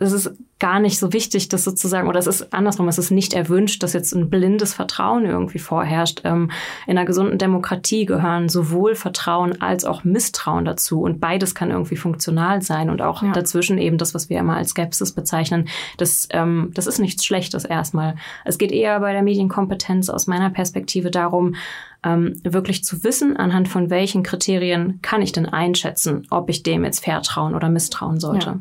es 0.01 0.13
ist 0.13 0.33
gar 0.59 0.79
nicht 0.79 0.99
so 0.99 1.13
wichtig, 1.13 1.49
dass 1.49 1.65
sozusagen, 1.65 2.09
oder 2.09 2.21
es 2.21 2.27
ist 2.27 2.53
andersrum, 2.55 2.87
es 2.87 2.99
ist 2.99 3.11
nicht 3.11 3.35
erwünscht, 3.35 3.83
dass 3.83 3.93
jetzt 3.93 4.15
ein 4.15 4.31
blindes 4.31 4.75
Vertrauen 4.75 5.25
irgendwie 5.25 5.59
vorherrscht. 5.59 6.21
Ähm, 6.25 6.51
in 6.87 6.97
einer 6.97 7.05
gesunden 7.05 7.39
Demokratie 7.39 8.07
gehören 8.07 8.49
sowohl 8.49 8.95
Vertrauen 8.95 9.61
als 9.61 9.85
auch 9.85 10.05
Misstrauen 10.05 10.65
dazu 10.65 11.03
und 11.03 11.21
beides 11.21 11.55
kann 11.55 11.71
irgendwie 11.71 11.97
funktional 11.97 12.63
sein 12.63 12.91
und 12.91 13.03
auch 13.03 13.23
ja. 13.23 13.33
dazwischen 13.33 13.79
eben 13.79 13.99
das, 13.99 14.15
was 14.15 14.31
wir 14.31 14.39
immer 14.39 14.57
als 14.57 14.71
Skepsis 14.71 15.13
bezeichnen, 15.13 15.69
das, 15.97 16.29
ähm, 16.31 16.71
das 16.75 16.87
ist 16.87 17.01
nichts 17.01 17.25
Schlechtes 17.25 17.65
erstmal. 17.65 18.15
Es 18.45 18.57
geht 18.57 18.71
eher 18.71 19.01
bei 19.01 19.13
der 19.13 19.23
Medienkompetenz 19.23 20.11
aus 20.11 20.29
meiner 20.29 20.51
Perspektive 20.51 21.11
darum, 21.11 21.57
ähm, 22.05 22.41
wirklich 22.45 22.85
zu 22.85 23.05
wissen, 23.05 23.37
anhand 23.37 23.69
von 23.69 23.91
welchen 23.91 24.23
Kriterien 24.23 25.01
kann 25.03 25.23
ich 25.23 25.33
denn 25.33 25.47
einschätzen, 25.47 26.27
ob 26.31 26.51
ich 26.51 26.63
dem 26.63 26.85
jetzt 26.85 27.05
vertrauen 27.05 27.55
oder 27.55 27.69
misstrauen 27.69 28.21
sollte. 28.21 28.47
Ja. 28.47 28.59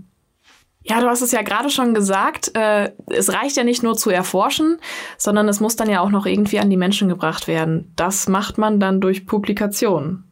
Ja, 0.84 1.00
du 1.00 1.08
hast 1.08 1.22
es 1.22 1.32
ja 1.32 1.44
gerade 1.44 1.70
schon 1.70 1.94
gesagt, 1.94 2.56
äh, 2.56 2.92
es 3.08 3.32
reicht 3.32 3.56
ja 3.56 3.64
nicht 3.64 3.84
nur 3.84 3.96
zu 3.96 4.10
erforschen, 4.10 4.78
sondern 5.18 5.48
es 5.48 5.60
muss 5.60 5.76
dann 5.76 5.90
ja 5.90 6.02
auch 6.02 6.10
noch 6.10 6.26
irgendwie 6.26 6.60
an 6.60 6.70
die 6.70 6.78
Menschen 6.78 7.08
gebracht 7.08 7.48
werden. 7.48 7.94
Das 7.96 8.28
macht 8.28 8.58
man 8.58 8.80
dann 8.80 9.00
durch 9.00 9.28
Publikationen. 9.28 10.31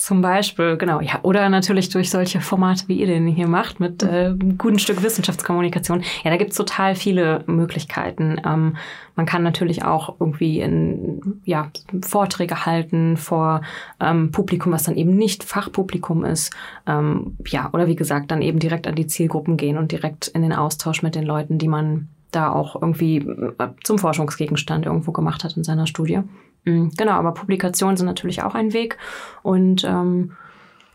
Zum 0.00 0.22
Beispiel, 0.22 0.78
genau, 0.78 1.02
ja, 1.02 1.18
oder 1.24 1.46
natürlich 1.50 1.90
durch 1.90 2.08
solche 2.08 2.40
Formate, 2.40 2.88
wie 2.88 3.00
ihr 3.00 3.06
den 3.06 3.26
hier 3.26 3.46
macht, 3.46 3.80
mit 3.80 4.02
äh, 4.02 4.28
einem 4.28 4.56
guten 4.56 4.78
Stück 4.78 5.02
Wissenschaftskommunikation. 5.02 6.02
Ja, 6.24 6.30
da 6.30 6.38
gibt's 6.38 6.56
total 6.56 6.94
viele 6.94 7.44
Möglichkeiten. 7.44 8.40
Ähm, 8.42 8.78
man 9.14 9.26
kann 9.26 9.42
natürlich 9.42 9.84
auch 9.84 10.16
irgendwie 10.18 10.60
in, 10.60 11.42
ja, 11.44 11.70
Vorträge 12.02 12.64
halten 12.64 13.18
vor 13.18 13.60
ähm, 14.00 14.30
Publikum, 14.32 14.72
was 14.72 14.84
dann 14.84 14.96
eben 14.96 15.18
nicht 15.18 15.44
Fachpublikum 15.44 16.24
ist. 16.24 16.50
Ähm, 16.86 17.36
ja, 17.48 17.68
oder 17.74 17.86
wie 17.86 17.96
gesagt, 17.96 18.30
dann 18.30 18.40
eben 18.40 18.58
direkt 18.58 18.86
an 18.86 18.94
die 18.94 19.06
Zielgruppen 19.06 19.58
gehen 19.58 19.76
und 19.76 19.92
direkt 19.92 20.28
in 20.28 20.40
den 20.40 20.54
Austausch 20.54 21.02
mit 21.02 21.14
den 21.14 21.24
Leuten, 21.24 21.58
die 21.58 21.68
man 21.68 22.08
da 22.30 22.50
auch 22.50 22.80
irgendwie 22.80 23.18
äh, 23.18 23.68
zum 23.84 23.98
Forschungsgegenstand 23.98 24.86
irgendwo 24.86 25.12
gemacht 25.12 25.44
hat 25.44 25.58
in 25.58 25.64
seiner 25.64 25.86
Studie. 25.86 26.22
Mhm, 26.64 26.90
genau, 26.96 27.12
aber 27.12 27.32
Publikationen 27.32 27.96
sind 27.96 28.06
natürlich 28.06 28.42
auch 28.42 28.54
ein 28.54 28.72
Weg. 28.72 28.98
Und 29.42 29.84
ähm, 29.84 30.32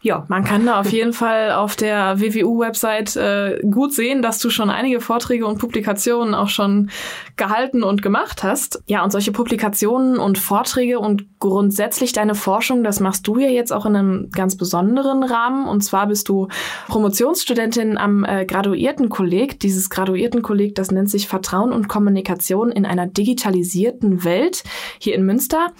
ja. 0.06 0.24
Man 0.28 0.44
kann 0.44 0.68
da 0.68 0.80
auf 0.80 0.92
jeden 0.92 1.14
Fall 1.14 1.52
auf 1.52 1.76
der 1.76 2.20
WWU-Website 2.20 3.16
äh, 3.16 3.60
gut 3.68 3.92
sehen, 3.92 4.22
dass 4.22 4.38
du 4.38 4.52
schon 4.52 4.70
einige 4.70 5.02
Vorträge 5.02 5.48
und 5.48 5.58
Publikationen 5.58 6.36
auch 6.36 6.50
schon 6.50 6.92
gehalten 7.38 7.82
und 7.82 8.04
gemacht 8.04 8.44
hast. 8.44 8.84
Ja, 8.86 9.04
und 9.04 9.10
solche 9.10 9.32
Publikationen 9.32 10.20
und 10.20 10.38
Vorträge 10.38 11.00
und 11.00 11.26
grundsätzlich 11.40 12.14
deine 12.14 12.36
Forschung, 12.36 12.84
das 12.84 13.00
machst 13.00 13.26
du 13.26 13.40
ja 13.40 13.50
jetzt 13.50 13.74
auch 13.74 13.88
in 13.88 13.96
einem 13.96 14.30
ganz 14.30 14.56
besonderen 14.56 15.24
Rahmen. 15.24 15.68
Und 15.68 15.82
zwar 15.82 16.06
bist 16.06 16.30
du 16.30 16.50
Promotionsstudentin 16.88 17.98
am 17.98 18.24
äh, 18.26 18.46
Graduiertenkolleg. 18.46 19.60
Dieses 19.60 19.90
Graduiertenkolleg, 19.90 20.76
das 20.76 20.92
nennt 20.92 21.10
sich 21.10 21.28
Vertrauen 21.28 21.74
und 21.74 21.88
Kommunikation 21.88 22.72
in 22.72 22.86
einer 22.86 23.08
digitalisierten 23.08 24.24
Welt 24.24 24.64
hier 25.00 25.16
in 25.16 25.26
Münster. 25.26 25.74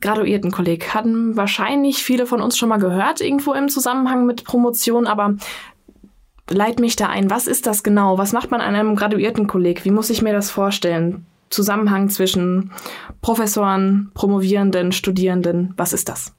Graduiertenkolleg 0.00 0.94
hatten 0.94 1.36
wahrscheinlich 1.36 2.02
viele 2.02 2.26
von 2.26 2.40
uns 2.40 2.56
schon 2.56 2.68
mal 2.68 2.78
gehört, 2.78 3.20
irgendwo 3.20 3.52
im 3.54 3.68
Zusammenhang 3.68 4.26
mit 4.26 4.44
Promotion, 4.44 5.06
aber 5.06 5.36
leit 6.50 6.80
mich 6.80 6.96
da 6.96 7.08
ein. 7.08 7.30
Was 7.30 7.46
ist 7.46 7.66
das 7.66 7.82
genau? 7.82 8.18
Was 8.18 8.32
macht 8.32 8.50
man 8.50 8.60
an 8.60 8.74
einem 8.74 8.96
Graduiertenkolleg? 8.96 9.84
Wie 9.84 9.90
muss 9.90 10.10
ich 10.10 10.22
mir 10.22 10.32
das 10.32 10.50
vorstellen? 10.50 11.26
Zusammenhang 11.48 12.08
zwischen 12.08 12.72
Professoren, 13.20 14.10
Promovierenden, 14.14 14.92
Studierenden, 14.92 15.74
was 15.76 15.92
ist 15.92 16.08
das? 16.08 16.34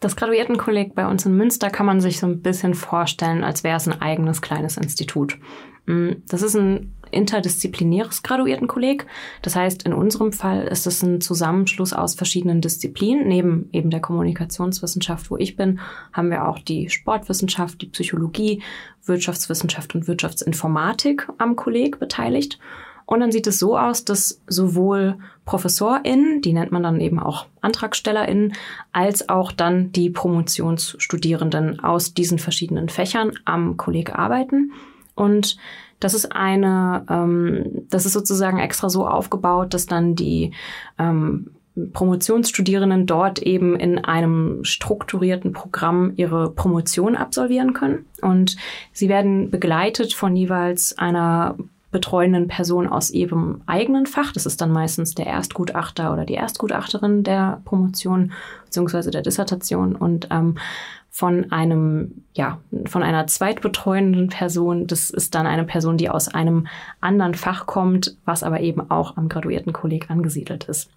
Das 0.00 0.16
Graduiertenkolleg 0.16 0.94
bei 0.94 1.06
uns 1.06 1.24
in 1.24 1.36
Münster 1.36 1.70
kann 1.70 1.86
man 1.86 2.00
sich 2.00 2.18
so 2.18 2.26
ein 2.26 2.42
bisschen 2.42 2.74
vorstellen, 2.74 3.44
als 3.44 3.64
wäre 3.64 3.76
es 3.76 3.86
ein 3.86 4.02
eigenes 4.02 4.42
kleines 4.42 4.76
Institut. 4.76 5.38
Mm, 5.86 6.12
das 6.28 6.42
ist 6.42 6.56
ein 6.56 6.94
interdisziplinäres 7.14 8.22
Graduiertenkolleg. 8.22 9.06
Das 9.42 9.56
heißt, 9.56 9.84
in 9.84 9.92
unserem 9.92 10.32
Fall 10.32 10.66
ist 10.66 10.86
es 10.86 11.02
ein 11.02 11.20
Zusammenschluss 11.20 11.92
aus 11.92 12.14
verschiedenen 12.14 12.60
Disziplinen. 12.60 13.26
Neben 13.28 13.68
eben 13.72 13.90
der 13.90 14.00
Kommunikationswissenschaft, 14.00 15.30
wo 15.30 15.36
ich 15.36 15.56
bin, 15.56 15.80
haben 16.12 16.30
wir 16.30 16.48
auch 16.48 16.58
die 16.58 16.90
Sportwissenschaft, 16.90 17.80
die 17.80 17.86
Psychologie, 17.86 18.62
Wirtschaftswissenschaft 19.04 19.94
und 19.94 20.08
Wirtschaftsinformatik 20.08 21.28
am 21.38 21.56
Kolleg 21.56 21.98
beteiligt. 21.98 22.58
Und 23.06 23.20
dann 23.20 23.32
sieht 23.32 23.46
es 23.46 23.58
so 23.58 23.76
aus, 23.76 24.04
dass 24.04 24.40
sowohl 24.46 25.18
ProfessorInnen, 25.44 26.40
die 26.40 26.54
nennt 26.54 26.72
man 26.72 26.82
dann 26.82 27.00
eben 27.00 27.18
auch 27.18 27.46
AntragstellerInnen, 27.60 28.54
als 28.92 29.28
auch 29.28 29.52
dann 29.52 29.92
die 29.92 30.08
Promotionsstudierenden 30.08 31.80
aus 31.80 32.14
diesen 32.14 32.38
verschiedenen 32.38 32.88
Fächern 32.88 33.32
am 33.44 33.76
Kolleg 33.76 34.18
arbeiten. 34.18 34.72
Und 35.14 35.58
das 36.04 36.12
ist 36.12 36.32
eine, 36.32 37.06
ähm, 37.08 37.86
das 37.88 38.04
ist 38.04 38.12
sozusagen 38.12 38.58
extra 38.58 38.90
so 38.90 39.08
aufgebaut, 39.08 39.72
dass 39.72 39.86
dann 39.86 40.14
die 40.14 40.52
ähm, 40.98 41.50
Promotionsstudierenden 41.94 43.06
dort 43.06 43.40
eben 43.40 43.74
in 43.74 44.04
einem 44.04 44.64
strukturierten 44.64 45.52
Programm 45.52 46.12
ihre 46.16 46.50
Promotion 46.50 47.16
absolvieren 47.16 47.72
können. 47.72 48.04
Und 48.20 48.56
sie 48.92 49.08
werden 49.08 49.50
begleitet 49.50 50.12
von 50.12 50.36
jeweils 50.36 50.96
einer 50.98 51.56
betreuenden 51.90 52.48
Person 52.48 52.86
aus 52.86 53.10
ihrem 53.10 53.62
eigenen 53.66 54.04
Fach. 54.04 54.32
Das 54.32 54.44
ist 54.44 54.60
dann 54.60 54.72
meistens 54.72 55.14
der 55.14 55.26
Erstgutachter 55.26 56.12
oder 56.12 56.26
die 56.26 56.34
Erstgutachterin 56.34 57.22
der 57.22 57.62
Promotion 57.64 58.32
bzw. 58.66 59.10
der 59.10 59.22
Dissertation 59.22 59.96
und 59.96 60.28
ähm, 60.30 60.56
von 61.16 61.52
einem, 61.52 62.24
ja, 62.32 62.58
von 62.86 63.04
einer 63.04 63.28
zweitbetreuenden 63.28 64.30
Person. 64.30 64.88
Das 64.88 65.10
ist 65.10 65.36
dann 65.36 65.46
eine 65.46 65.62
Person, 65.62 65.96
die 65.96 66.10
aus 66.10 66.26
einem 66.26 66.66
anderen 67.00 67.34
Fach 67.34 67.66
kommt, 67.66 68.16
was 68.24 68.42
aber 68.42 68.58
eben 68.58 68.90
auch 68.90 69.16
am 69.16 69.28
Graduiertenkolleg 69.28 70.10
angesiedelt 70.10 70.64
ist. 70.64 70.90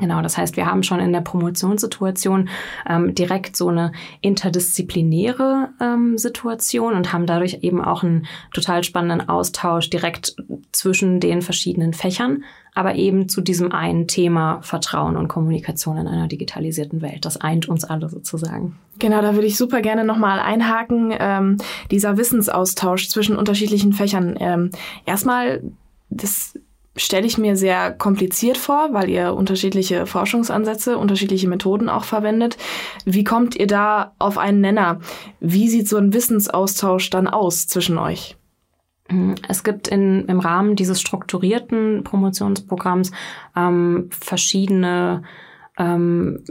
Genau, 0.00 0.22
das 0.22 0.36
heißt, 0.36 0.56
wir 0.56 0.66
haben 0.66 0.82
schon 0.82 1.00
in 1.00 1.12
der 1.12 1.20
Promotionssituation 1.20 2.48
ähm, 2.88 3.14
direkt 3.14 3.56
so 3.56 3.68
eine 3.68 3.92
interdisziplinäre 4.22 5.68
ähm, 5.80 6.18
Situation 6.18 6.94
und 6.94 7.12
haben 7.12 7.26
dadurch 7.26 7.58
eben 7.62 7.82
auch 7.82 8.02
einen 8.02 8.26
total 8.52 8.82
spannenden 8.82 9.28
Austausch 9.28 9.90
direkt 9.90 10.36
zwischen 10.72 11.20
den 11.20 11.42
verschiedenen 11.42 11.92
Fächern, 11.92 12.42
aber 12.74 12.96
eben 12.96 13.28
zu 13.28 13.40
diesem 13.40 13.70
einen 13.70 14.08
Thema 14.08 14.60
Vertrauen 14.62 15.16
und 15.16 15.28
Kommunikation 15.28 15.96
in 15.96 16.08
einer 16.08 16.26
digitalisierten 16.26 17.00
Welt. 17.00 17.24
Das 17.24 17.40
eint 17.40 17.68
uns 17.68 17.84
alle 17.84 18.08
sozusagen. 18.08 18.76
Genau, 18.98 19.22
da 19.22 19.34
würde 19.34 19.46
ich 19.46 19.56
super 19.56 19.80
gerne 19.80 20.04
nochmal 20.04 20.40
einhaken. 20.40 21.14
Ähm, 21.18 21.58
dieser 21.92 22.16
Wissensaustausch 22.16 23.08
zwischen 23.08 23.36
unterschiedlichen 23.36 23.92
Fächern. 23.92 24.36
Ähm, 24.40 24.70
erstmal, 25.06 25.62
das 26.10 26.58
stelle 26.96 27.26
ich 27.26 27.38
mir 27.38 27.56
sehr 27.56 27.92
kompliziert 27.92 28.56
vor, 28.56 28.90
weil 28.92 29.08
ihr 29.10 29.34
unterschiedliche 29.34 30.06
Forschungsansätze, 30.06 30.96
unterschiedliche 30.96 31.48
Methoden 31.48 31.88
auch 31.88 32.04
verwendet. 32.04 32.56
Wie 33.04 33.24
kommt 33.24 33.56
ihr 33.56 33.66
da 33.66 34.14
auf 34.18 34.38
einen 34.38 34.60
Nenner? 34.60 35.00
Wie 35.40 35.68
sieht 35.68 35.88
so 35.88 35.96
ein 35.96 36.12
Wissensaustausch 36.12 37.10
dann 37.10 37.26
aus 37.26 37.66
zwischen 37.66 37.98
euch? 37.98 38.36
Es 39.48 39.64
gibt 39.64 39.88
in, 39.88 40.24
im 40.26 40.40
Rahmen 40.40 40.76
dieses 40.76 41.00
strukturierten 41.00 42.04
Promotionsprogramms 42.04 43.10
ähm, 43.54 44.08
verschiedene 44.10 45.24
ähm, 45.76 46.42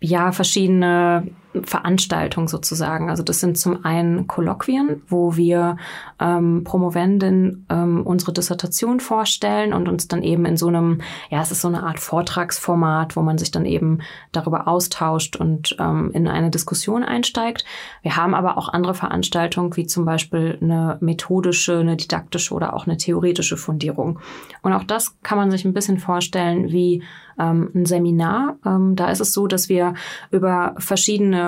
ja, 0.00 0.32
verschiedene 0.32 1.26
Veranstaltungen 1.64 2.46
sozusagen. 2.46 3.10
Also 3.10 3.22
das 3.22 3.40
sind 3.40 3.58
zum 3.58 3.84
einen 3.84 4.28
Kolloquien, 4.28 5.02
wo 5.08 5.36
wir 5.36 5.76
ähm, 6.20 6.62
Promovenden 6.62 7.66
ähm, 7.68 8.06
unsere 8.06 8.32
Dissertation 8.32 9.00
vorstellen 9.00 9.72
und 9.72 9.88
uns 9.88 10.06
dann 10.06 10.22
eben 10.22 10.44
in 10.44 10.56
so 10.56 10.68
einem, 10.68 11.00
ja, 11.28 11.42
es 11.42 11.50
ist 11.50 11.60
so 11.60 11.68
eine 11.68 11.82
Art 11.82 11.98
Vortragsformat, 11.98 13.16
wo 13.16 13.22
man 13.22 13.36
sich 13.36 13.50
dann 13.50 13.64
eben 13.64 13.98
darüber 14.30 14.68
austauscht 14.68 15.36
und 15.36 15.74
ähm, 15.80 16.10
in 16.12 16.28
eine 16.28 16.50
Diskussion 16.50 17.02
einsteigt. 17.02 17.64
Wir 18.02 18.16
haben 18.16 18.34
aber 18.34 18.56
auch 18.56 18.68
andere 18.68 18.94
Veranstaltungen, 18.94 19.76
wie 19.76 19.86
zum 19.86 20.04
Beispiel 20.04 20.56
eine 20.60 20.98
methodische, 21.00 21.80
eine 21.80 21.96
didaktische 21.96 22.54
oder 22.54 22.74
auch 22.74 22.86
eine 22.86 22.96
theoretische 22.96 23.56
Fundierung. 23.56 24.20
Und 24.62 24.72
auch 24.72 24.84
das 24.84 25.20
kann 25.22 25.38
man 25.38 25.50
sich 25.50 25.64
ein 25.64 25.74
bisschen 25.74 25.98
vorstellen 25.98 26.70
wie 26.70 27.02
ähm, 27.40 27.70
ein 27.74 27.86
Seminar. 27.86 28.56
Ähm, 28.64 28.94
da 28.94 29.10
ist 29.10 29.20
es 29.20 29.32
so, 29.32 29.46
dass 29.46 29.68
wir 29.68 29.94
über 30.30 30.74
verschiedene 30.78 31.39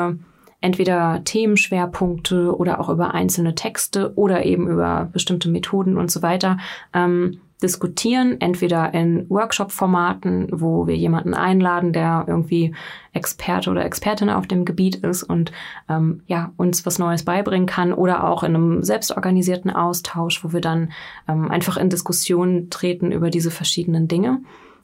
entweder 0.61 1.23
Themenschwerpunkte 1.25 2.57
oder 2.57 2.81
auch 2.81 2.89
über 2.89 3.15
einzelne 3.15 3.55
Texte 3.55 4.15
oder 4.15 4.45
eben 4.47 4.69
über 4.69 5.09
bestimmte 5.13 5.51
Methoden 5.51 5.99
und 5.99 6.11
so 6.11 6.23
weiter 6.23 6.59
ähm, 6.95 7.41
diskutieren, 7.63 8.41
entweder 8.41 8.93
in 8.93 9.29
Workshop-Formaten, 9.31 10.49
wo 10.53 10.87
wir 10.87 10.97
jemanden 10.97 11.35
einladen, 11.35 11.93
der 11.93 12.25
irgendwie 12.27 12.75
Experte 13.13 13.71
oder 13.71 13.85
Expertin 13.85 14.31
auf 14.31 14.47
dem 14.47 14.65
Gebiet 14.65 14.97
ist 14.97 15.23
und 15.23 15.53
ähm, 15.89 16.23
ja 16.27 16.53
uns 16.57 16.85
was 16.85 16.99
Neues 16.99 17.25
beibringen 17.25 17.67
kann, 17.67 17.93
oder 17.93 18.29
auch 18.29 18.43
in 18.43 18.57
einem 18.57 18.83
selbstorganisierten 18.83 19.71
Austausch, 19.71 20.45
wo 20.45 20.53
wir 20.53 20.61
dann 20.61 20.93
ähm, 21.29 21.51
einfach 21.51 21.77
in 21.77 21.89
Diskussionen 21.89 22.69
treten 22.69 23.13
über 23.13 23.31
diese 23.31 23.51
verschiedenen 23.51 24.09
Dinge. 24.09 24.41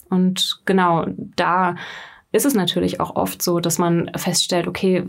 Und 0.08 0.62
genau, 0.64 1.06
da 1.36 1.74
ist 2.32 2.46
es 2.46 2.54
natürlich 2.54 3.00
auch 3.00 3.16
oft 3.16 3.42
so, 3.42 3.60
dass 3.60 3.78
man 3.78 4.10
feststellt, 4.16 4.66
okay, 4.66 5.04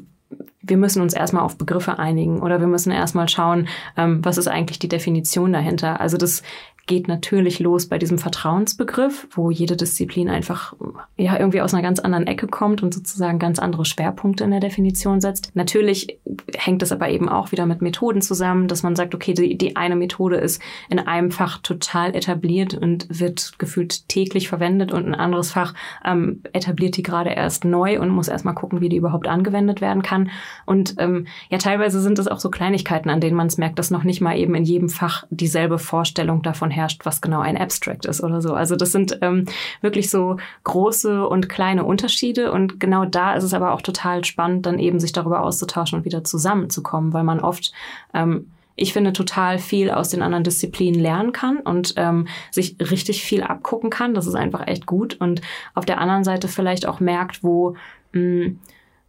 wir 0.62 0.78
müssen 0.78 1.02
uns 1.02 1.14
erstmal 1.14 1.44
auf 1.44 1.58
Begriffe 1.58 1.98
einigen 1.98 2.42
oder 2.42 2.60
wir 2.60 2.68
müssen 2.68 2.92
erstmal 2.92 3.28
schauen, 3.28 3.68
ähm, 3.98 4.24
was 4.24 4.38
ist 4.38 4.48
eigentlich 4.48 4.80
die 4.80 4.88
Definition 4.88 5.54
dahinter. 5.54 6.00
Also 6.00 6.18
das 6.18 6.44
geht 6.90 7.08
natürlich 7.08 7.60
los 7.60 7.86
bei 7.86 8.00
diesem 8.00 8.18
Vertrauensbegriff, 8.18 9.28
wo 9.32 9.52
jede 9.52 9.78
Disziplin 9.78 10.28
einfach 10.28 10.74
ja 11.18 11.38
irgendwie 11.38 11.62
aus 11.62 11.72
einer 11.72 11.84
ganz 11.84 12.00
anderen 12.00 12.26
Ecke 12.26 12.48
kommt 12.48 12.82
und 12.82 12.96
sozusagen 12.96 13.38
ganz 13.38 13.60
andere 13.60 13.86
Schwerpunkte 13.86 14.44
in 14.44 14.50
der 14.50 14.60
Definition 14.60 15.22
setzt. 15.22 15.52
Natürlich 15.54 16.18
hängt 16.58 16.82
es 16.82 16.92
aber 16.92 17.08
eben 17.10 17.30
auch 17.30 17.52
wieder 17.52 17.68
mit 17.68 17.84
Methoden 17.84 18.24
zusammen, 18.24 18.68
dass 18.68 18.82
man 18.82 18.96
sagt, 18.96 19.14
okay, 19.14 19.36
die, 19.36 19.56
die 19.56 19.76
eine 19.76 19.96
Methode 19.96 20.38
ist 20.38 20.64
in 20.90 20.98
einem 20.98 21.30
Fach 21.30 21.60
total 21.60 22.16
etabliert 22.16 22.74
und 22.74 23.06
wird 23.08 23.60
gefühlt 23.60 24.10
täglich 24.10 24.50
verwendet 24.50 24.92
und 24.92 25.06
ein 25.06 25.16
anderes 25.16 25.52
Fach 25.52 25.76
ähm, 26.04 26.42
etabliert 26.54 26.98
die 26.98 27.04
gerade 27.04 27.30
erst 27.30 27.66
neu 27.66 28.00
und 28.00 28.10
muss 28.10 28.30
erstmal 28.30 28.56
gucken, 28.56 28.82
wie 28.82 28.90
die 28.90 28.98
überhaupt 28.98 29.28
angewendet 29.28 29.80
werden 29.80 30.02
kann. 30.02 30.32
Und 30.66 30.96
ähm, 30.98 31.28
ja, 31.52 31.60
teilweise 31.60 32.02
sind 32.02 32.18
es 32.18 32.28
auch 32.28 32.40
so 32.40 32.50
Kleinigkeiten, 32.50 33.12
an 33.12 33.22
denen 33.22 33.38
man 33.38 33.46
es 33.46 33.60
merkt, 33.60 33.78
dass 33.78 33.92
noch 33.92 34.04
nicht 34.04 34.22
mal 34.22 34.36
eben 34.36 34.56
in 34.56 34.64
jedem 34.64 34.90
Fach 34.90 35.26
dieselbe 35.30 35.78
Vorstellung 35.78 36.42
davon 36.42 36.72
herrscht, 36.80 37.06
was 37.06 37.22
genau 37.22 37.42
ein 37.42 37.58
Abstract 37.58 38.06
ist 38.06 38.24
oder 38.24 38.42
so. 38.42 38.54
Also 38.54 38.76
das 38.76 38.92
sind 38.92 39.20
ähm, 39.22 39.46
wirklich 39.82 40.10
so 40.10 40.38
große 40.64 41.28
und 41.28 41.50
kleine 41.50 41.84
Unterschiede 41.84 42.52
und 42.52 42.80
genau 42.80 43.06
da 43.06 43.36
ist 43.36 43.44
es 43.44 43.54
aber 43.54 43.74
auch 43.74 43.82
total 43.82 44.26
spannend, 44.26 44.66
dann 44.66 44.80
eben 44.80 45.00
sich 45.00 45.12
darüber 45.12 45.44
auszutauschen 45.44 46.00
und 46.00 46.06
wieder 46.06 46.24
zusammenzukommen, 46.24 47.14
weil 47.14 47.24
man 47.24 47.40
oft 47.40 47.72
ähm, 48.14 48.48
ich 48.82 48.94
finde, 48.94 49.14
total 49.14 49.60
viel 49.60 49.92
aus 49.92 50.10
den 50.10 50.22
anderen 50.22 50.44
Disziplinen 50.44 51.00
lernen 51.00 51.34
kann 51.34 51.58
und 51.58 51.96
ähm, 51.98 52.28
sich 52.50 52.78
richtig 52.80 53.24
viel 53.24 53.44
abgucken 53.44 53.90
kann. 53.90 54.14
Das 54.14 54.26
ist 54.26 54.36
einfach 54.36 54.68
echt 54.68 54.86
gut. 54.86 55.18
Und 55.20 55.42
auf 55.74 55.86
der 55.86 56.00
anderen 56.00 56.24
Seite 56.24 56.48
vielleicht 56.48 56.86
auch 56.86 57.00
merkt, 57.00 57.44
wo 57.44 57.76
mh, 58.14 58.52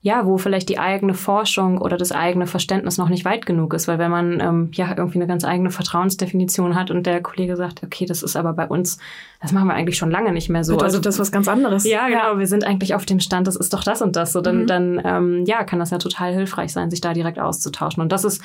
ja, 0.02 0.24
wo 0.24 0.38
vielleicht 0.38 0.70
die 0.70 0.78
eigene 0.78 1.12
Forschung 1.12 1.76
oder 1.78 1.98
das 1.98 2.10
eigene 2.10 2.46
Verständnis 2.46 2.96
noch 2.96 3.10
nicht 3.10 3.26
weit 3.26 3.44
genug 3.44 3.74
ist. 3.74 3.86
Weil 3.86 3.98
wenn 3.98 4.10
man 4.10 4.40
ähm, 4.40 4.70
ja 4.72 4.96
irgendwie 4.96 5.18
eine 5.18 5.26
ganz 5.26 5.44
eigene 5.44 5.70
Vertrauensdefinition 5.70 6.74
hat 6.74 6.90
und 6.90 7.04
der 7.04 7.22
Kollege 7.22 7.54
sagt, 7.54 7.82
okay, 7.82 8.06
das 8.06 8.22
ist 8.22 8.34
aber 8.34 8.54
bei 8.54 8.66
uns, 8.66 8.98
das 9.42 9.52
machen 9.52 9.68
wir 9.68 9.74
eigentlich 9.74 9.98
schon 9.98 10.10
lange 10.10 10.32
nicht 10.32 10.48
mehr 10.48 10.64
so. 10.64 10.74
Also, 10.74 10.84
also 10.86 11.00
das 11.00 11.16
ist 11.16 11.20
was 11.20 11.32
ganz 11.32 11.48
anderes. 11.48 11.84
Ja, 11.84 12.08
genau. 12.08 12.38
Wir 12.38 12.46
sind 12.46 12.64
eigentlich 12.64 12.94
auf 12.94 13.04
dem 13.04 13.20
Stand, 13.20 13.46
das 13.46 13.56
ist 13.56 13.74
doch 13.74 13.84
das 13.84 14.00
und 14.00 14.16
das. 14.16 14.32
So, 14.32 14.40
dann, 14.40 14.62
mhm. 14.62 14.66
dann 14.66 15.02
ähm, 15.04 15.44
ja, 15.44 15.64
kann 15.64 15.78
das 15.78 15.90
ja 15.90 15.98
total 15.98 16.32
hilfreich 16.32 16.72
sein, 16.72 16.90
sich 16.90 17.02
da 17.02 17.12
direkt 17.12 17.38
auszutauschen. 17.38 18.02
Und 18.02 18.10
das 18.10 18.24
ist 18.24 18.42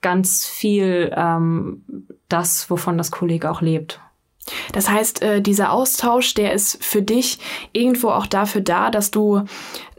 ganz 0.00 0.46
viel 0.46 1.12
ähm, 1.14 1.82
das, 2.30 2.70
wovon 2.70 2.96
das 2.96 3.10
Kollege 3.10 3.50
auch 3.50 3.60
lebt. 3.60 4.00
Das 4.72 4.90
heißt, 4.90 5.22
äh, 5.22 5.40
dieser 5.40 5.72
Austausch, 5.72 6.34
der 6.34 6.52
ist 6.52 6.82
für 6.84 7.02
dich 7.02 7.38
irgendwo 7.72 8.10
auch 8.10 8.26
dafür 8.26 8.60
da, 8.60 8.90
dass 8.90 9.10
du 9.10 9.42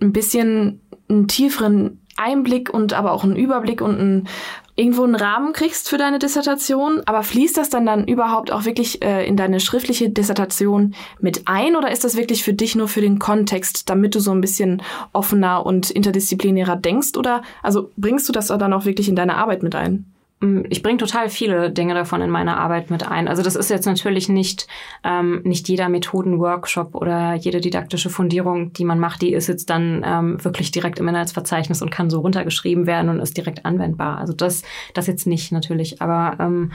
ein 0.01 0.13
bisschen 0.13 0.81
einen 1.09 1.27
tieferen 1.27 2.01
Einblick 2.17 2.73
und 2.73 2.93
aber 2.93 3.11
auch 3.11 3.23
einen 3.23 3.35
Überblick 3.35 3.81
und 3.81 3.99
einen, 3.99 4.27
irgendwo 4.75 5.03
einen 5.03 5.15
Rahmen 5.15 5.53
kriegst 5.53 5.89
für 5.89 5.97
deine 5.97 6.19
Dissertation. 6.19 7.01
Aber 7.05 7.23
fließt 7.23 7.57
das 7.57 7.69
dann 7.69 7.85
dann 7.85 8.07
überhaupt 8.07 8.51
auch 8.51 8.65
wirklich 8.65 9.03
äh, 9.03 9.27
in 9.27 9.35
deine 9.35 9.59
schriftliche 9.59 10.09
Dissertation 10.09 10.95
mit 11.19 11.43
ein 11.45 11.75
oder 11.75 11.91
ist 11.91 12.03
das 12.03 12.15
wirklich 12.15 12.43
für 12.43 12.53
dich 12.53 12.75
nur 12.75 12.87
für 12.87 13.01
den 13.01 13.19
Kontext, 13.19 13.89
damit 13.89 14.15
du 14.15 14.19
so 14.19 14.31
ein 14.31 14.41
bisschen 14.41 14.81
offener 15.11 15.65
und 15.65 15.91
interdisziplinärer 15.91 16.77
denkst? 16.77 17.17
Oder 17.17 17.41
also 17.61 17.91
bringst 17.97 18.27
du 18.29 18.33
das 18.33 18.47
dann 18.47 18.73
auch 18.73 18.85
wirklich 18.85 19.09
in 19.09 19.15
deine 19.15 19.35
Arbeit 19.35 19.61
mit 19.63 19.75
ein? 19.75 20.05
Mm, 20.45 20.61
ich 20.69 20.83
bringe 20.83 20.97
total 20.97 21.29
viele 21.29 21.71
Dinge 21.71 21.93
davon 21.93 22.21
in 22.21 22.29
meine 22.29 22.57
Arbeit 22.57 22.89
mit 22.89 23.07
ein. 23.09 23.27
Also 23.27 23.41
das 23.41 23.55
ist 23.55 23.69
jetzt 23.69 23.85
natürlich 23.85 24.29
nicht, 24.29 24.67
ähm, 25.03 25.41
nicht 25.43 25.67
jeder 25.67 25.89
Methodenworkshop 25.89 26.95
oder 26.95 27.33
jede 27.33 27.61
didaktische 27.61 28.09
Fundierung, 28.09 28.73
die 28.73 28.85
man 28.85 28.99
macht, 28.99 29.21
die 29.21 29.33
ist 29.33 29.47
jetzt 29.47 29.69
dann 29.69 30.03
ähm, 30.05 30.43
wirklich 30.43 30.71
direkt 30.71 30.99
im 30.99 31.07
Inhaltsverzeichnis 31.07 31.81
und 31.81 31.91
kann 31.91 32.09
so 32.09 32.19
runtergeschrieben 32.21 32.85
werden 32.85 33.09
und 33.09 33.19
ist 33.19 33.37
direkt 33.37 33.65
anwendbar. 33.65 34.17
Also 34.17 34.33
das, 34.33 34.63
das 34.93 35.07
jetzt 35.07 35.27
nicht 35.27 35.51
natürlich. 35.51 36.01
Aber 36.01 36.37
ähm, 36.39 36.71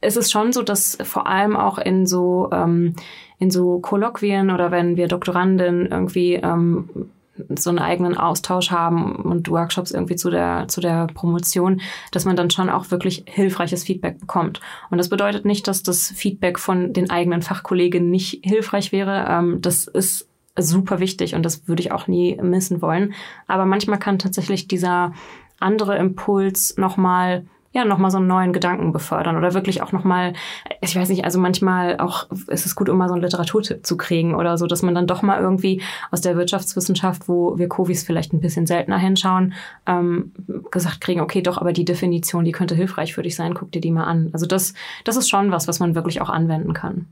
es 0.00 0.16
ist 0.16 0.30
schon 0.32 0.52
so, 0.52 0.62
dass 0.62 0.98
vor 1.02 1.26
allem 1.26 1.56
auch 1.56 1.78
in 1.78 2.06
so 2.06 2.48
ähm, 2.52 2.94
in 3.38 3.50
so 3.50 3.80
Kolloquien 3.80 4.50
oder 4.50 4.70
wenn 4.70 4.96
wir 4.96 5.08
Doktoranden 5.08 5.86
irgendwie 5.86 6.34
ähm, 6.34 7.10
so 7.56 7.70
einen 7.70 7.78
eigenen 7.78 8.16
Austausch 8.16 8.70
haben 8.70 9.16
und 9.16 9.50
Workshops 9.50 9.90
irgendwie 9.90 10.16
zu 10.16 10.30
der, 10.30 10.66
zu 10.68 10.80
der 10.80 11.06
Promotion, 11.08 11.80
dass 12.12 12.24
man 12.24 12.36
dann 12.36 12.50
schon 12.50 12.70
auch 12.70 12.90
wirklich 12.90 13.24
hilfreiches 13.26 13.84
Feedback 13.84 14.18
bekommt. 14.18 14.60
Und 14.90 14.98
das 14.98 15.08
bedeutet 15.08 15.44
nicht, 15.44 15.68
dass 15.68 15.82
das 15.82 16.08
Feedback 16.08 16.58
von 16.58 16.92
den 16.92 17.10
eigenen 17.10 17.42
Fachkollegen 17.42 18.10
nicht 18.10 18.40
hilfreich 18.44 18.92
wäre. 18.92 19.26
Ähm, 19.28 19.60
das 19.60 19.86
ist 19.86 20.28
super 20.56 21.00
wichtig 21.00 21.34
und 21.34 21.42
das 21.44 21.66
würde 21.68 21.82
ich 21.82 21.92
auch 21.92 22.06
nie 22.06 22.36
missen 22.42 22.82
wollen. 22.82 23.14
Aber 23.46 23.66
manchmal 23.66 23.98
kann 23.98 24.18
tatsächlich 24.18 24.68
dieser 24.68 25.12
andere 25.58 25.96
Impuls 25.96 26.76
nochmal 26.76 27.46
ja, 27.72 27.84
nochmal 27.84 28.10
so 28.10 28.18
einen 28.18 28.26
neuen 28.26 28.52
Gedanken 28.52 28.92
befördern 28.92 29.36
oder 29.36 29.54
wirklich 29.54 29.80
auch 29.80 29.92
nochmal, 29.92 30.32
ich 30.80 30.96
weiß 30.96 31.08
nicht, 31.08 31.24
also 31.24 31.38
manchmal 31.38 31.98
auch 31.98 32.28
ist 32.48 32.66
es 32.66 32.74
gut, 32.74 32.88
um 32.88 32.98
mal 32.98 33.06
so 33.06 33.14
einen 33.14 33.22
Literaturtipp 33.22 33.86
zu 33.86 33.96
kriegen 33.96 34.34
oder 34.34 34.58
so, 34.58 34.66
dass 34.66 34.82
man 34.82 34.94
dann 34.94 35.06
doch 35.06 35.22
mal 35.22 35.40
irgendwie 35.40 35.80
aus 36.10 36.20
der 36.20 36.36
Wirtschaftswissenschaft, 36.36 37.28
wo 37.28 37.58
wir 37.58 37.68
Covis 37.68 38.02
vielleicht 38.02 38.32
ein 38.32 38.40
bisschen 38.40 38.66
seltener 38.66 38.98
hinschauen, 38.98 39.54
ähm, 39.86 40.32
gesagt 40.72 41.00
kriegen, 41.00 41.20
okay, 41.20 41.42
doch, 41.42 41.58
aber 41.58 41.72
die 41.72 41.84
Definition, 41.84 42.44
die 42.44 42.52
könnte 42.52 42.74
hilfreich 42.74 43.14
für 43.14 43.22
dich 43.22 43.36
sein, 43.36 43.54
guck 43.54 43.70
dir 43.70 43.80
die 43.80 43.92
mal 43.92 44.04
an. 44.04 44.30
Also 44.32 44.46
das, 44.46 44.74
das 45.04 45.16
ist 45.16 45.30
schon 45.30 45.52
was, 45.52 45.68
was 45.68 45.78
man 45.78 45.94
wirklich 45.94 46.20
auch 46.20 46.30
anwenden 46.30 46.74
kann. 46.74 47.06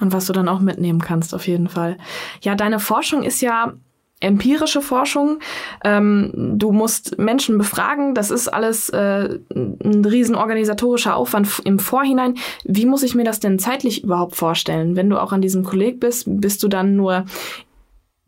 Und 0.00 0.12
was 0.12 0.26
du 0.26 0.32
dann 0.32 0.48
auch 0.48 0.58
mitnehmen 0.58 1.00
kannst, 1.00 1.32
auf 1.32 1.46
jeden 1.46 1.68
Fall. 1.68 1.96
Ja, 2.40 2.56
deine 2.56 2.80
Forschung 2.80 3.22
ist 3.22 3.40
ja 3.40 3.74
empirische 4.22 4.80
Forschung. 4.80 5.38
Ähm, 5.84 6.54
du 6.56 6.72
musst 6.72 7.18
Menschen 7.18 7.58
befragen. 7.58 8.14
Das 8.14 8.30
ist 8.30 8.48
alles 8.48 8.88
äh, 8.90 9.38
ein 9.54 10.04
riesen 10.04 10.34
organisatorischer 10.34 11.16
Aufwand 11.16 11.60
im 11.64 11.78
Vorhinein. 11.78 12.34
Wie 12.64 12.86
muss 12.86 13.02
ich 13.02 13.14
mir 13.14 13.24
das 13.24 13.40
denn 13.40 13.58
zeitlich 13.58 14.04
überhaupt 14.04 14.36
vorstellen? 14.36 14.96
Wenn 14.96 15.10
du 15.10 15.20
auch 15.20 15.32
an 15.32 15.42
diesem 15.42 15.64
Kolleg 15.64 16.00
bist, 16.00 16.24
bist 16.26 16.62
du 16.62 16.68
dann 16.68 16.96
nur 16.96 17.24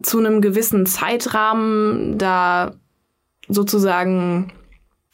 zu 0.02 0.18
einem 0.18 0.40
gewissen 0.40 0.86
Zeitrahmen 0.86 2.18
da 2.18 2.74
sozusagen 3.48 4.52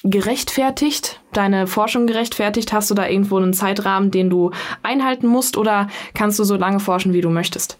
gerechtfertigt, 0.02 1.20
deine 1.32 1.66
Forschung 1.66 2.06
gerechtfertigt? 2.06 2.72
Hast 2.72 2.90
du 2.90 2.94
da 2.94 3.06
irgendwo 3.06 3.36
einen 3.36 3.52
Zeitrahmen, 3.52 4.10
den 4.10 4.30
du 4.30 4.50
einhalten 4.82 5.26
musst 5.26 5.56
oder 5.56 5.88
kannst 6.14 6.38
du 6.38 6.44
so 6.44 6.56
lange 6.56 6.80
forschen, 6.80 7.12
wie 7.12 7.20
du 7.20 7.30
möchtest? 7.30 7.78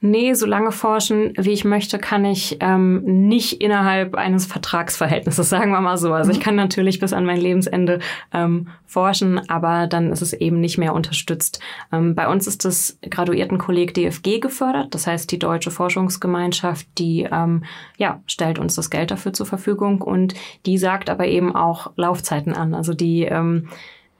Nee, 0.00 0.32
so 0.32 0.46
lange 0.46 0.72
forschen, 0.72 1.34
wie 1.36 1.50
ich 1.50 1.64
möchte, 1.64 1.98
kann 1.98 2.24
ich 2.24 2.56
ähm, 2.60 3.02
nicht 3.28 3.60
innerhalb 3.60 4.14
eines 4.14 4.46
Vertragsverhältnisses, 4.46 5.48
sagen 5.48 5.72
wir 5.72 5.80
mal 5.80 5.98
so. 5.98 6.12
Also 6.12 6.30
ich 6.30 6.38
mhm. 6.38 6.42
kann 6.42 6.56
natürlich 6.56 6.98
bis 7.00 7.12
an 7.12 7.26
mein 7.26 7.40
Lebensende 7.40 8.00
ähm, 8.32 8.68
forschen, 8.86 9.48
aber 9.50 9.86
dann 9.86 10.10
ist 10.10 10.22
es 10.22 10.32
eben 10.32 10.60
nicht 10.60 10.78
mehr 10.78 10.94
unterstützt. 10.94 11.60
Ähm, 11.92 12.14
bei 12.14 12.28
uns 12.28 12.46
ist 12.46 12.64
das 12.64 12.98
Graduiertenkolleg 13.02 13.92
DFG 13.92 14.40
gefördert, 14.40 14.94
das 14.94 15.06
heißt 15.06 15.30
die 15.30 15.38
Deutsche 15.38 15.70
Forschungsgemeinschaft, 15.70 16.86
die 16.98 17.28
ähm, 17.30 17.64
ja, 17.98 18.22
stellt 18.26 18.58
uns 18.58 18.74
das 18.74 18.90
Geld 18.90 19.10
dafür 19.10 19.34
zur 19.34 19.46
Verfügung 19.46 20.00
und 20.00 20.34
die 20.64 20.78
sagt 20.78 21.10
aber 21.10 21.26
eben 21.26 21.54
auch 21.54 21.92
Laufzeiten 21.96 22.54
an. 22.54 22.74
Also 22.74 22.94
die 22.94 23.24
ähm, 23.24 23.68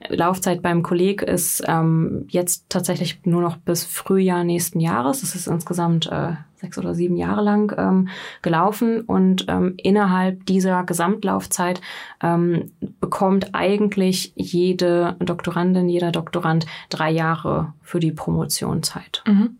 Laufzeit 0.09 0.61
beim 0.61 0.83
Kolleg 0.83 1.21
ist 1.21 1.63
ähm, 1.67 2.25
jetzt 2.29 2.69
tatsächlich 2.69 3.25
nur 3.25 3.41
noch 3.41 3.57
bis 3.57 3.83
Frühjahr 3.85 4.43
nächsten 4.43 4.79
Jahres. 4.79 5.23
Es 5.23 5.35
ist 5.35 5.47
insgesamt 5.47 6.07
äh, 6.11 6.33
sechs 6.55 6.77
oder 6.77 6.93
sieben 6.93 7.17
Jahre 7.17 7.41
lang 7.41 7.73
ähm, 7.77 8.09
gelaufen 8.41 9.01
und 9.01 9.45
ähm, 9.49 9.73
innerhalb 9.77 10.45
dieser 10.45 10.83
Gesamtlaufzeit 10.83 11.81
ähm, 12.21 12.71
bekommt 12.99 13.53
eigentlich 13.53 14.31
jede 14.35 15.15
Doktorandin, 15.19 15.89
jeder 15.89 16.11
Doktorand 16.11 16.65
drei 16.89 17.11
Jahre 17.11 17.73
für 17.81 17.99
die 17.99 18.11
Promotion 18.11 18.83
Zeit. 18.83 19.23
Mhm. 19.27 19.57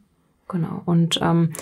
Genau. 0.48 0.82
Und 0.86 1.20
ähm, 1.22 1.54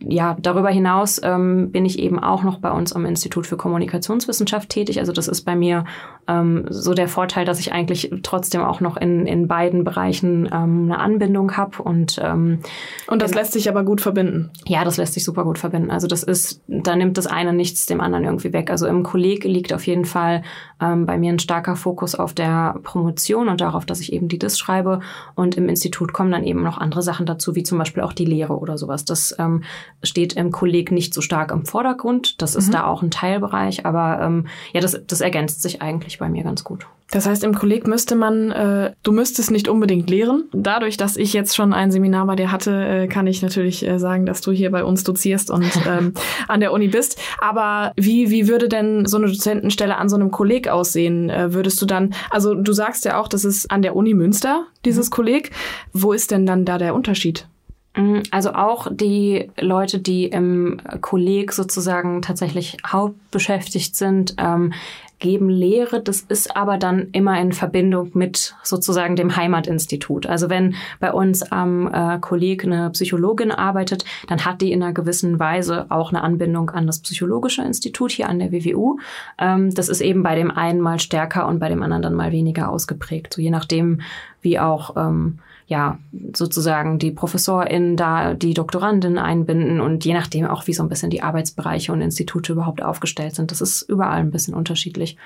ja, 0.00 0.36
darüber 0.40 0.70
hinaus 0.70 1.20
ähm, 1.22 1.70
bin 1.70 1.84
ich 1.84 1.98
eben 1.98 2.18
auch 2.18 2.42
noch 2.42 2.58
bei 2.58 2.70
uns 2.70 2.92
am 2.92 3.06
Institut 3.06 3.46
für 3.46 3.56
Kommunikationswissenschaft 3.56 4.68
tätig. 4.68 4.98
Also 4.98 5.12
das 5.12 5.28
ist 5.28 5.42
bei 5.42 5.54
mir 5.54 5.84
ähm, 6.26 6.66
so 6.68 6.94
der 6.94 7.08
Vorteil, 7.08 7.44
dass 7.44 7.60
ich 7.60 7.72
eigentlich 7.72 8.10
trotzdem 8.22 8.62
auch 8.62 8.80
noch 8.80 8.96
in, 8.96 9.26
in 9.26 9.46
beiden 9.46 9.84
Bereichen 9.84 10.48
ähm, 10.52 10.90
eine 10.90 10.98
Anbindung 10.98 11.56
habe. 11.56 11.82
Und, 11.82 12.20
ähm, 12.22 12.58
und 13.06 13.22
das 13.22 13.34
lässt 13.34 13.52
sich 13.52 13.68
aber 13.68 13.84
gut 13.84 14.00
verbinden. 14.00 14.50
Ja, 14.66 14.84
das 14.84 14.96
lässt 14.96 15.14
sich 15.14 15.24
super 15.24 15.44
gut 15.44 15.58
verbinden. 15.58 15.90
Also 15.90 16.08
das 16.08 16.22
ist, 16.22 16.62
da 16.66 16.96
nimmt 16.96 17.16
das 17.16 17.26
eine 17.26 17.52
nichts 17.52 17.86
dem 17.86 18.00
anderen 18.00 18.24
irgendwie 18.24 18.52
weg. 18.52 18.70
Also 18.70 18.86
im 18.86 19.04
Kolleg 19.04 19.44
liegt 19.44 19.72
auf 19.72 19.86
jeden 19.86 20.04
Fall 20.04 20.42
ähm, 20.80 21.06
bei 21.06 21.18
mir 21.18 21.32
ein 21.32 21.38
starker 21.38 21.76
Fokus 21.76 22.14
auf 22.14 22.34
der 22.34 22.76
Promotion 22.82 23.48
und 23.48 23.60
darauf, 23.60 23.86
dass 23.86 24.00
ich 24.00 24.12
eben 24.12 24.28
die 24.28 24.38
DIS 24.38 24.58
schreibe. 24.58 25.00
Und 25.34 25.56
im 25.56 25.68
Institut 25.68 26.12
kommen 26.12 26.32
dann 26.32 26.44
eben 26.44 26.62
noch 26.62 26.78
andere 26.78 27.02
Sachen 27.02 27.26
dazu, 27.26 27.54
wie 27.54 27.62
zum 27.62 27.78
Beispiel 27.78 28.02
auch 28.02 28.12
die 28.12 28.24
Lehre 28.24 28.58
oder 28.58 28.78
sowas. 28.78 29.04
Das 29.04 29.34
ähm, 29.38 29.64
steht 30.02 30.34
im 30.34 30.50
Kolleg 30.50 30.90
nicht 30.90 31.14
so 31.14 31.20
stark 31.20 31.50
im 31.50 31.64
Vordergrund. 31.64 32.40
Das 32.42 32.54
ist 32.54 32.68
mhm. 32.68 32.72
da 32.72 32.86
auch 32.86 33.02
ein 33.02 33.10
Teilbereich, 33.10 33.86
aber 33.86 34.20
ähm, 34.20 34.46
ja, 34.72 34.80
das, 34.80 35.00
das 35.06 35.20
ergänzt 35.20 35.62
sich 35.62 35.82
eigentlich 35.82 36.18
bei 36.18 36.28
mir 36.28 36.44
ganz 36.44 36.64
gut. 36.64 36.86
Das 37.10 37.26
heißt, 37.26 37.44
im 37.44 37.54
Kolleg 37.54 37.86
müsste 37.86 38.16
man, 38.16 38.50
äh, 38.50 38.92
du 39.02 39.12
müsstest 39.12 39.50
nicht 39.50 39.68
unbedingt 39.68 40.10
lehren. 40.10 40.44
Dadurch, 40.52 40.96
dass 40.96 41.16
ich 41.16 41.32
jetzt 41.32 41.54
schon 41.54 41.72
ein 41.72 41.92
Seminar 41.92 42.26
bei 42.26 42.34
dir 42.34 42.50
hatte, 42.50 42.72
äh, 42.72 43.06
kann 43.06 43.26
ich 43.26 43.42
natürlich 43.42 43.86
äh, 43.86 43.98
sagen, 43.98 44.26
dass 44.26 44.40
du 44.40 44.52
hier 44.52 44.70
bei 44.70 44.84
uns 44.84 45.04
dozierst 45.04 45.50
und 45.50 45.70
ähm, 45.86 46.14
an 46.48 46.60
der 46.60 46.72
Uni 46.72 46.88
bist. 46.88 47.20
Aber 47.40 47.92
wie, 47.96 48.30
wie 48.30 48.48
würde 48.48 48.68
denn 48.68 49.06
so 49.06 49.18
eine 49.18 49.26
Dozentenstelle 49.26 49.96
an 49.96 50.08
so 50.08 50.16
einem 50.16 50.30
Kolleg 50.30 50.68
aussehen? 50.68 51.30
Äh, 51.30 51.52
würdest 51.52 51.80
du 51.80 51.86
dann, 51.86 52.14
also 52.30 52.54
du 52.54 52.72
sagst 52.72 53.04
ja 53.04 53.20
auch, 53.20 53.28
das 53.28 53.44
ist 53.44 53.70
an 53.70 53.82
der 53.82 53.94
Uni 53.94 54.14
Münster, 54.14 54.66
dieses 54.84 55.10
mhm. 55.10 55.14
Kolleg. 55.14 55.50
Wo 55.92 56.12
ist 56.12 56.30
denn 56.30 56.46
dann 56.46 56.64
da 56.64 56.78
der 56.78 56.94
Unterschied? 56.94 57.46
Mm, 57.96 58.20
also 58.30 58.52
auch 58.54 58.88
die 58.90 59.50
Leute, 59.58 59.98
die 59.98 60.26
im 60.26 60.80
Kolleg 61.00 61.52
sozusagen 61.52 62.22
tatsächlich 62.22 62.76
hauptbeschäftigt 62.86 63.96
sind, 63.96 64.34
ähm, 64.38 64.72
geben 65.24 65.48
Lehre. 65.48 66.02
Das 66.02 66.20
ist 66.20 66.54
aber 66.54 66.76
dann 66.76 67.08
immer 67.12 67.40
in 67.40 67.52
Verbindung 67.52 68.10
mit 68.12 68.54
sozusagen 68.62 69.16
dem 69.16 69.34
Heimatinstitut. 69.34 70.26
Also 70.26 70.50
wenn 70.50 70.74
bei 71.00 71.14
uns 71.14 71.42
am 71.50 71.90
äh, 71.90 72.18
Kolleg 72.20 72.62
eine 72.62 72.90
Psychologin 72.90 73.50
arbeitet, 73.50 74.04
dann 74.28 74.44
hat 74.44 74.60
die 74.60 74.70
in 74.70 74.82
einer 74.82 74.92
gewissen 74.92 75.38
Weise 75.38 75.86
auch 75.88 76.10
eine 76.12 76.22
Anbindung 76.22 76.68
an 76.68 76.86
das 76.86 77.00
Psychologische 77.00 77.62
Institut 77.62 78.12
hier 78.12 78.28
an 78.28 78.38
der 78.38 78.52
WWU. 78.52 78.98
Ähm, 79.38 79.72
das 79.74 79.88
ist 79.88 80.02
eben 80.02 80.22
bei 80.22 80.34
dem 80.34 80.50
einen 80.50 80.80
mal 80.80 81.00
stärker 81.00 81.48
und 81.48 81.58
bei 81.58 81.70
dem 81.70 81.82
anderen 81.82 82.02
dann 82.02 82.14
mal 82.14 82.30
weniger 82.30 82.68
ausgeprägt. 82.68 83.32
So 83.32 83.40
je 83.40 83.50
nachdem, 83.50 84.02
wie 84.42 84.58
auch 84.58 84.94
ähm, 84.94 85.38
ja, 85.66 85.98
sozusagen 86.34 86.98
die 86.98 87.10
ProfessorInnen 87.10 87.96
da 87.96 88.34
die 88.34 88.54
Doktoranden 88.54 89.18
einbinden 89.18 89.80
und 89.80 90.04
je 90.04 90.12
nachdem 90.12 90.46
auch, 90.46 90.66
wie 90.66 90.74
so 90.74 90.82
ein 90.82 90.88
bisschen 90.88 91.10
die 91.10 91.22
Arbeitsbereiche 91.22 91.92
und 91.92 92.02
Institute 92.02 92.52
überhaupt 92.52 92.82
aufgestellt 92.82 93.34
sind. 93.34 93.50
Das 93.50 93.60
ist 93.60 93.82
überall 93.82 94.20
ein 94.20 94.30
bisschen 94.30 94.54
unterschiedlich. 94.54 95.16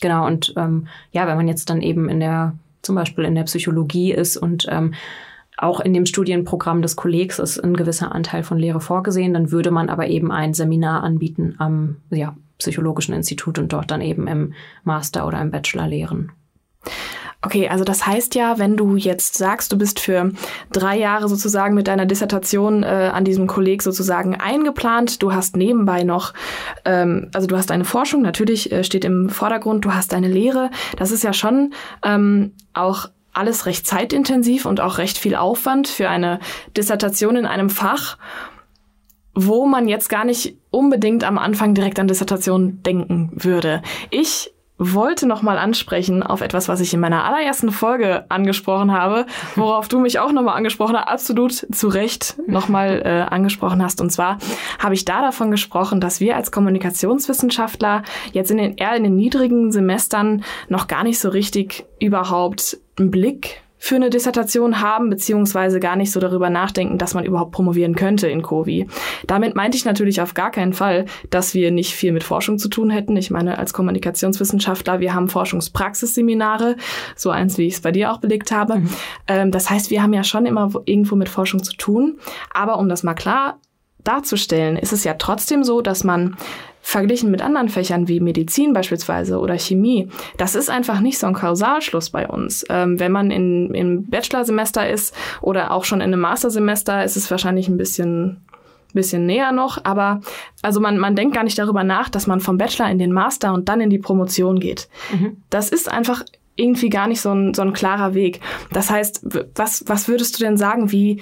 Genau, 0.00 0.26
und 0.26 0.52
ähm, 0.56 0.88
ja, 1.12 1.26
wenn 1.26 1.36
man 1.36 1.48
jetzt 1.48 1.70
dann 1.70 1.80
eben 1.80 2.08
in 2.08 2.20
der, 2.20 2.54
zum 2.82 2.94
Beispiel 2.94 3.24
in 3.24 3.34
der 3.34 3.44
Psychologie 3.44 4.12
ist 4.12 4.36
und 4.36 4.66
ähm, 4.68 4.92
auch 5.56 5.80
in 5.80 5.94
dem 5.94 6.04
Studienprogramm 6.04 6.82
des 6.82 6.96
Kollegs 6.96 7.38
ist 7.38 7.58
ein 7.58 7.74
gewisser 7.74 8.14
Anteil 8.14 8.42
von 8.42 8.58
Lehre 8.58 8.80
vorgesehen, 8.80 9.32
dann 9.32 9.50
würde 9.50 9.70
man 9.70 9.88
aber 9.88 10.08
eben 10.08 10.30
ein 10.30 10.52
Seminar 10.52 11.02
anbieten 11.02 11.54
am 11.56 11.96
ja, 12.10 12.36
Psychologischen 12.58 13.14
Institut 13.14 13.58
und 13.58 13.72
dort 13.72 13.90
dann 13.90 14.02
eben 14.02 14.26
im 14.26 14.52
Master 14.84 15.26
oder 15.26 15.40
im 15.40 15.50
Bachelor 15.50 15.88
lehren. 15.88 16.32
Okay, 17.46 17.68
also 17.68 17.84
das 17.84 18.04
heißt 18.04 18.34
ja, 18.34 18.58
wenn 18.58 18.76
du 18.76 18.96
jetzt 18.96 19.36
sagst, 19.36 19.70
du 19.70 19.78
bist 19.78 20.00
für 20.00 20.32
drei 20.72 20.98
Jahre 20.98 21.28
sozusagen 21.28 21.76
mit 21.76 21.86
deiner 21.86 22.04
Dissertation 22.04 22.82
äh, 22.82 23.12
an 23.14 23.24
diesem 23.24 23.46
Kolleg 23.46 23.84
sozusagen 23.84 24.34
eingeplant, 24.34 25.22
du 25.22 25.32
hast 25.32 25.56
nebenbei 25.56 26.02
noch, 26.02 26.34
ähm, 26.84 27.30
also 27.32 27.46
du 27.46 27.56
hast 27.56 27.70
deine 27.70 27.84
Forschung, 27.84 28.22
natürlich 28.22 28.72
äh, 28.72 28.82
steht 28.82 29.04
im 29.04 29.28
Vordergrund, 29.28 29.84
du 29.84 29.94
hast 29.94 30.12
deine 30.12 30.26
Lehre, 30.26 30.70
das 30.96 31.12
ist 31.12 31.22
ja 31.22 31.32
schon 31.32 31.72
ähm, 32.02 32.50
auch 32.74 33.10
alles 33.32 33.66
recht 33.66 33.86
zeitintensiv 33.86 34.66
und 34.66 34.80
auch 34.80 34.98
recht 34.98 35.16
viel 35.16 35.36
Aufwand 35.36 35.86
für 35.86 36.08
eine 36.08 36.40
Dissertation 36.76 37.36
in 37.36 37.46
einem 37.46 37.70
Fach 37.70 38.18
wo 39.38 39.66
man 39.66 39.86
jetzt 39.86 40.08
gar 40.08 40.24
nicht 40.24 40.56
unbedingt 40.70 41.22
am 41.22 41.36
Anfang 41.36 41.74
direkt 41.74 41.98
an 41.98 42.08
Dissertation 42.08 42.82
denken 42.82 43.30
würde. 43.34 43.82
Ich 44.10 44.50
wollte 44.78 45.26
nochmal 45.26 45.58
ansprechen 45.58 46.22
auf 46.22 46.40
etwas, 46.40 46.68
was 46.68 46.80
ich 46.80 46.92
in 46.92 47.00
meiner 47.00 47.24
allerersten 47.24 47.72
Folge 47.72 48.24
angesprochen 48.30 48.92
habe, 48.92 49.26
worauf 49.54 49.88
du 49.88 49.98
mich 49.98 50.18
auch 50.18 50.32
nochmal 50.32 50.56
angesprochen 50.56 50.96
hast, 50.96 51.08
absolut 51.08 51.52
zu 51.52 51.88
Recht 51.88 52.36
nochmal 52.46 53.02
äh, 53.04 53.34
angesprochen 53.34 53.82
hast. 53.82 54.00
Und 54.00 54.10
zwar 54.10 54.38
habe 54.78 54.94
ich 54.94 55.04
da 55.04 55.22
davon 55.22 55.50
gesprochen, 55.50 56.00
dass 56.00 56.20
wir 56.20 56.36
als 56.36 56.52
Kommunikationswissenschaftler 56.52 58.02
jetzt 58.32 58.50
in 58.50 58.58
den 58.58 58.76
eher 58.76 58.96
in 58.96 59.04
den 59.04 59.16
niedrigen 59.16 59.72
Semestern 59.72 60.44
noch 60.68 60.86
gar 60.88 61.04
nicht 61.04 61.18
so 61.18 61.30
richtig 61.30 61.86
überhaupt 61.98 62.78
einen 62.98 63.10
Blick 63.10 63.62
für 63.78 63.96
eine 63.96 64.10
Dissertation 64.10 64.80
haben, 64.80 65.10
beziehungsweise 65.10 65.80
gar 65.80 65.96
nicht 65.96 66.10
so 66.10 66.20
darüber 66.20 66.50
nachdenken, 66.50 66.98
dass 66.98 67.14
man 67.14 67.24
überhaupt 67.24 67.52
promovieren 67.52 67.94
könnte 67.94 68.28
in 68.28 68.42
Covi. 68.42 68.86
Damit 69.26 69.54
meinte 69.54 69.76
ich 69.76 69.84
natürlich 69.84 70.20
auf 70.20 70.34
gar 70.34 70.50
keinen 70.50 70.72
Fall, 70.72 71.04
dass 71.30 71.54
wir 71.54 71.70
nicht 71.70 71.94
viel 71.94 72.12
mit 72.12 72.24
Forschung 72.24 72.58
zu 72.58 72.68
tun 72.68 72.90
hätten. 72.90 73.16
Ich 73.16 73.30
meine, 73.30 73.58
als 73.58 73.72
Kommunikationswissenschaftler, 73.72 75.00
wir 75.00 75.14
haben 75.14 75.28
Forschungspraxisseminare, 75.28 76.76
so 77.14 77.30
eins, 77.30 77.58
wie 77.58 77.66
ich 77.66 77.74
es 77.74 77.80
bei 77.80 77.92
dir 77.92 78.12
auch 78.12 78.18
belegt 78.18 78.50
habe. 78.50 78.76
Mhm. 78.76 78.88
Ähm, 79.28 79.50
das 79.50 79.70
heißt, 79.70 79.90
wir 79.90 80.02
haben 80.02 80.12
ja 80.12 80.24
schon 80.24 80.46
immer 80.46 80.70
irgendwo 80.84 81.16
mit 81.16 81.28
Forschung 81.28 81.62
zu 81.62 81.74
tun. 81.76 82.18
Aber 82.52 82.78
um 82.78 82.88
das 82.88 83.02
mal 83.02 83.14
klar 83.14 83.58
darzustellen, 84.06 84.76
ist 84.76 84.92
es 84.92 85.04
ja 85.04 85.14
trotzdem 85.14 85.64
so, 85.64 85.80
dass 85.80 86.04
man 86.04 86.36
verglichen 86.86 87.32
mit 87.32 87.42
anderen 87.42 87.68
Fächern 87.68 88.06
wie 88.06 88.20
Medizin 88.20 88.72
beispielsweise 88.72 89.40
oder 89.40 89.58
Chemie, 89.58 90.08
das 90.36 90.54
ist 90.54 90.70
einfach 90.70 91.00
nicht 91.00 91.18
so 91.18 91.26
ein 91.26 91.34
Kausalschluss 91.34 92.10
bei 92.10 92.28
uns. 92.28 92.64
Ähm, 92.68 93.00
wenn 93.00 93.10
man 93.10 93.32
in, 93.32 93.74
im 93.74 94.08
Bachelorsemester 94.08 94.88
ist 94.88 95.12
oder 95.40 95.72
auch 95.72 95.84
schon 95.84 96.00
in 96.00 96.12
einem 96.12 96.20
Mastersemester, 96.20 97.02
ist 97.02 97.16
es 97.16 97.28
wahrscheinlich 97.28 97.66
ein 97.66 97.76
bisschen 97.76 98.46
bisschen 98.94 99.26
näher 99.26 99.52
noch, 99.52 99.84
aber 99.84 100.20
also 100.62 100.80
man, 100.80 100.96
man 100.96 101.14
denkt 101.14 101.34
gar 101.34 101.44
nicht 101.44 101.58
darüber 101.58 101.84
nach, 101.84 102.08
dass 102.08 102.26
man 102.26 102.40
vom 102.40 102.56
Bachelor 102.56 102.88
in 102.88 102.98
den 102.98 103.12
Master 103.12 103.52
und 103.52 103.68
dann 103.68 103.80
in 103.80 103.90
die 103.90 103.98
Promotion 103.98 104.58
geht. 104.58 104.88
Mhm. 105.12 105.42
Das 105.50 105.68
ist 105.68 105.90
einfach 105.90 106.24
irgendwie 106.56 106.88
gar 106.88 107.06
nicht 107.06 107.20
so 107.20 107.32
ein, 107.32 107.52
so 107.52 107.62
ein 107.62 107.74
klarer 107.74 108.14
Weg. 108.14 108.40
Das 108.72 108.90
heißt, 108.90 109.26
was, 109.54 109.84
was 109.86 110.08
würdest 110.08 110.38
du 110.38 110.44
denn 110.44 110.56
sagen, 110.56 110.90
wie, 110.90 111.20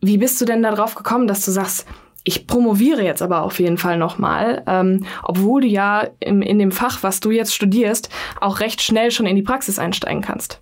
wie 0.00 0.18
bist 0.18 0.40
du 0.40 0.44
denn 0.44 0.62
darauf 0.62 0.94
gekommen, 0.94 1.28
dass 1.28 1.44
du 1.44 1.52
sagst, 1.52 1.86
ich 2.26 2.48
promoviere 2.48 3.04
jetzt 3.04 3.22
aber 3.22 3.42
auf 3.42 3.60
jeden 3.60 3.78
Fall 3.78 3.98
nochmal, 3.98 4.64
ähm, 4.66 5.06
obwohl 5.22 5.60
du 5.60 5.68
ja 5.68 6.08
im, 6.18 6.42
in 6.42 6.58
dem 6.58 6.72
Fach, 6.72 7.04
was 7.04 7.20
du 7.20 7.30
jetzt 7.30 7.54
studierst, 7.54 8.10
auch 8.40 8.58
recht 8.58 8.82
schnell 8.82 9.12
schon 9.12 9.26
in 9.26 9.36
die 9.36 9.42
Praxis 9.42 9.78
einsteigen 9.78 10.22
kannst. 10.22 10.60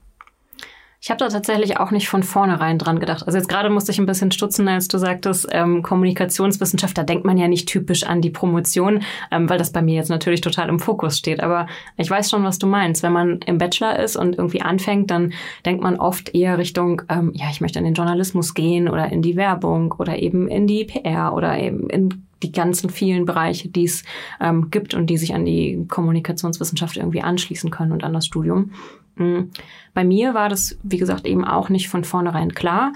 Ich 1.04 1.10
habe 1.10 1.18
da 1.18 1.28
tatsächlich 1.28 1.76
auch 1.76 1.90
nicht 1.90 2.08
von 2.08 2.22
vornherein 2.22 2.78
dran 2.78 2.98
gedacht. 2.98 3.26
Also 3.26 3.36
jetzt 3.36 3.50
gerade 3.50 3.68
musste 3.68 3.92
ich 3.92 3.98
ein 3.98 4.06
bisschen 4.06 4.32
stutzen, 4.32 4.66
als 4.68 4.88
du 4.88 4.96
sagtest, 4.96 5.46
ähm, 5.52 5.82
Kommunikationswissenschaft, 5.82 6.96
da 6.96 7.02
denkt 7.02 7.26
man 7.26 7.36
ja 7.36 7.46
nicht 7.46 7.68
typisch 7.68 8.04
an 8.04 8.22
die 8.22 8.30
Promotion, 8.30 9.02
ähm, 9.30 9.50
weil 9.50 9.58
das 9.58 9.70
bei 9.70 9.82
mir 9.82 9.96
jetzt 9.96 10.08
natürlich 10.08 10.40
total 10.40 10.70
im 10.70 10.80
Fokus 10.80 11.18
steht. 11.18 11.42
Aber 11.42 11.66
ich 11.98 12.08
weiß 12.08 12.30
schon, 12.30 12.42
was 12.42 12.58
du 12.58 12.66
meinst. 12.66 13.02
Wenn 13.02 13.12
man 13.12 13.40
im 13.40 13.58
Bachelor 13.58 13.98
ist 13.98 14.16
und 14.16 14.38
irgendwie 14.38 14.62
anfängt, 14.62 15.10
dann 15.10 15.34
denkt 15.66 15.82
man 15.82 15.96
oft 15.96 16.34
eher 16.34 16.56
Richtung, 16.56 17.02
ähm, 17.10 17.32
ja, 17.34 17.50
ich 17.50 17.60
möchte 17.60 17.78
in 17.78 17.84
den 17.84 17.92
Journalismus 17.92 18.54
gehen 18.54 18.88
oder 18.88 19.12
in 19.12 19.20
die 19.20 19.36
Werbung 19.36 19.92
oder 19.98 20.18
eben 20.18 20.48
in 20.48 20.66
die 20.66 20.86
PR 20.86 21.34
oder 21.34 21.58
eben 21.58 21.90
in 21.90 22.24
die 22.42 22.52
ganzen 22.52 22.88
vielen 22.88 23.26
Bereiche, 23.26 23.68
die 23.68 23.84
es 23.84 24.04
ähm, 24.40 24.70
gibt 24.70 24.94
und 24.94 25.08
die 25.08 25.18
sich 25.18 25.34
an 25.34 25.44
die 25.44 25.84
Kommunikationswissenschaft 25.86 26.96
irgendwie 26.96 27.20
anschließen 27.20 27.70
können 27.70 27.92
und 27.92 28.04
an 28.04 28.14
das 28.14 28.24
Studium. 28.24 28.70
Mhm. 29.16 29.50
Bei 29.92 30.04
mir 30.04 30.34
war 30.34 30.48
das, 30.48 30.78
wie 30.82 30.98
gesagt, 30.98 31.26
eben 31.26 31.44
auch 31.44 31.68
nicht 31.68 31.88
von 31.88 32.04
vornherein 32.04 32.54
klar. 32.54 32.92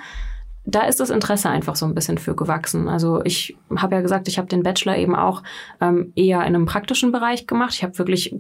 Da 0.65 0.83
ist 0.83 1.01
das 1.01 1.11
Interesse 1.11 1.49
einfach 1.49 1.77
so 1.77 1.87
ein 1.87 1.95
bisschen 1.95 2.19
für 2.19 2.37
gewachsen. 2.37 2.89
Also 2.89 3.23
ich 3.25 3.57
habe 3.75 3.95
ja 3.95 4.03
gesagt, 4.03 4.29
ich 4.29 4.39
habe 4.39 4.49
den 4.49 4.63
Bachelor 4.63 4.97
eben 4.97 5.17
auch 5.17 5.43
ähm, 5.81 6.13
eher 6.15 6.41
in 6.41 6.55
einem 6.55 6.67
praktischen 6.67 7.11
Bereich 7.11 7.47
gemacht. 7.47 7.73
Ich 7.75 7.83
habe 7.83 7.99
wirklich 7.99 8.35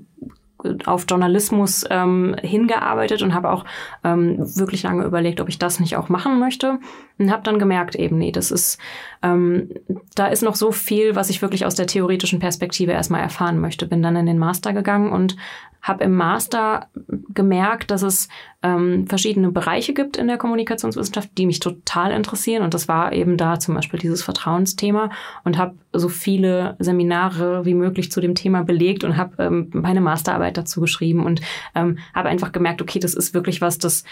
auf 0.84 1.06
Journalismus 1.08 1.84
ähm, 1.88 2.36
hingearbeitet 2.42 3.22
und 3.22 3.32
habe 3.32 3.50
auch 3.50 3.64
ähm, 4.04 4.38
wirklich 4.56 4.82
lange 4.82 5.04
überlegt, 5.04 5.40
ob 5.40 5.48
ich 5.48 5.58
das 5.58 5.80
nicht 5.80 5.96
auch 5.96 6.08
machen 6.08 6.38
möchte 6.38 6.78
und 7.18 7.30
habe 7.30 7.42
dann 7.42 7.58
gemerkt 7.58 7.94
eben 7.94 8.18
nee, 8.18 8.32
das 8.32 8.50
ist 8.50 8.78
ähm, 9.22 9.70
da 10.14 10.26
ist 10.26 10.42
noch 10.42 10.54
so 10.54 10.72
viel, 10.72 11.16
was 11.16 11.30
ich 11.30 11.42
wirklich 11.42 11.66
aus 11.66 11.74
der 11.74 11.86
theoretischen 11.86 12.38
Perspektive 12.38 12.92
erstmal 12.92 13.20
erfahren 13.20 13.58
möchte. 13.58 13.86
Bin 13.86 14.02
dann 14.02 14.16
in 14.16 14.26
den 14.26 14.38
Master 14.38 14.72
gegangen 14.72 15.12
und 15.12 15.36
habe 15.80 16.04
im 16.04 16.14
Master 16.14 16.88
gemerkt, 17.32 17.90
dass 17.90 18.02
es 18.02 18.28
ähm, 18.62 19.06
verschiedene 19.06 19.52
Bereiche 19.52 19.94
gibt 19.94 20.16
in 20.16 20.26
der 20.26 20.36
Kommunikationswissenschaft, 20.36 21.30
die 21.38 21.46
mich 21.46 21.60
total 21.60 22.10
interessieren. 22.10 22.64
Und 22.64 22.74
das 22.74 22.88
war 22.88 23.12
eben 23.12 23.36
da 23.36 23.60
zum 23.60 23.76
Beispiel 23.76 24.00
dieses 24.00 24.22
Vertrauensthema 24.22 25.10
und 25.44 25.56
habe 25.56 25.76
so 25.92 26.08
viele 26.08 26.76
Seminare 26.80 27.64
wie 27.64 27.74
möglich 27.74 28.10
zu 28.10 28.20
dem 28.20 28.34
Thema 28.34 28.64
belegt 28.64 29.04
und 29.04 29.16
habe 29.16 29.42
ähm, 29.42 29.70
meine 29.72 30.00
Masterarbeit 30.00 30.56
dazu 30.56 30.80
geschrieben 30.80 31.24
und 31.24 31.40
ähm, 31.76 31.98
habe 32.12 32.28
einfach 32.28 32.50
gemerkt, 32.50 32.82
okay, 32.82 32.98
das 32.98 33.14
ist 33.14 33.32
wirklich 33.32 33.60
was, 33.60 33.78
das 33.78 34.02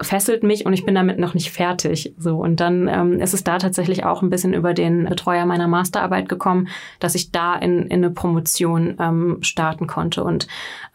fesselt 0.00 0.42
mich 0.42 0.66
und 0.66 0.74
ich 0.74 0.84
bin 0.84 0.94
damit 0.94 1.18
noch 1.18 1.32
nicht 1.32 1.50
fertig. 1.50 2.14
So 2.18 2.36
und 2.36 2.53
dann 2.60 2.88
ähm, 2.88 3.20
ist 3.20 3.34
es 3.34 3.44
da 3.44 3.58
tatsächlich 3.58 4.04
auch 4.04 4.22
ein 4.22 4.30
bisschen 4.30 4.54
über 4.54 4.74
den 4.74 5.06
Betreuer 5.06 5.46
meiner 5.46 5.68
Masterarbeit 5.68 6.28
gekommen, 6.28 6.68
dass 7.00 7.14
ich 7.14 7.32
da 7.32 7.54
in, 7.54 7.82
in 7.82 8.04
eine 8.04 8.10
Promotion 8.10 8.96
ähm, 8.98 9.38
starten 9.42 9.86
konnte 9.86 10.24
und 10.24 10.46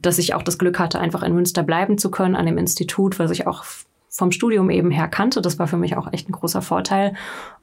dass 0.01 0.17
ich 0.17 0.33
auch 0.33 0.43
das 0.43 0.57
Glück 0.57 0.79
hatte, 0.79 0.99
einfach 0.99 1.23
in 1.23 1.33
Münster 1.33 1.63
bleiben 1.63 1.97
zu 1.97 2.11
können 2.11 2.35
an 2.35 2.45
dem 2.45 2.57
Institut, 2.57 3.19
was 3.19 3.31
ich 3.31 3.47
auch 3.47 3.63
vom 4.09 4.31
Studium 4.31 4.69
eben 4.69 4.91
her 4.91 5.07
kannte. 5.07 5.41
Das 5.41 5.59
war 5.59 5.67
für 5.67 5.77
mich 5.77 5.95
auch 5.95 6.11
echt 6.11 6.29
ein 6.29 6.33
großer 6.33 6.61
Vorteil. 6.61 7.13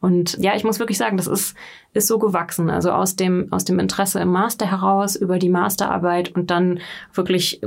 Und 0.01 0.39
ja, 0.39 0.55
ich 0.55 0.65
muss 0.65 0.79
wirklich 0.79 0.97
sagen, 0.97 1.17
das 1.17 1.27
ist, 1.27 1.55
ist 1.93 2.07
so 2.07 2.19
gewachsen. 2.19 2.71
Also 2.71 2.93
aus 2.93 3.17
dem, 3.17 3.49
aus 3.53 3.65
dem 3.65 3.79
Interesse 3.79 4.21
im 4.21 4.31
Master 4.31 4.71
heraus, 4.71 5.17
über 5.17 5.39
die 5.39 5.49
Masterarbeit 5.49 6.35
und 6.35 6.51
dann 6.51 6.81
wirklich 7.13 7.61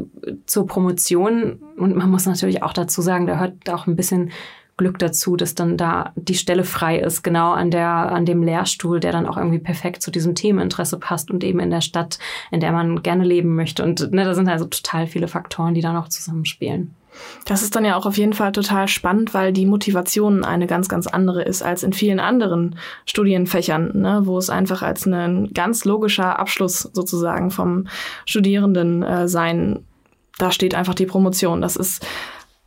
zur 0.46 0.66
Promotion. 0.66 1.60
Und 1.78 1.96
man 1.96 2.10
muss 2.10 2.26
natürlich 2.26 2.64
auch 2.64 2.74
dazu 2.74 3.02
sagen, 3.02 3.28
da 3.28 3.38
hört 3.40 3.70
auch 3.70 3.86
ein 3.86 3.96
bisschen 3.96 4.32
Glück 4.80 4.98
dazu, 4.98 5.36
dass 5.36 5.56
dann 5.56 5.76
da 5.76 6.14
die 6.16 6.36
Stelle 6.36 6.64
frei 6.64 6.98
ist, 6.98 7.22
genau 7.22 7.52
an 7.52 7.70
der, 7.70 7.90
an 7.90 8.26
dem 8.26 8.42
Lehrstuhl, 8.42 9.02
der 9.02 9.12
dann 9.12 9.26
auch 9.26 9.38
irgendwie 9.38 9.60
perfekt 9.60 10.02
zu 10.02 10.10
diesem 10.10 10.36
Themeninteresse 10.36 10.98
passt 10.98 11.30
und 11.30 11.44
eben 11.44 11.60
in 11.60 11.70
der 11.70 11.82
Stadt, 11.82 12.18
in 12.50 12.62
der 12.62 12.72
man 12.72 13.04
gerne 13.04 13.26
leben 13.26 13.56
möchte. 13.56 13.84
Und 13.84 14.12
ne, 14.14 14.24
da 14.24 14.34
sind 14.34 14.48
also 14.48 14.66
total 14.66 15.06
viele 15.06 15.28
Faktoren, 15.28 15.74
die 15.74 15.82
da 15.82 15.92
noch 15.92 16.08
zusammenspielen. 16.08 16.96
Das 17.44 17.62
ist 17.62 17.76
dann 17.76 17.84
ja 17.84 17.98
auch 17.98 18.06
auf 18.06 18.18
jeden 18.18 18.32
Fall 18.32 18.54
total 18.54 18.88
spannend, 18.88 19.34
weil 19.34 19.52
die 19.52 19.66
Motivation 19.66 20.46
eine 20.46 20.66
ganz, 20.66 20.88
ganz 20.88 21.08
andere 21.08 21.44
ist 21.44 21.62
als 21.62 21.84
in 21.84 21.92
vielen 21.92 22.22
anderen 22.22 22.78
Studienfächern, 23.06 24.00
ne, 24.00 24.22
wo 24.24 24.38
es 24.38 24.50
einfach 24.50 24.82
als 24.82 25.06
ein 25.06 25.52
ganz 25.54 25.84
logischer 25.84 26.40
Abschluss 26.40 26.80
sozusagen 26.94 27.52
vom 27.52 27.88
Studierenden 28.26 29.04
äh, 29.04 29.28
sein, 29.28 29.80
da 30.38 30.52
steht 30.52 30.74
einfach 30.74 30.96
die 30.96 31.06
Promotion. 31.06 31.60
Das 31.60 31.76
ist 31.76 32.06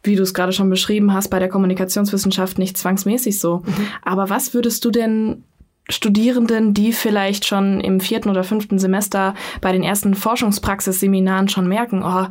wie 0.03 0.17
du 0.17 0.23
es 0.23 0.35
gerade 0.35 0.53
schon 0.53 0.71
beschrieben 0.71 1.13
hast, 1.13 1.29
bei 1.29 1.39
der 1.39 1.49
Kommunikationswissenschaft 1.49 2.59
nicht 2.59 2.77
zwangsmäßig 2.77 3.39
so. 3.39 3.59
Mhm. 3.65 3.87
Aber 4.03 4.31
was 4.31 4.55
würdest 4.55 4.85
du 4.85 4.91
denn 4.91 5.45
Studierenden, 5.89 6.75
die 6.75 6.93
vielleicht 6.93 7.47
schon 7.47 7.81
im 7.81 8.01
vierten 8.01 8.31
oder 8.31 8.45
fünften 8.45 8.79
Semester 8.79 9.35
bei 9.61 9.73
den 9.73 9.83
ersten 9.83 10.15
Forschungspraxisseminaren 10.15 11.49
schon 11.49 11.69
merken, 11.69 12.03
oh, 12.05 12.27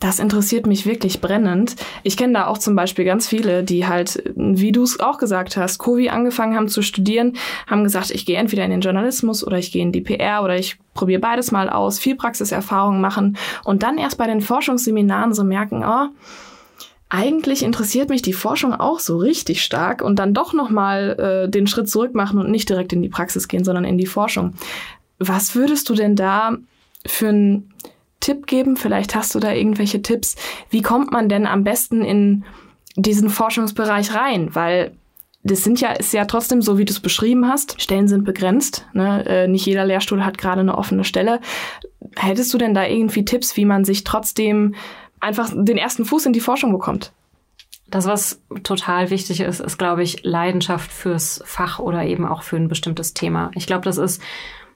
das 0.00 0.18
interessiert 0.18 0.66
mich 0.66 0.86
wirklich 0.86 1.20
brennend. 1.20 1.76
Ich 2.02 2.16
kenne 2.16 2.34
da 2.34 2.46
auch 2.46 2.58
zum 2.58 2.76
Beispiel 2.76 3.04
ganz 3.04 3.26
viele, 3.26 3.64
die 3.64 3.86
halt, 3.86 4.22
wie 4.36 4.70
du 4.70 4.82
es 4.82 5.00
auch 5.00 5.18
gesagt 5.18 5.56
hast, 5.56 5.78
Covi 5.78 6.10
angefangen 6.10 6.56
haben 6.56 6.68
zu 6.68 6.82
studieren, 6.82 7.36
haben 7.66 7.84
gesagt, 7.84 8.10
ich 8.10 8.26
gehe 8.26 8.36
entweder 8.36 8.64
in 8.64 8.70
den 8.70 8.82
Journalismus 8.82 9.46
oder 9.46 9.56
ich 9.56 9.72
gehe 9.72 9.82
in 9.82 9.92
die 9.92 10.02
PR 10.02 10.42
oder 10.42 10.58
ich 10.58 10.76
probiere 10.92 11.20
beides 11.20 11.52
mal 11.52 11.70
aus, 11.70 11.98
viel 11.98 12.16
Praxiserfahrung 12.16 13.00
machen 13.00 13.38
und 13.64 13.82
dann 13.82 13.96
erst 13.96 14.18
bei 14.18 14.26
den 14.26 14.42
Forschungsseminaren 14.42 15.32
so 15.32 15.42
merken, 15.42 15.84
oh, 15.86 16.08
eigentlich 17.14 17.62
interessiert 17.62 18.08
mich 18.08 18.22
die 18.22 18.32
Forschung 18.32 18.74
auch 18.74 18.98
so 18.98 19.18
richtig 19.18 19.62
stark 19.62 20.02
und 20.02 20.18
dann 20.18 20.34
doch 20.34 20.52
nochmal 20.52 21.44
äh, 21.44 21.48
den 21.48 21.68
Schritt 21.68 21.88
zurück 21.88 22.12
machen 22.12 22.40
und 22.40 22.50
nicht 22.50 22.68
direkt 22.68 22.92
in 22.92 23.02
die 23.02 23.08
Praxis 23.08 23.46
gehen, 23.46 23.62
sondern 23.62 23.84
in 23.84 23.98
die 23.98 24.06
Forschung. 24.06 24.54
Was 25.20 25.54
würdest 25.54 25.88
du 25.88 25.94
denn 25.94 26.16
da 26.16 26.56
für 27.06 27.28
einen 27.28 27.72
Tipp 28.18 28.48
geben? 28.48 28.76
Vielleicht 28.76 29.14
hast 29.14 29.32
du 29.32 29.38
da 29.38 29.52
irgendwelche 29.52 30.02
Tipps. 30.02 30.34
Wie 30.70 30.82
kommt 30.82 31.12
man 31.12 31.28
denn 31.28 31.46
am 31.46 31.62
besten 31.62 32.02
in 32.02 32.44
diesen 32.96 33.30
Forschungsbereich 33.30 34.12
rein? 34.12 34.52
Weil 34.56 34.90
das 35.44 35.62
sind 35.62 35.80
ja, 35.80 35.92
ist 35.92 36.14
ja 36.14 36.24
trotzdem 36.24 36.62
so, 36.62 36.78
wie 36.78 36.84
du 36.84 36.92
es 36.92 37.00
beschrieben 37.00 37.46
hast. 37.46 37.80
Stellen 37.80 38.08
sind 38.08 38.24
begrenzt. 38.24 38.86
Ne? 38.92 39.24
Äh, 39.26 39.46
nicht 39.46 39.66
jeder 39.66 39.84
Lehrstuhl 39.84 40.24
hat 40.24 40.36
gerade 40.36 40.62
eine 40.62 40.76
offene 40.76 41.04
Stelle. 41.04 41.40
Hättest 42.16 42.52
du 42.52 42.58
denn 42.58 42.74
da 42.74 42.84
irgendwie 42.84 43.24
Tipps, 43.24 43.56
wie 43.56 43.66
man 43.66 43.84
sich 43.84 44.02
trotzdem 44.02 44.74
einfach 45.24 45.50
den 45.52 45.76
ersten 45.76 46.04
Fuß 46.04 46.26
in 46.26 46.32
die 46.32 46.40
Forschung 46.40 46.72
bekommt? 46.72 47.12
Das, 47.88 48.06
was 48.06 48.40
total 48.62 49.10
wichtig 49.10 49.40
ist, 49.40 49.60
ist, 49.60 49.78
glaube 49.78 50.02
ich, 50.02 50.24
Leidenschaft 50.24 50.90
fürs 50.90 51.42
Fach 51.44 51.78
oder 51.78 52.04
eben 52.04 52.26
auch 52.26 52.42
für 52.42 52.56
ein 52.56 52.68
bestimmtes 52.68 53.14
Thema. 53.14 53.50
Ich 53.54 53.66
glaube, 53.66 53.84
das 53.84 53.98
ist 53.98 54.22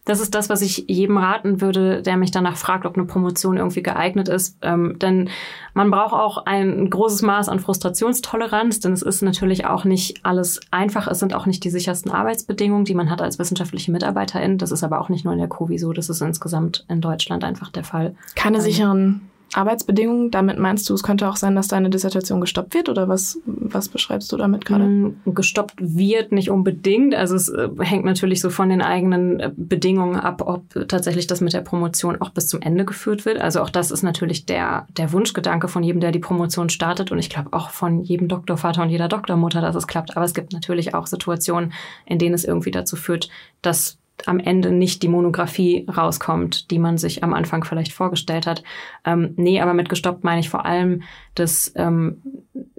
das 0.09 0.21
ist 0.21 0.35
das, 0.35 0.49
was 0.49 0.63
ich 0.63 0.87
jedem 0.89 1.19
raten 1.19 1.61
würde, 1.61 2.01
der 2.01 2.17
mich 2.17 2.31
danach 2.31 2.57
fragt, 2.57 2.87
ob 2.87 2.97
eine 2.97 3.05
Promotion 3.05 3.59
irgendwie 3.59 3.83
geeignet 3.83 4.29
ist. 4.29 4.57
Ähm, 4.63 4.99
denn 4.99 5.29
man 5.75 5.91
braucht 5.91 6.15
auch 6.15 6.47
ein 6.47 6.89
großes 6.89 7.21
Maß 7.21 7.51
an 7.51 7.61
Frustrationstoleranz, 7.61 8.81
denn 8.81 8.95
es 8.95 9.03
ist 9.03 9.21
natürlich 9.21 9.67
auch 9.67 9.85
nicht 9.85 10.25
alles 10.25 10.61
einfach. 10.71 11.09
Es 11.09 11.19
sind 11.19 11.35
auch 11.35 11.45
nicht 11.45 11.63
die 11.63 11.69
sichersten 11.69 12.11
Arbeitsbedingungen, 12.11 12.87
die 12.87 12.95
man 12.95 13.11
hat 13.11 13.21
als 13.21 13.39
wissenschaftliche 13.39 13.93
Mitarbeiterin. 13.93 14.57
Das 14.57 14.73
ist 14.73 14.83
aber 14.83 14.99
auch 15.03 15.11
nicht 15.11 15.27
nur 15.27 15.35
in 15.35 15.41
der 15.41 15.49
COVI 15.49 15.77
so, 15.77 15.93
das 15.93 16.09
ist 16.09 16.23
insgesamt 16.23 16.87
in 16.89 17.03
Deutschland 17.03 17.45
einfach 17.45 17.71
der 17.71 17.85
Fall. 17.85 18.15
Keine 18.35 18.57
ähm, 18.57 18.63
sicheren 18.63 19.31
Arbeitsbedingungen, 19.55 20.31
damit 20.31 20.59
meinst 20.59 20.89
du, 20.89 20.95
es 20.95 21.03
könnte 21.03 21.29
auch 21.29 21.37
sein, 21.37 21.55
dass 21.57 21.69
deine 21.69 21.91
Dissertation 21.91 22.41
gestoppt 22.41 22.75
wird 22.75 22.89
oder 22.89 23.09
was, 23.09 23.41
was 23.47 23.89
beschreibst 23.89 24.31
du 24.33 24.37
damit 24.37 24.65
gerade? 24.65 24.85
Mm, 24.85 25.21
gestoppt 25.27 25.75
wird 25.79 26.33
nicht 26.33 26.51
unbedingt. 26.51 27.15
Also 27.15 27.37
es 27.37 27.49
äh, 27.49 27.69
hängt 27.81 28.05
natürlich 28.05 28.41
so 28.41 28.51
von 28.51 28.69
den 28.69 28.83
eigenen 28.83 29.41
äh, 29.41 29.51
Bedingungen 29.57 30.17
ab, 30.17 30.43
ob 30.45 30.89
tatsächlich 30.89 31.27
das 31.27 31.41
mit 31.41 31.53
der 31.53 31.63
Promotion 31.63 32.21
auch 32.21 32.31
bis 32.31 32.49
zum 32.49 32.61
Ende 32.61 32.85
geführt 32.85 33.25
wird. 33.25 33.39
Also 33.39 33.61
auch 33.61 33.71
das 33.71 33.91
ist 33.91 34.03
natürlich 34.03 34.45
der, 34.47 34.87
der 34.97 35.13
Wunschgedanke 35.13 35.69
von 35.69 35.83
jedem, 35.83 36.01
der 36.01 36.13
die 36.13 36.19
Promotion 36.19 36.69
startet 36.69 37.11
und 37.11 37.19
ich 37.19 37.31
glaube 37.31 37.53
auch 37.53 37.71
von 37.71 38.03
jedem 38.03 38.29
Doktorvater 38.29 38.83
und 38.83 38.91
jeder 38.91 39.09
Doktormutter, 39.09 39.61
dass 39.61 39.77
es 39.77 39.87
klappt. 39.87 40.17
Aber 40.17 40.25
es 40.25 40.35
gibt 40.35 40.53
natürlich 40.53 40.95
auch 40.95 41.07
Situationen, 41.07 41.73
in 42.07 42.19
denen 42.19 42.35
es 42.35 42.45
irgendwie 42.45 42.71
dazu 42.71 42.97
führt, 42.97 43.29
dass 43.63 43.98
am 44.27 44.41
Ende 44.41 44.73
nicht 44.73 45.03
die 45.03 45.09
Monographie 45.09 45.87
rauskommt, 45.89 46.71
die 46.71 46.79
man 46.79 46.99
sich 46.99 47.23
am 47.23 47.35
Anfang 47.35 47.65
vielleicht 47.65 47.93
vorgestellt 47.93 48.47
hat. 48.47 48.63
Ähm, 49.05 49.35
nee, 49.37 49.61
aber 49.61 49.75
mit 49.75 49.89
gestoppt 49.89 50.25
meine 50.25 50.41
ich 50.41 50.49
vor 50.49 50.67
allem, 50.67 51.03
dass 51.35 51.73
ähm, 51.77 52.23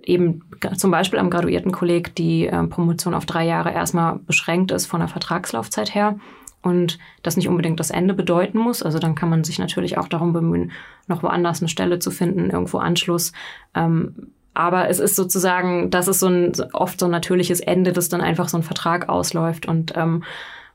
eben 0.04 0.44
zum 0.76 0.92
Beispiel 0.92 1.20
am 1.20 1.30
Graduiertenkolleg 1.30 2.16
die 2.16 2.46
ähm, 2.46 2.70
Promotion 2.70 3.14
auf 3.14 3.26
drei 3.26 3.46
Jahre 3.46 3.72
erstmal 3.72 4.20
beschränkt 4.20 4.72
ist 4.72 4.86
von 4.86 5.00
der 5.00 5.08
Vertragslaufzeit 5.08 5.96
her 5.96 6.20
und 6.62 7.00
das 7.24 7.38
nicht 7.38 7.48
unbedingt 7.48 7.80
das 7.80 7.92
Ende 7.92 8.14
bedeuten 8.14 8.58
muss. 8.58 8.84
Also 8.84 9.00
dann 9.00 9.16
kann 9.16 9.30
man 9.30 9.44
sich 9.44 9.60
natürlich 9.60 9.98
auch 9.98 10.08
darum 10.08 10.34
bemühen, 10.34 10.72
noch 11.08 11.24
woanders 11.24 11.62
eine 11.62 11.70
Stelle 11.70 12.00
zu 12.00 12.12
finden, 12.12 12.50
irgendwo 12.50 12.80
Anschluss. 12.80 13.32
Ähm, 13.74 14.34
aber 14.54 14.90
es 14.90 15.00
ist 15.00 15.16
sozusagen, 15.16 15.90
das 15.90 16.08
ist 16.10 16.20
so 16.20 16.28
ein 16.28 16.52
oft 16.74 17.00
so 17.00 17.06
ein 17.06 17.12
natürliches 17.12 17.62
Ende, 17.62 17.94
dass 17.94 18.10
dann 18.10 18.20
einfach 18.20 18.50
so 18.50 18.58
ein 18.58 18.64
Vertrag 18.64 19.08
ausläuft 19.08 19.68
und 19.68 19.94
ähm, 19.96 20.24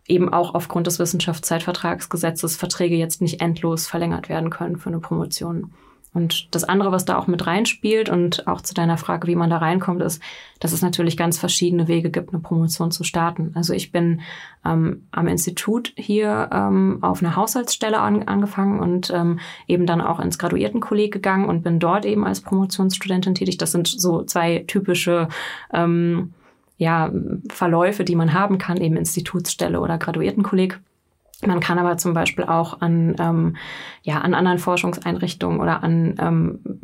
eben 0.07 0.33
auch 0.33 0.55
aufgrund 0.55 0.87
des 0.87 0.99
Wissenschaftszeitvertragsgesetzes 0.99 2.57
Verträge 2.57 2.97
jetzt 2.97 3.23
nicht 3.23 3.41
endlos 3.41 3.87
verlängert 3.87 4.29
werden 4.29 4.51
können 4.51 4.77
für 4.77 4.91
eine 4.91 5.01
Promotion. 5.01 5.73
Und 6.15 6.55
das 6.55 6.63
andere, 6.63 6.93
was 6.93 7.05
da 7.05 7.19
auch 7.19 7.27
mit 7.27 7.45
reinspielt 7.45 8.09
und 8.09 8.47
auch 8.47 8.61
zu 8.61 8.73
deiner 8.73 8.97
Frage, 8.97 9.27
wie 9.27 9.35
man 9.35 9.51
da 9.51 9.59
reinkommt, 9.59 10.01
ist, 10.01 10.23
dass 10.61 10.73
es 10.73 10.81
natürlich 10.81 11.17
ganz 11.17 11.39
verschiedene 11.39 11.89
Wege 11.89 12.09
gibt, 12.09 12.33
eine 12.33 12.41
Promotion 12.41 12.93
zu 12.93 13.03
starten. 13.03 13.51
Also 13.57 13.73
ich 13.73 13.91
bin 13.91 14.21
ähm, 14.65 15.09
am 15.11 15.27
Institut 15.27 15.93
hier 15.97 16.49
ähm, 16.53 16.99
auf 17.03 17.21
eine 17.21 17.35
Haushaltsstelle 17.35 17.99
an, 17.99 18.23
angefangen 18.23 18.79
und 18.79 19.11
ähm, 19.11 19.41
eben 19.67 19.87
dann 19.87 20.01
auch 20.01 20.21
ins 20.21 20.39
Graduiertenkolleg 20.39 21.13
gegangen 21.13 21.49
und 21.49 21.65
bin 21.65 21.81
dort 21.81 22.05
eben 22.05 22.25
als 22.25 22.43
Promotionsstudentin 22.43 23.35
tätig. 23.35 23.59
Das 23.59 23.73
sind 23.73 23.89
so 23.89 24.23
zwei 24.23 24.63
typische 24.69 25.29
ähm, 25.73 26.33
ja, 26.77 27.11
Verläufe, 27.51 28.05
die 28.05 28.17
man 28.17 28.33
haben 28.33 28.59
kann, 28.59 28.79
eben 28.79 28.97
Institutsstelle 28.97 29.81
oder 29.81 29.99
Graduiertenkolleg. 29.99 30.81
Man 31.47 31.61
kann 31.61 31.79
aber 31.79 31.97
zum 31.99 32.15
Beispiel 32.15 32.45
auch 32.45 32.81
an, 32.81 33.17
ähm, 33.19 33.57
ja, 34.03 34.21
an 34.21 34.35
anderen 34.35 34.59
Forschungseinrichtungen 34.59 35.61
oder 35.61 35.83
an 35.83 36.15
ähm, 36.19 36.81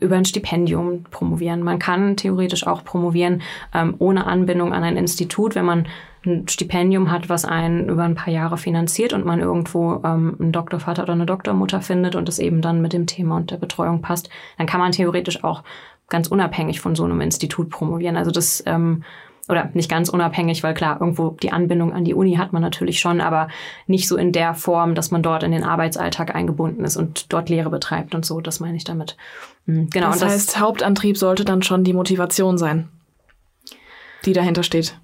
über 0.00 0.16
ein 0.16 0.24
Stipendium 0.24 1.04
promovieren. 1.04 1.62
Man 1.62 1.78
kann 1.78 2.16
theoretisch 2.16 2.66
auch 2.66 2.84
promovieren 2.84 3.42
ähm, 3.74 3.94
ohne 3.98 4.26
Anbindung 4.26 4.72
an 4.72 4.82
ein 4.82 4.96
Institut, 4.96 5.54
wenn 5.54 5.64
man 5.64 5.86
ein 6.26 6.48
Stipendium 6.48 7.10
hat, 7.10 7.28
was 7.28 7.44
einen 7.44 7.88
über 7.88 8.02
ein 8.02 8.16
paar 8.16 8.32
Jahre 8.32 8.58
finanziert 8.58 9.12
und 9.12 9.24
man 9.24 9.40
irgendwo 9.40 10.02
ähm, 10.04 10.36
einen 10.40 10.52
Doktorvater 10.52 11.04
oder 11.04 11.12
eine 11.12 11.26
Doktormutter 11.26 11.80
findet 11.80 12.16
und 12.16 12.28
es 12.28 12.38
eben 12.38 12.60
dann 12.60 12.82
mit 12.82 12.92
dem 12.92 13.06
Thema 13.06 13.36
und 13.36 13.50
der 13.50 13.56
Betreuung 13.56 14.02
passt, 14.02 14.28
dann 14.56 14.66
kann 14.66 14.80
man 14.80 14.92
theoretisch 14.92 15.44
auch 15.44 15.62
ganz 16.08 16.28
unabhängig 16.28 16.80
von 16.80 16.94
so 16.94 17.04
einem 17.04 17.20
Institut 17.20 17.70
promovieren. 17.70 18.16
Also 18.16 18.30
das 18.30 18.62
ähm, 18.66 19.04
oder 19.48 19.70
nicht 19.72 19.90
ganz 19.90 20.08
unabhängig, 20.08 20.62
weil 20.62 20.74
klar, 20.74 21.00
irgendwo 21.00 21.30
die 21.30 21.52
Anbindung 21.52 21.92
an 21.92 22.04
die 22.04 22.14
Uni 22.14 22.34
hat 22.34 22.52
man 22.52 22.60
natürlich 22.62 23.00
schon, 23.00 23.20
aber 23.20 23.48
nicht 23.86 24.06
so 24.06 24.16
in 24.16 24.32
der 24.32 24.54
Form, 24.54 24.94
dass 24.94 25.10
man 25.10 25.22
dort 25.22 25.42
in 25.42 25.52
den 25.52 25.64
Arbeitsalltag 25.64 26.34
eingebunden 26.34 26.84
ist 26.84 26.96
und 26.96 27.32
dort 27.32 27.48
Lehre 27.48 27.70
betreibt 27.70 28.14
und 28.14 28.26
so. 28.26 28.40
Das 28.40 28.60
meine 28.60 28.76
ich 28.76 28.84
damit. 28.84 29.16
Mhm, 29.64 29.88
genau. 29.90 30.08
Das, 30.08 30.20
das 30.20 30.32
heißt, 30.32 30.60
Hauptantrieb 30.60 31.16
sollte 31.16 31.44
dann 31.44 31.62
schon 31.62 31.82
die 31.82 31.94
Motivation 31.94 32.58
sein, 32.58 32.88
die 34.26 34.34
dahinter 34.34 34.62
steht. 34.62 34.98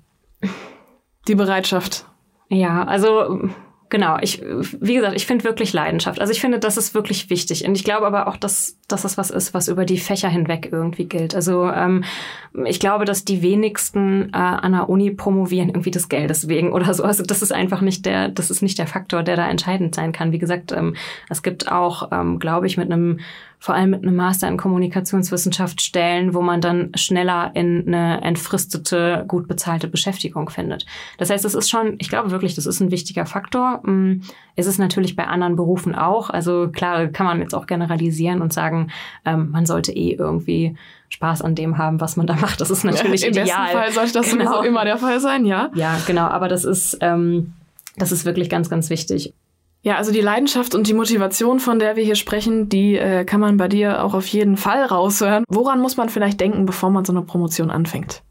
Die 1.26 1.34
Bereitschaft. 1.34 2.04
Ja, 2.48 2.84
also 2.84 3.48
genau, 3.94 4.16
ich, 4.20 4.42
wie 4.80 4.94
gesagt, 4.94 5.14
ich 5.14 5.24
finde 5.24 5.44
wirklich 5.44 5.72
Leidenschaft. 5.72 6.20
Also 6.20 6.32
ich 6.32 6.40
finde, 6.40 6.58
das 6.58 6.76
ist 6.76 6.94
wirklich 6.94 7.30
wichtig. 7.30 7.64
Und 7.64 7.76
ich 7.76 7.84
glaube 7.84 8.08
aber 8.08 8.26
auch, 8.26 8.36
dass, 8.36 8.76
dass 8.88 9.02
das 9.02 9.16
was 9.16 9.30
ist, 9.30 9.54
was 9.54 9.68
über 9.68 9.84
die 9.84 9.98
Fächer 9.98 10.28
hinweg 10.28 10.70
irgendwie 10.72 11.04
gilt. 11.04 11.32
Also 11.32 11.70
ähm, 11.70 12.02
ich 12.64 12.80
glaube, 12.80 13.04
dass 13.04 13.24
die 13.24 13.40
wenigsten 13.40 14.30
äh, 14.30 14.36
an 14.36 14.72
der 14.72 14.88
Uni 14.88 15.12
promovieren 15.12 15.68
irgendwie 15.68 15.92
des 15.92 16.08
Geldes 16.08 16.48
wegen 16.48 16.72
oder 16.72 16.92
so. 16.92 17.04
Also 17.04 17.22
das 17.22 17.40
ist 17.40 17.52
einfach 17.52 17.82
nicht 17.82 18.04
der, 18.04 18.30
das 18.30 18.50
ist 18.50 18.62
nicht 18.62 18.80
der 18.80 18.88
Faktor, 18.88 19.22
der 19.22 19.36
da 19.36 19.48
entscheidend 19.48 19.94
sein 19.94 20.10
kann. 20.10 20.32
Wie 20.32 20.40
gesagt, 20.40 20.72
ähm, 20.72 20.96
es 21.30 21.44
gibt 21.44 21.70
auch, 21.70 22.10
ähm, 22.10 22.40
glaube 22.40 22.66
ich, 22.66 22.76
mit 22.76 22.90
einem 22.90 23.20
vor 23.64 23.74
allem 23.74 23.88
mit 23.88 24.02
einem 24.02 24.14
Master 24.14 24.46
in 24.46 24.58
Kommunikationswissenschaft 24.58 25.80
stellen, 25.80 26.34
wo 26.34 26.42
man 26.42 26.60
dann 26.60 26.92
schneller 26.96 27.50
in 27.54 27.84
eine 27.86 28.20
entfristete, 28.20 29.24
gut 29.26 29.48
bezahlte 29.48 29.88
Beschäftigung 29.88 30.50
findet. 30.50 30.84
Das 31.16 31.30
heißt, 31.30 31.46
es 31.46 31.54
ist 31.54 31.70
schon, 31.70 31.94
ich 31.98 32.10
glaube 32.10 32.30
wirklich, 32.30 32.54
das 32.54 32.66
ist 32.66 32.80
ein 32.80 32.90
wichtiger 32.90 33.24
Faktor. 33.24 33.80
Mm, 33.82 34.20
es 34.54 34.66
ist 34.66 34.76
natürlich 34.76 35.16
bei 35.16 35.26
anderen 35.26 35.56
Berufen 35.56 35.94
auch. 35.94 36.28
Also 36.28 36.68
klar, 36.68 37.06
kann 37.06 37.24
man 37.24 37.40
jetzt 37.40 37.54
auch 37.54 37.66
generalisieren 37.66 38.42
und 38.42 38.52
sagen, 38.52 38.90
ähm, 39.24 39.50
man 39.50 39.64
sollte 39.64 39.92
eh 39.92 40.12
irgendwie 40.12 40.76
Spaß 41.08 41.40
an 41.40 41.54
dem 41.54 41.78
haben, 41.78 42.02
was 42.02 42.18
man 42.18 42.26
da 42.26 42.34
macht. 42.36 42.60
Das 42.60 42.70
ist 42.70 42.84
natürlich 42.84 43.22
ja, 43.22 43.28
im 43.28 43.32
ideal. 43.32 43.46
Im 43.46 43.54
besten 43.54 43.78
Fall 43.78 43.92
sollte 43.92 44.12
das 44.12 44.30
genau. 44.30 44.44
sowieso 44.44 44.62
immer 44.68 44.84
der 44.84 44.98
Fall 44.98 45.20
sein, 45.20 45.46
ja? 45.46 45.70
Ja, 45.74 45.98
genau. 46.06 46.26
Aber 46.26 46.48
das 46.48 46.66
ist, 46.66 46.98
ähm, 47.00 47.54
das 47.96 48.12
ist 48.12 48.26
wirklich 48.26 48.50
ganz, 48.50 48.68
ganz 48.68 48.90
wichtig. 48.90 49.32
Ja, 49.84 49.96
also 49.96 50.12
die 50.12 50.22
Leidenschaft 50.22 50.74
und 50.74 50.86
die 50.86 50.94
Motivation, 50.94 51.60
von 51.60 51.78
der 51.78 51.94
wir 51.94 52.02
hier 52.02 52.14
sprechen, 52.14 52.70
die 52.70 52.96
äh, 52.96 53.26
kann 53.26 53.38
man 53.38 53.58
bei 53.58 53.68
dir 53.68 54.02
auch 54.02 54.14
auf 54.14 54.26
jeden 54.28 54.56
Fall 54.56 54.82
raushören. 54.82 55.44
Woran 55.46 55.78
muss 55.78 55.98
man 55.98 56.08
vielleicht 56.08 56.40
denken, 56.40 56.64
bevor 56.64 56.88
man 56.88 57.04
so 57.04 57.12
eine 57.12 57.20
Promotion 57.20 57.70
anfängt? 57.70 58.22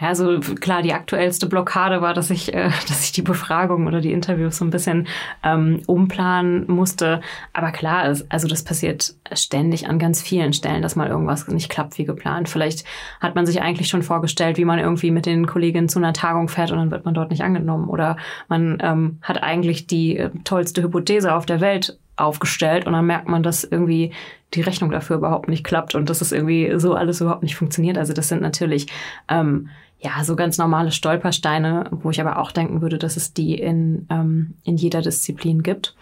Ja, 0.00 0.08
also 0.08 0.40
klar, 0.40 0.82
die 0.82 0.92
aktuellste 0.92 1.46
Blockade 1.46 2.02
war, 2.02 2.14
dass 2.14 2.30
ich, 2.30 2.52
äh, 2.52 2.68
dass 2.88 3.04
ich 3.04 3.12
die 3.12 3.22
Befragung 3.22 3.86
oder 3.86 4.00
die 4.00 4.12
Interviews 4.12 4.56
so 4.58 4.64
ein 4.64 4.70
bisschen 4.70 5.06
ähm, 5.44 5.82
umplanen 5.86 6.66
musste. 6.66 7.20
Aber 7.52 7.70
klar, 7.70 8.08
es, 8.08 8.28
also 8.30 8.48
das 8.48 8.64
passiert 8.64 9.14
ständig 9.32 9.88
an 9.88 10.00
ganz 10.00 10.20
vielen 10.20 10.52
Stellen, 10.52 10.82
dass 10.82 10.96
mal 10.96 11.08
irgendwas 11.08 11.46
nicht 11.46 11.70
klappt 11.70 11.96
wie 11.98 12.04
geplant. 12.04 12.48
Vielleicht 12.48 12.84
hat 13.20 13.36
man 13.36 13.46
sich 13.46 13.62
eigentlich 13.62 13.88
schon 13.88 14.02
vorgestellt, 14.02 14.58
wie 14.58 14.64
man 14.64 14.80
irgendwie 14.80 15.12
mit 15.12 15.26
den 15.26 15.46
Kolleginnen 15.46 15.88
zu 15.88 16.00
einer 16.00 16.12
Tagung 16.12 16.48
fährt 16.48 16.72
und 16.72 16.78
dann 16.78 16.90
wird 16.90 17.04
man 17.04 17.14
dort 17.14 17.30
nicht 17.30 17.42
angenommen. 17.42 17.88
Oder 17.88 18.16
man 18.48 18.78
ähm, 18.82 19.18
hat 19.22 19.42
eigentlich 19.44 19.86
die 19.86 20.16
äh, 20.16 20.30
tollste 20.42 20.82
Hypothese 20.82 21.32
auf 21.32 21.46
der 21.46 21.60
Welt 21.60 21.98
aufgestellt 22.16 22.86
und 22.86 22.92
dann 22.92 23.06
merkt 23.06 23.28
man, 23.28 23.42
dass 23.42 23.64
irgendwie 23.64 24.12
die 24.54 24.60
Rechnung 24.60 24.90
dafür 24.90 25.16
überhaupt 25.16 25.48
nicht 25.48 25.64
klappt 25.64 25.94
und 25.94 26.08
dass 26.10 26.20
es 26.20 26.32
irgendwie 26.32 26.78
so 26.78 26.94
alles 26.94 27.20
überhaupt 27.20 27.42
nicht 27.42 27.56
funktioniert. 27.56 27.98
Also 27.98 28.12
das 28.12 28.28
sind 28.28 28.40
natürlich 28.40 28.86
ähm, 29.28 29.68
ja, 29.98 30.22
so 30.22 30.36
ganz 30.36 30.58
normale 30.58 30.92
Stolpersteine, 30.92 31.88
wo 31.90 32.10
ich 32.10 32.20
aber 32.20 32.38
auch 32.38 32.52
denken 32.52 32.82
würde, 32.82 32.98
dass 32.98 33.16
es 33.16 33.32
die 33.32 33.54
in, 33.54 34.06
ähm, 34.10 34.54
in 34.62 34.76
jeder 34.76 35.02
Disziplin 35.02 35.62
gibt. 35.62 35.96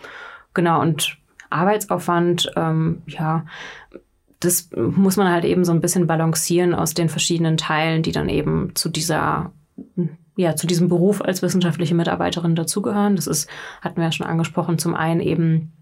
Genau, 0.55 0.81
und 0.81 1.17
Arbeitsaufwand, 1.51 2.53
ähm, 2.57 3.03
ja, 3.07 3.47
das 4.41 4.71
muss 4.75 5.17
man 5.17 5.31
halt 5.31 5.45
eben 5.45 5.65
so 5.65 5.73
ein 5.73 5.81
bisschen 5.81 6.07
balancieren 6.07 6.75
aus 6.75 6.95
den 6.95 7.09
verschiedenen 7.09 7.57
Teilen, 7.57 8.03
die 8.03 8.13
dann 8.13 8.29
eben 8.29 8.75
zu 8.75 8.89
dieser 8.89 9.53
ja, 10.35 10.57
zu 10.57 10.67
diesem 10.67 10.89
Beruf 10.89 11.21
als 11.21 11.43
wissenschaftliche 11.43 11.95
Mitarbeiterin 11.95 12.57
dazugehören. 12.57 13.17
Das 13.17 13.27
ist, 13.27 13.49
hatten 13.83 13.97
wir 13.97 14.05
ja 14.05 14.13
schon 14.13 14.27
angesprochen, 14.27 14.79
zum 14.79 14.95
einen 14.95 15.21
eben 15.21 15.73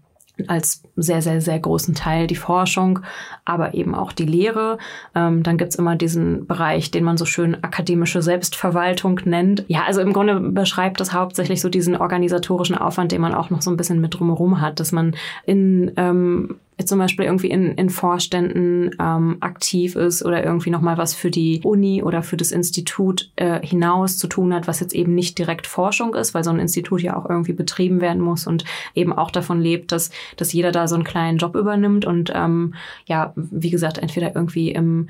als 0.49 0.83
sehr, 0.95 1.21
sehr, 1.21 1.41
sehr 1.41 1.59
großen 1.59 1.95
Teil 1.95 2.27
die 2.27 2.35
Forschung, 2.35 2.99
aber 3.45 3.73
eben 3.73 3.95
auch 3.95 4.11
die 4.11 4.25
Lehre. 4.25 4.77
Ähm, 5.15 5.43
dann 5.43 5.57
gibt's 5.57 5.75
immer 5.75 5.95
diesen 5.95 6.47
Bereich, 6.47 6.91
den 6.91 7.03
man 7.03 7.17
so 7.17 7.25
schön 7.25 7.63
akademische 7.63 8.21
Selbstverwaltung 8.21 9.19
nennt. 9.25 9.65
Ja, 9.67 9.83
also 9.85 10.01
im 10.01 10.13
Grunde 10.13 10.39
beschreibt 10.39 10.99
das 10.99 11.13
hauptsächlich 11.13 11.61
so 11.61 11.69
diesen 11.69 11.95
organisatorischen 11.95 12.77
Aufwand, 12.77 13.11
den 13.11 13.21
man 13.21 13.33
auch 13.33 13.49
noch 13.49 13.61
so 13.61 13.71
ein 13.71 13.77
bisschen 13.77 14.01
mit 14.01 14.17
drumherum 14.17 14.61
hat, 14.61 14.79
dass 14.79 14.91
man 14.91 15.15
in 15.45 15.91
ähm, 15.97 16.55
zum 16.85 16.99
Beispiel 16.99 17.25
irgendwie 17.25 17.49
in, 17.49 17.73
in 17.73 17.89
Vorständen 17.89 18.91
ähm, 18.99 19.37
aktiv 19.39 19.95
ist 19.95 20.23
oder 20.23 20.43
irgendwie 20.43 20.69
nochmal 20.69 20.97
was 20.97 21.13
für 21.13 21.31
die 21.31 21.61
Uni 21.63 22.03
oder 22.03 22.23
für 22.23 22.37
das 22.37 22.51
Institut 22.51 23.31
äh, 23.35 23.65
hinaus 23.65 24.17
zu 24.17 24.27
tun 24.27 24.53
hat, 24.53 24.67
was 24.67 24.79
jetzt 24.79 24.93
eben 24.93 25.15
nicht 25.15 25.37
direkt 25.37 25.67
Forschung 25.67 26.15
ist, 26.15 26.33
weil 26.33 26.43
so 26.43 26.51
ein 26.51 26.59
Institut 26.59 27.01
ja 27.01 27.15
auch 27.15 27.29
irgendwie 27.29 27.53
betrieben 27.53 28.01
werden 28.01 28.21
muss 28.21 28.47
und 28.47 28.63
eben 28.95 29.13
auch 29.13 29.31
davon 29.31 29.61
lebt, 29.61 29.91
dass, 29.91 30.11
dass 30.37 30.53
jeder 30.53 30.71
da 30.71 30.87
so 30.87 30.95
einen 30.95 31.03
kleinen 31.03 31.37
Job 31.37 31.55
übernimmt 31.55 32.05
und 32.05 32.31
ähm, 32.33 32.73
ja, 33.05 33.33
wie 33.35 33.69
gesagt, 33.69 33.97
entweder 33.97 34.35
irgendwie 34.35 34.71
im 34.71 35.07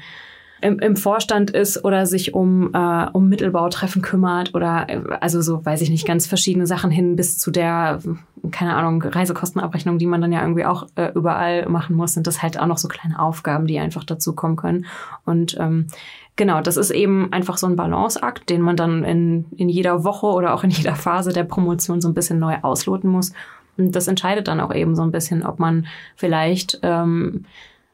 im, 0.62 0.80
im 0.80 0.95
Vorstand 0.95 1.51
ist 1.51 1.84
oder 1.84 2.05
sich 2.05 2.34
um, 2.34 2.74
äh, 2.74 3.07
um 3.12 3.28
Mittelbautreffen 3.30 4.01
kümmert 4.01 4.53
oder 4.53 4.86
äh, 4.88 5.01
also 5.20 5.41
so, 5.41 5.66
weiß 5.66 5.82
ich 5.82 5.89
nicht, 5.89 6.05
ganz 6.05 6.28
verschiedene 6.28 6.68
Sachen 6.68 6.91
hin 6.91 7.16
bis 7.16 7.38
zu 7.38 7.51
der, 7.51 7.99
keine 8.51 8.76
Ahnung, 8.76 9.01
Reisekostenabrechnung, 9.01 9.97
die 9.97 10.05
man 10.05 10.22
dann 10.22 10.32
ja 10.32 10.41
irgendwie 10.41 10.66
auch 10.66 10.88
äh, 10.95 11.12
überall 11.14 11.68
machen 11.68 11.95
muss, 11.95 12.14
sind 12.14 12.28
das 12.28 12.41
halt 12.41 12.59
auch 12.59 12.68
noch 12.68 12.78
so 12.78 12.88
kleine 12.88 13.20
Aufgaben, 13.20 13.68
die 13.68 13.80
einfach 13.80 14.03
dazu 14.03 14.34
kommen 14.34 14.55
können. 14.55 14.86
Und 15.26 15.57
ähm, 15.59 15.88
genau, 16.36 16.62
das 16.62 16.78
ist 16.78 16.91
eben 16.91 17.34
einfach 17.34 17.57
so 17.57 17.68
ein 17.68 17.76
Balanceakt, 17.76 18.49
den 18.49 18.62
man 18.62 18.76
dann 18.76 19.03
in, 19.03 19.45
in 19.57 19.68
jeder 19.68 20.03
Woche 20.03 20.28
oder 20.28 20.53
auch 20.53 20.64
in 20.64 20.70
jeder 20.70 20.95
Phase 20.95 21.34
der 21.34 21.43
Promotion 21.43 22.01
so 22.01 22.07
ein 22.07 22.14
bisschen 22.14 22.39
neu 22.39 22.57
ausloten 22.62 23.09
muss. 23.09 23.34
das 23.78 24.07
entscheidet 24.07 24.47
dann 24.47 24.59
auch 24.59 24.74
eben 24.74 24.95
so 24.95 25.01
ein 25.01 25.12
bisschen, 25.12 25.43
ob 25.43 25.59
man 25.59 25.88
vielleicht 26.16 26.80
ähm, 26.84 27.45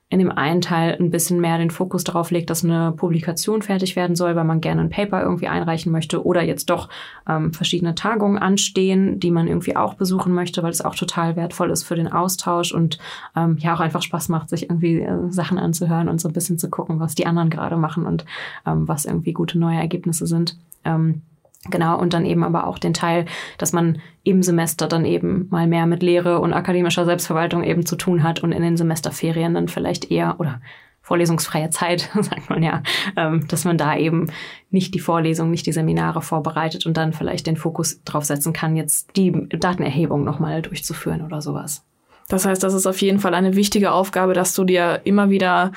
in 0.10 0.20
dem 0.20 0.32
einen 0.32 0.62
Teil 0.62 0.95
ein 0.99 1.12
bisschen 1.12 1.41
mehr 1.41 1.58
den 1.58 1.70
Fokus 1.70 2.05
darauf 2.05 2.32
legt, 2.32 2.49
dass 2.49 2.64
eine 2.64 2.93
Publikation 2.93 3.62
fertig 3.62 3.97
werden 3.97 4.16
soll, 4.16 4.38
weil 4.38 4.45
man 4.45 4.62
gerne 4.62 4.82
ein 4.82 4.89
Paper 4.89 5.22
irgendwie 5.22 5.47
einreichen 5.47 5.91
möchte 5.91 6.26
oder 6.26 6.41
jetzt 6.41 6.70
doch 6.70 6.88
ähm, 7.28 7.51
verschiedene 7.51 7.93
Tagungen 7.93 8.38
anstehen, 8.38 9.20
die 9.20 9.32
man 9.32 9.47
irgendwie 9.47 9.76
auch 9.76 9.95
besuchen 9.95 10.34
möchte, 10.34 10.64
weil 10.64 10.72
es 10.72 10.84
auch 10.84 10.95
total 10.95 11.36
wertvoll 11.36 11.72
ist 11.72 11.84
für 11.84 11.95
den 11.95 12.10
Austausch 12.10 12.74
und 12.74 12.99
ähm, 13.36 13.58
ja 13.60 13.76
auch 13.76 13.82
einfach 13.82 14.01
Spaß 14.01 14.30
macht, 14.30 14.47
sich 14.47 14.70
irgendwie 14.70 15.01
äh, 15.01 15.30
Sachen 15.30 15.58
anzuhören 15.58 16.08
und 16.08 16.22
so 16.22 16.30
ein 16.30 16.34
bisschen 16.34 16.58
zu 16.58 16.70
gucken, 16.70 17.01
was 17.01 17.14
die 17.14 17.26
anderen 17.26 17.49
gerade 17.49 17.76
machen 17.76 18.05
und 18.05 18.24
ähm, 18.66 18.88
was 18.88 19.03
irgendwie 19.03 19.34
gute 19.34 19.60
neue 19.60 19.78
Ergebnisse 19.78 20.26
sind. 20.26 20.58
Ähm, 20.86 21.22
Genau, 21.70 21.99
und 21.99 22.13
dann 22.13 22.26
eben 22.26 22.43
aber 22.43 22.68
auch 22.68 22.80
den 22.80 22.93
Teil, 22.93 23.26
dass 23.57 23.74
man 23.74 23.99
im 24.24 24.43
Semester 24.43 24.88
dann 24.88 25.05
eben 25.05 25.47
mal 25.49 25.68
mehr 25.68 25.86
mit 25.86 26.03
Lehre 26.03 26.39
und 26.39 26.53
akademischer 26.53 27.05
Selbstverwaltung 27.05 27.63
eben 27.63 27.86
zu 27.86 27.95
tun 27.95 28.24
hat 28.24 28.41
und 28.43 28.51
in 28.51 28.61
den 28.61 28.78
Semesterferien 28.78 29.53
dann 29.53 29.68
vielleicht 29.68 30.11
eher 30.11 30.39
oder 30.39 30.61
vorlesungsfreie 31.01 31.70
Zeit, 31.70 32.09
sagt 32.22 32.49
man 32.49 32.61
ja, 32.61 32.84
ähm, 33.15 33.47
dass 33.47 33.63
man 33.63 33.78
da 33.78 33.95
eben 33.95 34.30
nicht 34.70 34.93
die 34.93 34.99
Vorlesung, 34.99 35.49
nicht 35.49 35.65
die 35.65 35.72
Seminare 35.72 36.22
vorbereitet 36.22 36.86
und 36.86 36.97
dann 36.97 37.13
vielleicht 37.13 37.47
den 37.47 37.55
Fokus 37.55 38.03
drauf 38.03 38.26
setzen 38.26 38.51
kann, 38.51 38.76
jetzt 38.76 39.15
die 39.15 39.47
Datenerhebung 39.49 40.26
nochmal 40.26 40.61
durchzuführen 40.61 41.22
oder 41.22 41.41
sowas. 41.41 41.86
Das 42.28 42.45
heißt, 42.45 42.61
das 42.61 42.74
ist 42.74 42.86
auf 42.86 43.01
jeden 43.01 43.20
Fall 43.20 43.34
eine 43.34 43.55
wichtige 43.55 43.91
Aufgabe, 43.91 44.34
dass 44.34 44.53
du 44.53 44.65
dir 44.65 45.01
immer 45.05 45.30
wieder 45.30 45.72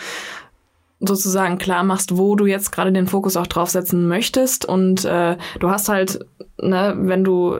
sozusagen 1.00 1.58
klar 1.58 1.82
machst, 1.82 2.16
wo 2.16 2.36
du 2.36 2.46
jetzt 2.46 2.70
gerade 2.70 2.92
den 2.92 3.06
Fokus 3.06 3.36
auch 3.36 3.46
draufsetzen 3.46 4.06
möchtest. 4.06 4.64
Und 4.64 5.04
äh, 5.04 5.36
du 5.58 5.70
hast 5.70 5.88
halt, 5.88 6.24
ne, 6.60 6.94
wenn 6.98 7.24
du 7.24 7.58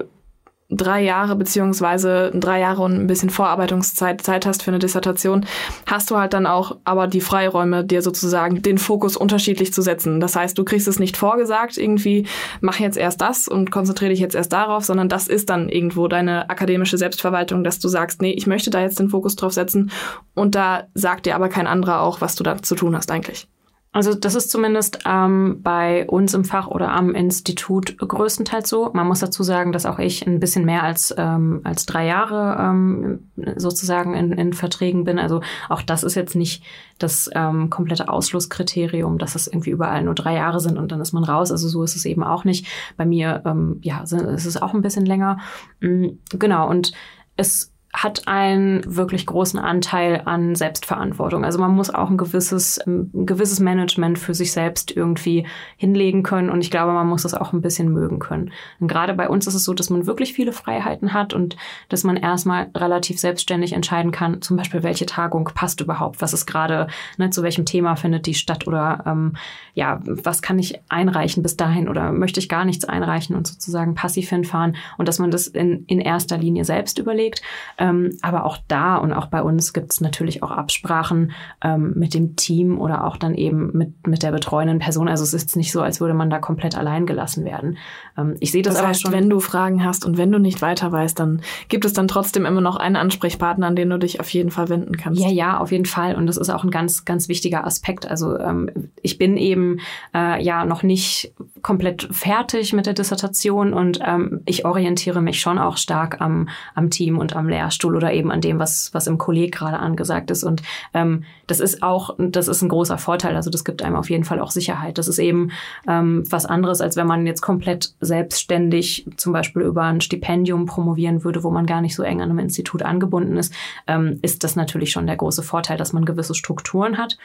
drei 0.71 1.03
Jahre 1.03 1.37
beziehungsweise 1.37 2.31
drei 2.35 2.61
Jahre 2.61 2.83
und 2.83 2.95
ein 2.95 3.07
bisschen 3.07 3.31
Vorarbeitungszeit 3.31 4.23
Zeit 4.23 4.47
hast 4.47 4.63
für 4.63 4.71
eine 4.71 4.79
Dissertation, 4.79 5.45
hast 5.87 6.11
du 6.11 6.17
halt 6.17 6.33
dann 6.33 6.47
auch 6.47 6.79
aber 6.85 7.07
die 7.07 7.21
Freiräume, 7.21 7.85
dir 7.85 8.03
sozusagen 8.03 8.63
den 8.63 8.79
Fokus 8.79 9.17
unterschiedlich 9.17 9.73
zu 9.73 9.83
setzen. 9.83 10.21
Das 10.21 10.37
heißt, 10.37 10.57
du 10.57 10.65
kriegst 10.65 10.89
es 10.89 10.99
nicht 10.99 11.17
vorgesagt, 11.17 11.77
irgendwie 11.77 12.27
mach 12.61 12.79
jetzt 12.79 12.97
erst 12.97 13.21
das 13.21 13.49
und 13.49 13.71
konzentriere 13.71 14.11
dich 14.11 14.21
jetzt 14.21 14.35
erst 14.35 14.53
darauf, 14.53 14.85
sondern 14.85 15.09
das 15.09 15.27
ist 15.29 15.51
dann 15.51 15.69
irgendwo 15.69 16.09
deine 16.09 16.49
akademische 16.49 16.99
Selbstverwaltung, 16.99 17.65
dass 17.65 17.79
du 17.81 17.89
sagst, 17.89 18.23
nee, 18.23 18.33
ich 18.33 18.47
möchte 18.47 18.71
da 18.71 18.81
jetzt 18.81 18.99
den 18.99 19.11
Fokus 19.11 19.37
drauf 19.37 19.53
setzen 19.53 19.91
und 20.35 20.55
da 20.55 20.85
sagt 20.95 21.27
dir 21.27 21.35
aber 21.35 21.49
kein 21.49 21.67
anderer 21.67 22.01
auch, 22.01 22.21
was 22.21 22.37
du 22.37 22.45
da 22.45 22.63
zu 22.63 22.75
tun 22.75 22.97
hast 22.97 23.11
eigentlich. 23.11 23.49
Also 23.93 24.15
das 24.15 24.37
ist 24.37 24.53
zumindest 24.53 25.01
ähm, 25.05 25.63
bei 25.63 26.07
uns 26.09 26.33
im 26.35 26.45
Fach 26.45 26.69
oder 26.69 26.93
am 26.93 27.13
Institut 27.13 27.99
größtenteils 27.99 28.69
so. 28.69 28.91
Man 28.95 29.09
muss 29.09 29.19
dazu 29.19 29.43
sagen, 29.43 29.73
dass 29.73 29.85
auch 29.85 29.99
ich 29.99 30.25
ein 30.25 30.39
bisschen 30.39 30.65
mehr 30.65 30.85
als, 30.85 31.13
ähm, 31.19 31.61
als 31.65 31.87
drei 31.87 32.07
Jahre 32.07 32.57
ähm, 32.61 33.31
sozusagen 33.57 34.15
in, 34.15 34.31
in 34.31 34.53
Verträgen 34.53 35.03
bin. 35.03 35.19
Also 35.19 35.41
auch 35.69 35.83
das 35.83 36.05
ist 36.05 36.15
jetzt 36.15 36.37
nicht 36.37 36.63
das 36.99 37.29
ähm, 37.35 37.69
komplette 37.69 38.09
Ausschlusskriterium, 38.09 39.19
dass 39.19 39.35
es 39.35 39.49
irgendwie 39.49 39.71
überall 39.71 40.05
nur 40.05 40.15
drei 40.15 40.35
Jahre 40.35 40.61
sind 40.61 40.79
und 40.79 40.93
dann 40.93 41.01
ist 41.01 41.13
man 41.13 41.25
raus. 41.25 41.51
Also 41.51 41.67
so 41.67 41.83
ist 41.83 41.97
es 41.97 42.05
eben 42.05 42.23
auch 42.23 42.45
nicht. 42.45 42.69
Bei 42.97 43.05
mir 43.05 43.43
ähm, 43.45 43.81
ja, 43.83 44.03
ist 44.03 44.13
es 44.13 44.57
auch 44.57 44.73
ein 44.73 44.83
bisschen 44.83 45.05
länger. 45.05 45.39
Mhm, 45.81 46.21
genau, 46.39 46.69
und 46.69 46.93
es 47.37 47.70
hat 47.93 48.29
einen 48.29 48.83
wirklich 48.87 49.27
großen 49.27 49.59
Anteil 49.59 50.23
an 50.25 50.55
Selbstverantwortung. 50.55 51.45
Also 51.45 51.59
man 51.59 51.73
muss 51.73 51.93
auch 51.93 52.09
ein 52.09 52.17
gewisses, 52.17 52.79
ein 52.87 53.27
gewisses 53.27 53.59
Management 53.59 54.17
für 54.19 54.33
sich 54.33 54.53
selbst 54.53 54.97
irgendwie 54.97 55.47
hinlegen 55.77 56.23
können. 56.23 56.51
Und 56.51 56.61
ich 56.63 56.71
glaube, 56.71 56.93
man 56.93 57.09
muss 57.09 57.23
das 57.23 57.35
auch 57.35 57.53
ein 57.53 57.63
bisschen 57.63 57.93
mögen 57.93 58.21
können. 58.21 58.53
Und 58.79 58.87
gerade 58.87 59.15
bei 59.15 59.29
uns 59.29 59.49
ist 59.49 59.55
es 59.55 59.65
so, 59.65 59.75
dass 59.75 59.91
man 59.91 60.07
wirklich 60.07 60.35
viele 60.35 60.53
Freiheiten 60.53 61.13
hat 61.13 61.35
und 61.35 61.57
dass 61.89 62.05
man 62.05 62.17
erstmal 62.17 62.71
relativ 62.77 63.19
selbstständig 63.19 63.73
entscheiden 63.73 64.13
kann, 64.13 64.41
zum 64.41 64.57
Beispiel, 64.57 64.85
welche 64.85 65.07
Tagung 65.07 65.51
passt 65.53 65.81
überhaupt, 65.81 66.23
was 66.23 66.33
ist 66.33 66.47
gerade, 66.47 66.87
ne, 67.19 67.31
zu 67.31 67.43
welchem 67.43 67.65
Thema 67.65 67.97
findet 67.97 68.27
die 68.27 68.35
statt 68.35 68.69
oder 68.69 69.03
ähm, 69.05 69.35
ja, 69.75 70.01
was 70.05 70.43
kann 70.43 70.61
ich 70.61 70.81
einreichen 70.89 71.43
bis 71.43 71.57
dahin 71.57 71.89
oder 71.89 72.13
möchte 72.13 72.39
ich 72.39 72.49
gar 72.49 72.65
nichts 72.65 72.85
einreichen 72.85 73.35
und 73.35 73.49
sozusagen 73.49 73.95
passiv 73.95 74.29
hinfahren 74.29 74.77
und 74.97 75.09
dass 75.09 75.19
man 75.19 75.33
das 75.33 75.49
in, 75.49 75.85
in 75.87 76.01
erster 76.01 76.39
Linie 76.39 76.65
selbst 76.65 76.99
überlegt. 76.99 77.43
Ähm, 77.81 78.17
aber 78.21 78.45
auch 78.45 78.59
da 78.69 78.97
und 78.97 79.13
auch 79.13 79.27
bei 79.27 79.43
uns 79.43 79.73
gibt 79.73 79.93
es 79.93 80.01
natürlich 80.01 80.43
auch 80.43 80.51
Absprachen 80.51 81.33
ähm, 81.65 81.95
mit 81.97 82.13
dem 82.15 82.37
Team 82.37 82.79
oder 82.79 83.05
auch 83.05 83.17
dann 83.17 83.35
eben 83.35 83.71
mit, 83.73 84.07
mit 84.07 84.23
der 84.23 84.33
betreuenden 84.33 84.79
Person. 84.79 85.09
Also 85.09 85.25
es 85.25 85.33
ist 85.33 85.57
nicht 85.57 85.73
so, 85.73 85.81
als 85.81 86.01
würde 86.01 86.15
man 86.15 86.29
da 86.29 86.39
komplett 86.39 86.77
allein 86.77 87.07
gelassen 87.07 87.45
werden. 87.45 87.79
Ähm, 88.19 88.37
ich 88.39 88.53
sehe 88.53 88.63
das, 88.63 88.75
das 88.75 88.87
heißt, 88.87 89.07
aber 89.07 89.17
schon. 89.17 89.21
Wenn 89.21 89.31
du 89.31 89.41
Fragen 89.41 89.85
hast 89.85 90.05
und 90.05 90.19
wenn 90.19 90.31
du 90.31 90.39
nicht 90.39 90.61
weiter 90.61 90.93
weißt, 90.93 91.19
dann 91.19 91.41
gibt 91.69 91.87
es 91.87 91.95
dann 91.95 92.07
trotzdem 92.07 92.45
immer 92.45 92.61
noch 92.61 92.77
einen 92.77 92.97
Ansprechpartner, 92.97 93.67
an 93.67 93.77
den 93.77 93.89
du 93.89 93.99
dich 93.99 94.21
auf 94.21 94.29
jeden 94.29 94.51
Fall 94.51 94.69
wenden 94.69 94.97
kannst. 94.99 95.21
Ja, 95.21 95.31
ja, 95.31 95.59
auf 95.59 95.73
jeden 95.73 95.87
Fall. 95.87 96.15
Und 96.15 96.27
das 96.27 96.37
ist 96.37 96.51
auch 96.51 96.65
ein 96.65 96.71
ganz, 96.71 97.07
ganz 97.07 97.29
wichtiger 97.29 97.67
Aspekt. 97.67 98.07
Also 98.07 98.39
ähm, 98.39 98.71
ich 99.03 99.17
bin 99.17 99.39
eben 99.39 99.81
äh, 100.15 100.43
ja 100.43 100.67
noch 100.67 100.83
nicht 100.83 101.33
komplett 101.63 102.09
fertig 102.11 102.73
mit 102.73 102.87
der 102.87 102.95
Dissertation 102.95 103.73
und 103.73 104.01
ähm, 104.05 104.41
ich 104.47 104.65
orientiere 104.65 105.21
mich 105.21 105.41
schon 105.41 105.59
auch 105.59 105.77
stark 105.77 106.21
am, 106.21 106.49
am 106.75 106.91
Team 106.91 107.19
und 107.19 107.35
am 107.37 107.49
Lehrstuhl 107.49 107.97
oder 107.97 108.13
eben 108.13 108.31
an 108.31 108.41
dem, 108.41 108.59
was, 108.59 108.93
was 108.95 109.07
im 109.07 109.19
Kolleg 109.19 109.55
gerade 109.55 109.79
angesagt 109.79 110.31
ist. 110.31 110.45
Und 110.45 110.63
ähm, 110.95 111.25
das 111.47 111.61
ist 111.61 111.83
auch, 111.83 112.15
das 112.19 112.49
ist 112.49 112.63
ein 112.63 112.69
großer 112.69 112.99
Vorteil. 112.99 113.37
Also 113.37 113.51
das 113.51 113.65
gibt 113.65 113.83
einem 113.83 113.97
auf 113.97 114.11
jeden 114.11 114.25
Fall 114.25 114.41
auch 114.41 114.51
Sicherheit. 114.51 114.99
Das 114.99 115.09
ist 115.09 115.19
eben 115.19 115.51
ähm, 115.89 116.25
was 116.31 116.47
anderes, 116.47 116.81
als 116.81 116.97
wenn 116.97 117.07
man 117.07 117.27
jetzt 117.27 117.41
komplett 117.41 117.95
selbstständig 118.01 119.07
zum 119.17 119.33
Beispiel 119.33 119.63
über 119.63 119.83
ein 119.83 120.01
Stipendium 120.01 120.67
promovieren 120.67 121.25
würde, 121.25 121.43
wo 121.43 121.51
man 121.51 121.67
gar 121.67 121.81
nicht 121.81 121.95
so 121.95 122.03
eng 122.03 122.21
an 122.21 122.31
einem 122.31 122.39
Institut 122.39 122.83
angebunden 122.83 123.37
ist, 123.37 123.53
ähm, 123.87 124.19
ist 124.23 124.45
das 124.45 124.57
natürlich 124.57 124.91
schon 124.91 125.07
der 125.07 125.17
große 125.17 125.43
Vorteil, 125.43 125.77
dass 125.77 125.93
man 125.93 126.05
gewisse 126.05 126.35
Strukturen 126.35 126.99
hat 126.99 127.19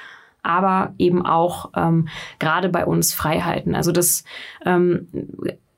aber 0.46 0.94
eben 0.98 1.26
auch 1.26 1.72
ähm, 1.76 2.08
gerade 2.40 2.70
bei 2.70 2.86
uns 2.86 3.14
Freiheiten. 3.14 3.76
Also 3.76 3.92
das 3.92 4.24
ähm, 4.66 5.08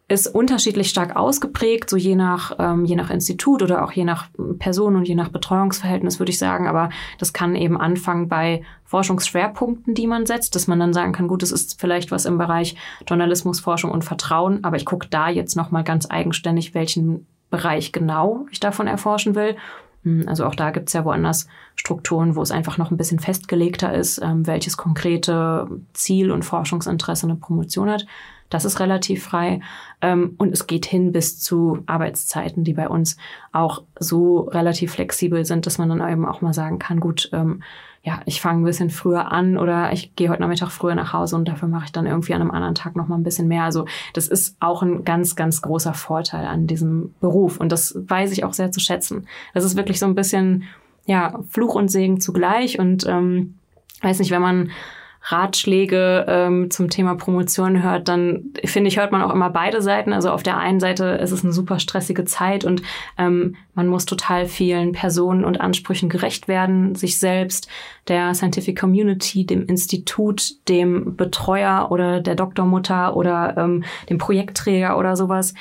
ist 0.09 0.27
unterschiedlich 0.27 0.89
stark 0.89 1.17
ausgeprägt, 1.17 1.89
so 1.89 1.97
je 1.97 2.15
nach, 2.15 2.55
ähm, 2.59 2.85
je 2.85 2.95
nach 2.95 3.09
Institut 3.09 3.61
oder 3.61 3.83
auch 3.83 3.91
je 3.91 4.05
nach 4.05 4.29
Person 4.57 4.95
und 4.95 5.05
je 5.05 5.15
nach 5.15 5.29
Betreuungsverhältnis, 5.29 6.19
würde 6.19 6.29
ich 6.31 6.37
sagen. 6.37 6.67
Aber 6.67 6.89
das 7.17 7.33
kann 7.33 7.55
eben 7.55 7.77
anfangen 7.77 8.29
bei 8.29 8.63
Forschungsschwerpunkten, 8.85 9.95
die 9.95 10.07
man 10.07 10.25
setzt, 10.25 10.55
dass 10.55 10.67
man 10.67 10.79
dann 10.79 10.93
sagen 10.93 11.11
kann, 11.11 11.27
gut, 11.27 11.43
es 11.43 11.51
ist 11.51 11.79
vielleicht 11.81 12.09
was 12.09 12.25
im 12.25 12.37
Bereich 12.37 12.77
Journalismus, 13.05 13.59
Forschung 13.59 13.91
und 13.91 14.05
Vertrauen, 14.05 14.63
aber 14.63 14.77
ich 14.77 14.85
gucke 14.85 15.07
da 15.09 15.27
jetzt 15.27 15.57
nochmal 15.57 15.83
ganz 15.83 16.09
eigenständig, 16.09 16.73
welchen 16.73 17.27
Bereich 17.49 17.91
genau 17.91 18.45
ich 18.51 18.61
davon 18.61 18.87
erforschen 18.87 19.35
will. 19.35 19.57
Hm, 20.03 20.25
also 20.27 20.45
auch 20.45 20.55
da 20.55 20.71
gibt's 20.71 20.93
ja 20.93 21.05
woanders 21.05 21.47
Strukturen, 21.75 22.35
wo 22.35 22.41
es 22.41 22.51
einfach 22.51 22.77
noch 22.77 22.91
ein 22.91 22.97
bisschen 22.97 23.19
festgelegter 23.19 23.93
ist, 23.93 24.21
ähm, 24.21 24.47
welches 24.47 24.77
konkrete 24.77 25.67
Ziel 25.93 26.31
und 26.31 26.43
Forschungsinteresse 26.43 27.27
eine 27.27 27.35
Promotion 27.35 27.89
hat. 27.89 28.05
Das 28.49 28.63
ist 28.63 28.79
relativ 28.79 29.23
frei. 29.23 29.61
Ähm, 30.01 30.35
und 30.37 30.53
es 30.53 30.67
geht 30.67 30.85
hin 30.85 31.11
bis 31.11 31.39
zu 31.39 31.83
Arbeitszeiten, 31.85 32.63
die 32.63 32.73
bei 32.73 32.87
uns 32.87 33.17
auch 33.51 33.83
so 33.99 34.41
relativ 34.41 34.93
flexibel 34.93 35.45
sind, 35.45 35.65
dass 35.65 35.77
man 35.77 35.89
dann 35.89 36.09
eben 36.09 36.25
auch 36.25 36.41
mal 36.41 36.53
sagen 36.53 36.79
kann, 36.79 36.99
gut, 36.99 37.29
ähm, 37.33 37.61
ja, 38.07 38.21
ich 38.23 38.39
fange 38.39 38.61
ein 38.61 38.63
bisschen 38.63 38.89
früher 38.89 39.33
an 39.33 39.57
oder 39.57 39.91
ich 39.91 40.15
gehe 40.15 40.29
heute 40.29 40.41
Nachmittag 40.41 40.69
früher 40.69 40.95
nach 40.95 41.11
Hause 41.11 41.35
und 41.35 41.45
dafür 41.45 41.67
mache 41.67 41.87
ich 41.87 41.91
dann 41.91 42.05
irgendwie 42.05 42.33
an 42.33 42.39
einem 42.39 42.51
anderen 42.51 42.73
Tag 42.73 42.95
noch 42.95 43.09
mal 43.09 43.17
ein 43.17 43.23
bisschen 43.23 43.49
mehr. 43.49 43.63
Also 43.63 43.85
das 44.13 44.29
ist 44.29 44.55
auch 44.61 44.81
ein 44.81 45.03
ganz, 45.03 45.35
ganz 45.35 45.61
großer 45.61 45.93
Vorteil 45.93 46.45
an 46.45 46.67
diesem 46.67 47.13
Beruf 47.19 47.59
und 47.59 47.69
das 47.69 47.99
weiß 47.99 48.31
ich 48.31 48.45
auch 48.45 48.53
sehr 48.53 48.71
zu 48.71 48.79
schätzen. 48.79 49.27
Das 49.53 49.65
ist 49.65 49.75
wirklich 49.75 49.99
so 49.99 50.05
ein 50.05 50.15
bisschen, 50.15 50.63
ja, 51.05 51.37
Fluch 51.49 51.75
und 51.75 51.91
Segen 51.91 52.21
zugleich 52.21 52.79
und 52.79 53.05
ähm, 53.05 53.55
weiß 54.01 54.19
nicht, 54.19 54.31
wenn 54.31 54.41
man 54.41 54.71
Ratschläge 55.29 56.25
ähm, 56.27 56.71
zum 56.71 56.89
Thema 56.89 57.15
Promotion 57.15 57.83
hört, 57.83 58.07
dann 58.07 58.53
finde 58.63 58.87
ich, 58.87 58.97
hört 58.97 59.11
man 59.11 59.21
auch 59.21 59.33
immer 59.33 59.49
beide 59.49 59.81
Seiten. 59.81 60.13
Also 60.13 60.31
auf 60.31 60.43
der 60.43 60.57
einen 60.57 60.79
Seite 60.79 61.05
ist 61.05 61.31
es 61.31 61.43
eine 61.43 61.53
super 61.53 61.79
stressige 61.79 62.25
Zeit 62.25 62.63
und 62.65 62.81
ähm, 63.17 63.55
man 63.73 63.87
muss 63.87 64.05
total 64.05 64.45
vielen 64.45 64.93
Personen 64.93 65.43
und 65.43 65.59
Ansprüchen 65.59 66.09
gerecht 66.09 66.47
werden, 66.47 66.95
sich 66.95 67.19
selbst, 67.19 67.67
der 68.07 68.33
Scientific 68.33 68.79
Community, 68.79 69.45
dem 69.45 69.65
Institut, 69.65 70.67
dem 70.69 71.15
Betreuer 71.15 71.87
oder 71.91 72.21
der 72.21 72.35
Doktormutter 72.35 73.15
oder 73.15 73.55
ähm, 73.57 73.83
dem 74.09 74.17
Projektträger 74.17 74.97
oder 74.97 75.15
sowas. 75.15 75.53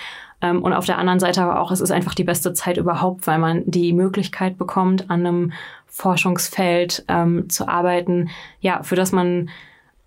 Ähm, 0.43 0.63
und 0.63 0.73
auf 0.73 0.87
der 0.87 0.99
anderen 0.99 1.21
Seite 1.21 1.43
aber 1.43 1.61
auch, 1.61 1.71
es 1.71 1.81
ist 1.81 1.91
einfach 1.91 2.15
die 2.15 2.25
beste 2.25 2.53
Zeit 2.53 2.77
überhaupt, 2.77 3.27
weil 3.27 3.39
man 3.39 3.63
die 3.67 3.93
Möglichkeit 3.93 4.59
bekommt, 4.59 5.11
an 5.11 5.27
einem 5.27 5.53
Forschungsfeld 5.97 7.07
ähm, 7.09 7.49
zu 7.49 7.67
arbeiten, 7.69 8.29
ja, 8.61 8.83
für 8.83 8.97
das 8.97 9.13
man 9.13 9.49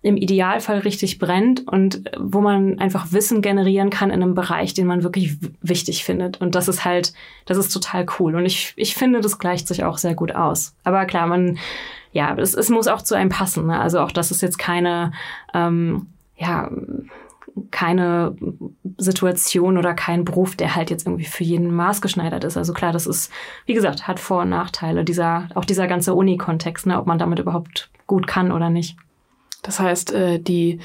im 0.02 0.16
Idealfall 0.16 0.78
richtig 0.78 1.18
brennt 1.18 1.66
und 1.66 2.04
wo 2.16 2.40
man 2.40 2.78
einfach 2.78 3.10
Wissen 3.10 3.42
generieren 3.42 3.90
kann 3.90 4.10
in 4.10 4.22
einem 4.22 4.34
Bereich, 4.34 4.72
den 4.72 4.86
man 4.86 5.02
wirklich 5.02 5.38
wichtig 5.62 6.04
findet. 6.04 6.40
Und 6.40 6.54
das 6.54 6.68
ist 6.68 6.84
halt, 6.84 7.12
das 7.44 7.58
ist 7.58 7.70
total 7.70 8.06
cool. 8.18 8.36
Und 8.36 8.46
ich, 8.46 8.72
ich 8.76 8.94
finde, 8.94 9.20
das 9.20 9.40
gleicht 9.40 9.66
sich 9.66 9.82
auch 9.82 9.98
sehr 9.98 10.14
gut 10.14 10.32
aus. 10.32 10.74
Aber 10.84 11.04
klar, 11.06 11.26
man, 11.26 11.58
ja, 12.12 12.34
es, 12.38 12.54
es 12.54 12.70
muss 12.70 12.86
auch 12.86 13.02
zu 13.02 13.16
einem 13.16 13.30
passen. 13.30 13.66
Ne? 13.66 13.78
Also 13.78 13.98
auch 13.98 14.12
das 14.12 14.30
ist 14.30 14.42
jetzt 14.42 14.58
keine, 14.58 15.12
ähm, 15.52 16.06
ja, 16.36 16.70
keine 17.70 18.36
Situation 18.98 19.78
oder 19.78 19.94
kein 19.94 20.24
Beruf, 20.24 20.56
der 20.56 20.74
halt 20.74 20.90
jetzt 20.90 21.06
irgendwie 21.06 21.24
für 21.24 21.44
jeden 21.44 21.74
maßgeschneidert 21.74 22.44
ist. 22.44 22.56
Also 22.56 22.72
klar, 22.72 22.92
das 22.92 23.06
ist, 23.06 23.32
wie 23.66 23.74
gesagt, 23.74 24.06
hat 24.06 24.20
Vor- 24.20 24.42
und 24.42 24.50
Nachteile. 24.50 25.04
Dieser, 25.04 25.48
auch 25.54 25.64
dieser 25.64 25.86
ganze 25.86 26.14
Uni-Kontext, 26.14 26.86
ne, 26.86 26.98
ob 26.98 27.06
man 27.06 27.18
damit 27.18 27.38
überhaupt 27.38 27.90
gut 28.06 28.26
kann 28.26 28.52
oder 28.52 28.70
nicht. 28.70 28.96
Das 29.62 29.80
heißt, 29.80 30.12
äh, 30.12 30.38
die 30.38 30.80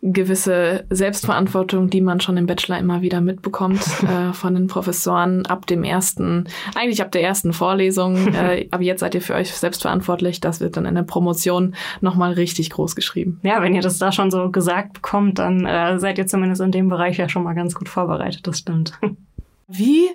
gewisse 0.00 0.84
Selbstverantwortung, 0.90 1.90
die 1.90 2.00
man 2.00 2.20
schon 2.20 2.36
im 2.36 2.46
Bachelor 2.46 2.78
immer 2.78 3.02
wieder 3.02 3.20
mitbekommt 3.20 3.80
äh, 4.02 4.32
von 4.32 4.54
den 4.54 4.68
Professoren 4.68 5.44
ab 5.46 5.66
dem 5.66 5.82
ersten, 5.82 6.44
eigentlich 6.74 7.02
ab 7.02 7.10
der 7.10 7.22
ersten 7.22 7.52
Vorlesung. 7.52 8.16
Äh, 8.38 8.68
aber 8.70 8.82
jetzt 8.82 9.00
seid 9.00 9.14
ihr 9.14 9.22
für 9.22 9.34
euch 9.34 9.50
selbstverantwortlich. 9.50 10.40
Das 10.40 10.60
wird 10.60 10.76
dann 10.76 10.84
in 10.84 10.94
der 10.94 11.02
Promotion 11.02 11.74
nochmal 12.00 12.32
richtig 12.34 12.70
groß 12.70 12.94
geschrieben. 12.94 13.40
Ja, 13.42 13.62
wenn 13.62 13.74
ihr 13.74 13.80
das 13.80 13.98
da 13.98 14.12
schon 14.12 14.30
so 14.30 14.50
gesagt 14.50 14.92
bekommt, 14.92 15.38
dann 15.38 15.64
äh, 15.64 15.98
seid 15.98 16.18
ihr 16.18 16.26
zumindest 16.26 16.60
in 16.60 16.70
dem 16.70 16.88
Bereich 16.88 17.16
ja 17.16 17.28
schon 17.28 17.42
mal 17.42 17.54
ganz 17.54 17.74
gut 17.74 17.88
vorbereitet. 17.88 18.46
Das 18.46 18.58
stimmt. 18.58 18.92
Wie 19.66 20.08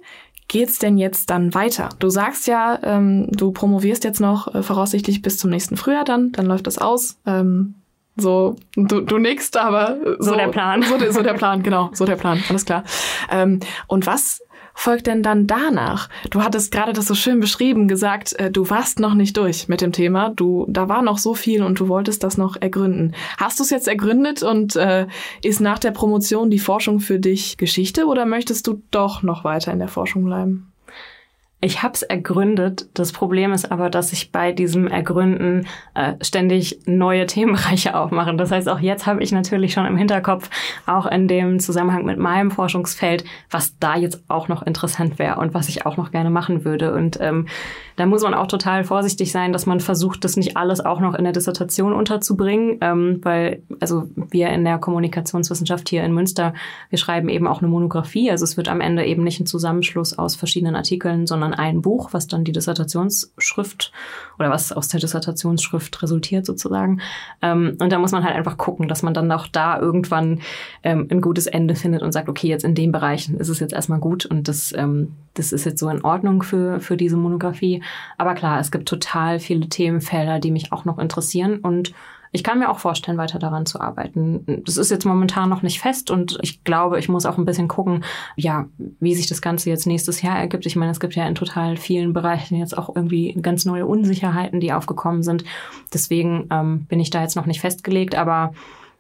geht's 0.48 0.80
denn 0.80 0.98
jetzt 0.98 1.32
dann 1.32 1.54
weiter? 1.54 1.90
Du 2.00 2.10
sagst 2.10 2.48
ja, 2.48 2.80
ähm, 2.84 3.28
du 3.32 3.52
promovierst 3.52 4.04
jetzt 4.04 4.22
noch 4.22 4.54
äh, 4.54 4.64
voraussichtlich 4.64 5.22
bis 5.22 5.38
zum 5.38 5.50
nächsten 5.50 5.76
Frühjahr 5.76 6.06
dann, 6.06 6.32
dann 6.32 6.46
läuft 6.46 6.68
das 6.68 6.78
aus. 6.78 7.20
Ähm, 7.26 7.76
so, 8.16 8.56
du, 8.76 9.02
du 9.02 9.18
nix, 9.18 9.54
aber 9.56 9.98
so, 10.20 10.32
so 10.32 10.36
der 10.36 10.50
Plan. 10.50 10.84
So, 10.84 10.98
so, 11.12 11.24
der 11.24 11.34
Plan, 11.34 11.64
genau, 11.64 11.90
so 11.94 12.06
der 12.06 12.16
Plan, 12.16 12.44
alles 12.50 12.66
klar. 12.66 12.84
Ähm, 13.32 13.60
und 13.88 14.06
was 14.06 14.42
folgt 14.76 15.08
denn 15.08 15.24
dann 15.24 15.48
danach? 15.48 16.10
Du 16.30 16.44
hattest 16.44 16.72
gerade 16.72 16.94
das 16.94 17.08
so 17.08 17.16
schön 17.16 17.40
beschrieben, 17.40 17.88
gesagt, 17.88 18.34
äh, 18.34 18.52
du 18.52 18.70
warst 18.70 19.00
noch 19.00 19.14
nicht 19.14 19.38
durch 19.38 19.68
mit 19.68 19.82
dem 19.82 19.92
Thema. 19.92 20.30
Du, 20.30 20.66
da 20.70 20.90
war 20.90 21.02
noch 21.02 21.18
so 21.18 21.34
viel 21.34 21.64
und 21.64 21.80
du 21.80 21.88
wolltest 21.88 22.24
das 22.24 22.38
noch 22.38 22.56
ergründen. 22.60 23.14
Hast 23.38 23.60
du 23.60 23.64
es 23.64 23.70
jetzt 23.70 23.88
ergründet 23.88 24.44
und 24.44 24.76
äh, 24.76 25.08
ist 25.42 25.62
nach 25.62 25.80
der 25.80 25.92
Promotion 25.92 26.50
die 26.50 26.60
Forschung 26.60 27.00
für 27.00 27.20
dich 27.20 27.58
Geschichte 27.58 28.06
oder 28.06 28.26
möchtest 28.26 28.68
du 28.68 28.82
doch 28.92 29.24
noch 29.24 29.44
weiter 29.44 29.72
in 29.72 29.80
der 29.80 29.88
Forschung 29.88 30.26
bleiben? 30.26 30.73
Ich 31.64 31.82
habe 31.82 31.94
es 31.94 32.02
ergründet. 32.02 32.90
Das 32.94 33.14
Problem 33.14 33.54
ist 33.54 33.72
aber, 33.72 33.90
dass 33.90 34.12
ich 34.12 34.34
bei 34.34 34.52
diesem 34.52 34.88
Ergründen 34.88 35.66
äh, 35.94 36.16
ständig 36.20 36.80
neue 36.86 37.26
Themenbereiche 37.34 37.96
aufmache. 37.96 38.36
Das 38.36 38.52
heißt, 38.52 38.68
auch 38.68 38.82
jetzt 38.82 39.06
habe 39.06 39.24
ich 39.24 39.32
natürlich 39.32 39.72
schon 39.72 39.86
im 39.86 39.96
Hinterkopf, 39.96 40.50
auch 40.88 41.06
in 41.06 41.30
dem 41.30 41.62
Zusammenhang 41.62 42.04
mit 42.04 42.20
meinem 42.20 42.52
Forschungsfeld, 42.52 43.24
was 43.50 43.80
da 43.80 43.96
jetzt 43.96 44.26
auch 44.28 44.50
noch 44.50 44.64
interessant 44.64 45.20
wäre 45.20 45.40
und 45.40 45.54
was 45.54 45.70
ich 45.70 45.86
auch 45.86 45.96
noch 45.96 46.12
gerne 46.12 46.30
machen 46.30 46.66
würde. 46.66 46.94
Und 46.94 47.18
ähm, 47.22 47.48
da 47.96 48.06
muss 48.06 48.24
man 48.24 48.34
auch 48.34 48.48
total 48.48 48.84
vorsichtig 48.84 49.32
sein, 49.32 49.54
dass 49.54 49.66
man 49.66 49.80
versucht, 49.80 50.24
das 50.24 50.38
nicht 50.38 50.58
alles 50.58 50.84
auch 50.84 51.00
noch 51.00 51.14
in 51.16 51.24
der 51.24 51.34
Dissertation 51.34 51.94
unterzubringen, 51.94 52.78
ähm, 52.82 53.20
weil 53.24 53.62
also 53.80 54.10
wir 54.16 54.50
in 54.50 54.64
der 54.64 54.78
Kommunikationswissenschaft 54.78 55.90
hier 55.90 56.04
in 56.04 56.14
Münster, 56.14 56.54
wir 56.90 56.98
schreiben 56.98 57.30
eben 57.30 57.48
auch 57.48 57.62
eine 57.62 57.70
Monographie. 57.70 58.32
Also 58.32 58.44
es 58.44 58.58
wird 58.58 58.68
am 58.68 58.82
Ende 58.82 59.06
eben 59.06 59.24
nicht 59.24 59.40
ein 59.40 59.46
Zusammenschluss 59.46 60.18
aus 60.18 60.36
verschiedenen 60.36 60.76
Artikeln, 60.76 61.28
sondern 61.28 61.54
ein 61.54 61.82
Buch, 61.82 62.10
was 62.14 62.28
dann 62.28 62.44
die 62.44 62.52
Dissertationsschrift 62.52 63.92
oder 64.40 64.50
was 64.50 64.72
aus 64.72 64.88
der 64.88 65.00
Dissertationsschrift 65.00 66.02
resultiert 66.02 66.46
sozusagen. 66.46 67.02
Ähm, 67.42 67.78
und 67.80 67.92
da 67.92 68.00
muss 68.00 68.12
man 68.12 68.24
halt 68.24 68.36
einfach 68.36 68.58
gucken, 68.58 68.88
dass 68.88 69.04
man 69.04 69.14
dann 69.14 69.32
auch 69.32 69.48
da 69.48 69.80
irgendwann 69.80 70.42
ähm, 70.84 71.08
ein 71.12 71.22
gutes 71.22 71.48
Ende 71.48 71.76
findet 71.76 72.02
und 72.02 72.12
sagt, 72.12 72.30
okay, 72.30 72.48
jetzt 72.48 72.64
in 72.64 72.76
dem 72.76 72.92
Bereich 72.92 73.30
ist 73.30 73.50
es 73.50 73.60
jetzt 73.60 73.74
erstmal 73.74 74.00
gut 74.00 74.26
und 74.26 74.48
das, 74.48 74.74
ähm, 74.76 75.14
das 75.36 75.52
ist 75.52 75.66
jetzt 75.66 75.80
so 75.80 75.90
in 75.90 76.04
Ordnung 76.04 76.44
für, 76.44 76.80
für 76.80 76.98
diese 76.98 77.18
Monographie. 77.18 77.83
Aber 78.18 78.34
klar, 78.34 78.60
es 78.60 78.72
gibt 78.72 78.88
total 78.88 79.40
viele 79.40 79.70
Themenfelder, 79.70 80.40
die 80.40 80.52
mich 80.52 80.72
auch 80.72 80.86
noch 80.86 81.00
interessieren 81.00 81.60
und 81.60 81.94
ich 82.36 82.44
kann 82.44 82.58
mir 82.58 82.70
auch 82.70 82.80
vorstellen, 82.80 83.20
weiter 83.20 83.38
daran 83.38 83.68
zu 83.68 83.80
arbeiten. 83.80 84.64
Das 84.66 84.78
ist 84.78 84.90
jetzt 84.90 85.06
momentan 85.06 85.50
noch 85.50 85.62
nicht 85.62 85.80
fest 85.80 86.10
und 86.10 86.40
ich 86.42 86.64
glaube, 86.64 86.98
ich 86.98 87.08
muss 87.08 87.28
auch 87.28 87.38
ein 87.38 87.46
bisschen 87.46 87.68
gucken, 87.68 88.04
ja, 88.36 88.66
wie 89.00 89.14
sich 89.14 89.28
das 89.28 89.40
Ganze 89.40 89.70
jetzt 89.70 89.86
nächstes 89.86 90.24
Jahr 90.24 90.40
ergibt. 90.40 90.66
Ich 90.66 90.76
meine, 90.76 90.92
es 90.92 91.00
gibt 91.00 91.14
ja 91.14 91.28
in 91.28 91.36
total 91.36 91.78
vielen 91.78 92.12
Bereichen 92.12 92.58
jetzt 92.58 92.76
auch 92.76 92.94
irgendwie 92.94 93.38
ganz 93.40 93.66
neue 93.66 93.86
Unsicherheiten, 93.86 94.60
die 94.60 94.74
aufgekommen 94.74 95.22
sind. 95.22 95.44
Deswegen 95.94 96.48
ähm, 96.50 96.86
bin 96.86 97.00
ich 97.00 97.12
da 97.12 97.22
jetzt 97.22 97.36
noch 97.36 97.46
nicht 97.46 97.62
festgelegt, 97.62 98.16
aber 98.16 98.54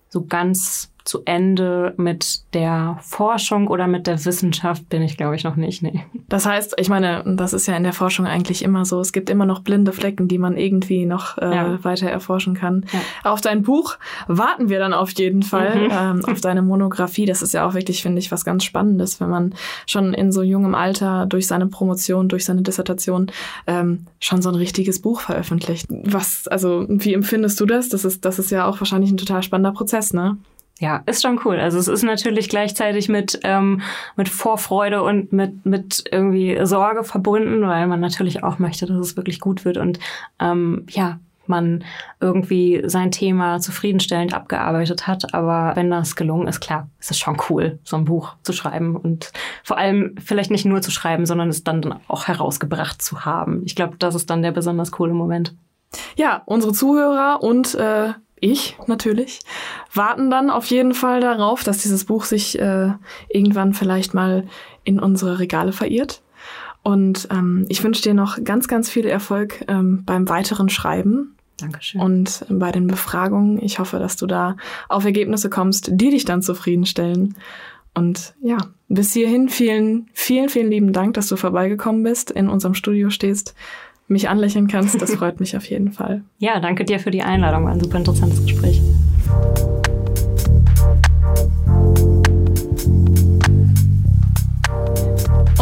so 0.09 0.23
ganz 0.23 0.92
zu 1.03 1.23
Ende 1.25 1.93
mit 1.97 2.53
der 2.53 2.97
Forschung 3.01 3.67
oder 3.67 3.87
mit 3.87 4.07
der 4.07 4.23
Wissenschaft 4.23 4.87
bin 4.87 5.01
ich, 5.01 5.17
glaube 5.17 5.35
ich, 5.35 5.43
noch 5.43 5.57
nicht. 5.57 5.83
Nee. 5.83 6.05
Das 6.29 6.45
heißt, 6.45 6.75
ich 6.77 6.87
meine, 6.87 7.23
das 7.25 7.51
ist 7.51 7.67
ja 7.67 7.75
in 7.75 7.83
der 7.83 7.91
Forschung 7.91 8.25
eigentlich 8.25 8.63
immer 8.63 8.85
so. 8.85 9.01
Es 9.01 9.11
gibt 9.11 9.29
immer 9.29 9.45
noch 9.45 9.61
blinde 9.61 9.91
Flecken, 9.91 10.29
die 10.29 10.37
man 10.37 10.55
irgendwie 10.55 11.05
noch 11.05 11.37
äh, 11.37 11.53
ja. 11.53 11.83
weiter 11.83 12.09
erforschen 12.09 12.53
kann. 12.53 12.85
Ja. 12.93 13.31
Auf 13.31 13.41
dein 13.41 13.63
Buch 13.63 13.97
warten 14.27 14.69
wir 14.69 14.79
dann 14.79 14.93
auf 14.93 15.11
jeden 15.11 15.43
Fall, 15.43 15.75
mhm. 15.75 15.91
ähm, 15.91 16.25
auf 16.25 16.39
deine 16.39 16.61
Monographie. 16.61 17.25
Das 17.25 17.41
ist 17.41 17.53
ja 17.53 17.67
auch 17.67 17.73
wirklich, 17.73 18.01
finde 18.01 18.19
ich, 18.19 18.31
was 18.31 18.45
ganz 18.45 18.63
Spannendes, 18.63 19.19
wenn 19.19 19.29
man 19.29 19.55
schon 19.85 20.13
in 20.13 20.31
so 20.31 20.41
jungem 20.41 20.73
Alter 20.73 21.25
durch 21.25 21.47
seine 21.47 21.67
Promotion, 21.67 22.29
durch 22.29 22.45
seine 22.45 22.61
Dissertation 22.61 23.27
ähm, 23.67 24.07
schon 24.19 24.41
so 24.41 24.49
ein 24.49 24.55
richtiges 24.55 25.01
Buch 25.01 25.19
veröffentlicht. 25.19 25.87
Was, 25.89 26.47
also, 26.47 26.85
wie 26.87 27.13
empfindest 27.13 27.59
du 27.59 27.65
das? 27.65 27.89
Das 27.89 28.05
ist, 28.05 28.23
das 28.23 28.39
ist 28.39 28.51
ja 28.51 28.65
auch 28.65 28.79
wahrscheinlich 28.79 29.11
ein 29.11 29.17
total 29.17 29.43
spannender 29.43 29.73
Prozess, 29.73 30.13
ne? 30.13 30.37
Ja, 30.83 31.01
ist 31.05 31.21
schon 31.21 31.39
cool. 31.45 31.61
Also 31.61 31.79
es 31.79 31.87
ist 31.87 32.03
natürlich 32.03 32.49
gleichzeitig 32.49 33.07
mit, 33.07 33.39
ähm, 33.43 33.79
mit 34.17 34.27
Vorfreude 34.27 35.01
und 35.01 35.31
mit, 35.31 35.65
mit 35.65 36.03
irgendwie 36.11 36.59
Sorge 36.63 37.05
verbunden, 37.05 37.65
weil 37.65 37.87
man 37.87 38.01
natürlich 38.01 38.43
auch 38.43 38.59
möchte, 38.59 38.85
dass 38.85 38.97
es 38.97 39.15
wirklich 39.15 39.39
gut 39.39 39.63
wird 39.63 39.77
und 39.77 39.97
ähm, 40.41 40.85
ja, 40.89 41.19
man 41.47 41.85
irgendwie 42.19 42.83
sein 42.85 43.11
Thema 43.11 43.61
zufriedenstellend 43.61 44.33
abgearbeitet 44.33 45.07
hat. 45.07 45.33
Aber 45.33 45.73
wenn 45.77 45.89
das 45.89 46.17
gelungen 46.17 46.49
ist, 46.49 46.59
klar, 46.59 46.89
ist 46.99 47.11
es 47.11 47.17
schon 47.17 47.37
cool, 47.49 47.79
so 47.85 47.95
ein 47.95 48.03
Buch 48.03 48.35
zu 48.43 48.51
schreiben 48.51 48.97
und 48.97 49.31
vor 49.63 49.77
allem 49.77 50.15
vielleicht 50.21 50.51
nicht 50.51 50.65
nur 50.65 50.81
zu 50.81 50.91
schreiben, 50.91 51.25
sondern 51.25 51.47
es 51.47 51.63
dann 51.63 51.95
auch 52.09 52.27
herausgebracht 52.27 53.01
zu 53.01 53.23
haben. 53.23 53.61
Ich 53.63 53.77
glaube, 53.77 53.95
das 53.99 54.15
ist 54.15 54.29
dann 54.29 54.41
der 54.41 54.51
besonders 54.51 54.91
coole 54.91 55.13
Moment. 55.13 55.55
Ja, 56.17 56.41
unsere 56.45 56.73
Zuhörer 56.73 57.41
und 57.41 57.73
äh, 57.75 58.09
ich 58.43 58.77
natürlich, 58.87 59.39
warten 59.93 60.29
dann 60.29 60.49
auf 60.49 60.65
jeden 60.65 60.93
Fall 60.93 61.21
darauf, 61.21 61.63
dass 61.63 61.79
dieses 61.79 62.05
Buch 62.05 62.25
sich 62.25 62.59
äh, 62.59 62.91
irgendwann 63.29 63.73
vielleicht 63.73 64.13
mal 64.13 64.45
in 64.83 64.99
unsere 64.99 65.39
Regale 65.39 65.71
verirrt. 65.71 66.21
Und 66.83 67.29
ähm, 67.31 67.65
ich 67.69 67.83
wünsche 67.83 68.01
dir 68.01 68.13
noch 68.13 68.43
ganz, 68.43 68.67
ganz 68.67 68.89
viel 68.89 69.05
Erfolg 69.05 69.63
ähm, 69.69 70.03
beim 70.05 70.27
weiteren 70.27 70.67
Schreiben. 70.67 71.35
Dankeschön. 71.57 72.01
Und 72.01 72.45
bei 72.49 72.71
den 72.73 72.87
Befragungen. 72.87 73.63
Ich 73.63 73.79
hoffe, 73.79 73.99
dass 73.99 74.17
du 74.17 74.25
da 74.25 74.57
auf 74.89 75.05
Ergebnisse 75.05 75.49
kommst, 75.49 75.91
die 75.93 76.09
dich 76.09 76.25
dann 76.25 76.41
zufriedenstellen. 76.41 77.35
Und 77.93 78.33
ja, 78.41 78.57
bis 78.89 79.13
hierhin 79.13 79.47
vielen, 79.47 80.09
vielen, 80.13 80.49
vielen 80.49 80.69
lieben 80.69 80.91
Dank, 80.91 81.13
dass 81.13 81.29
du 81.29 81.37
vorbeigekommen 81.37 82.03
bist, 82.03 82.31
in 82.31 82.49
unserem 82.49 82.73
Studio 82.73 83.09
stehst 83.09 83.55
mich 84.07 84.29
anlächeln 84.29 84.67
kannst. 84.67 85.01
Das 85.01 85.13
freut 85.13 85.39
mich 85.39 85.55
auf 85.57 85.65
jeden 85.65 85.91
Fall. 85.91 86.23
Ja, 86.39 86.59
danke 86.59 86.85
dir 86.85 86.99
für 86.99 87.11
die 87.11 87.23
Einladung. 87.23 87.65
War 87.65 87.71
ein 87.71 87.79
super 87.79 87.97
interessantes 87.97 88.43
Gespräch. 88.43 88.81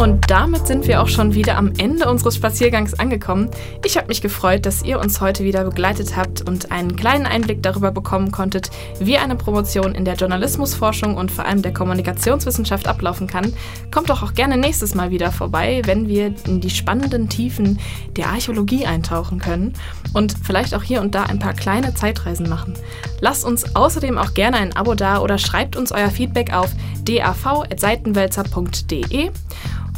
Und 0.02 0.32
damit 0.32 0.66
sind 0.66 0.88
wir 0.88 1.00
auch 1.00 1.06
schon 1.06 1.32
wieder 1.32 1.56
am 1.56 1.74
Ende 1.78 2.10
unseres 2.10 2.34
Spaziergangs 2.34 2.94
angekommen. 2.94 3.48
Ich 3.84 3.96
habe 3.96 4.08
mich 4.08 4.20
gefreut, 4.20 4.66
dass 4.66 4.82
ihr 4.82 4.98
uns 4.98 5.20
heute 5.20 5.44
wieder 5.44 5.62
begleitet 5.62 6.16
habt 6.16 6.42
und 6.42 6.72
einen 6.72 6.96
kleinen 6.96 7.24
Einblick 7.24 7.62
darüber 7.62 7.92
bekommen 7.92 8.32
konntet, 8.32 8.72
wie 8.98 9.16
eine 9.16 9.36
Promotion 9.36 9.94
in 9.94 10.04
der 10.04 10.16
Journalismusforschung 10.16 11.16
und 11.16 11.30
vor 11.30 11.44
allem 11.44 11.62
der 11.62 11.72
Kommunikationswissenschaft 11.72 12.88
ablaufen 12.88 13.28
kann. 13.28 13.52
Kommt 13.92 14.10
doch 14.10 14.24
auch 14.24 14.34
gerne 14.34 14.56
nächstes 14.56 14.96
Mal 14.96 15.12
wieder 15.12 15.30
vorbei, 15.30 15.82
wenn 15.84 16.08
wir 16.08 16.34
in 16.48 16.60
die 16.60 16.70
spannenden 16.70 17.28
Tiefen 17.28 17.78
der 18.16 18.30
Archäologie 18.30 18.86
eintauchen 18.86 19.38
können 19.38 19.74
und 20.14 20.34
vielleicht 20.42 20.74
auch 20.74 20.82
hier 20.82 21.00
und 21.00 21.14
da 21.14 21.26
ein 21.26 21.38
paar 21.38 21.54
kleine 21.54 21.94
Zeitreisen 21.94 22.48
machen. 22.48 22.74
Lasst 23.20 23.44
uns 23.44 23.76
außerdem 23.76 24.18
auch 24.18 24.34
gerne 24.34 24.56
ein 24.56 24.74
Abo 24.74 24.96
da 24.96 25.20
oder 25.20 25.38
schreibt 25.38 25.76
uns 25.76 25.92
euer 25.92 26.10
Feedback 26.10 26.52
auf 26.52 26.72
dav.seitenwälzer.de. 27.04 29.30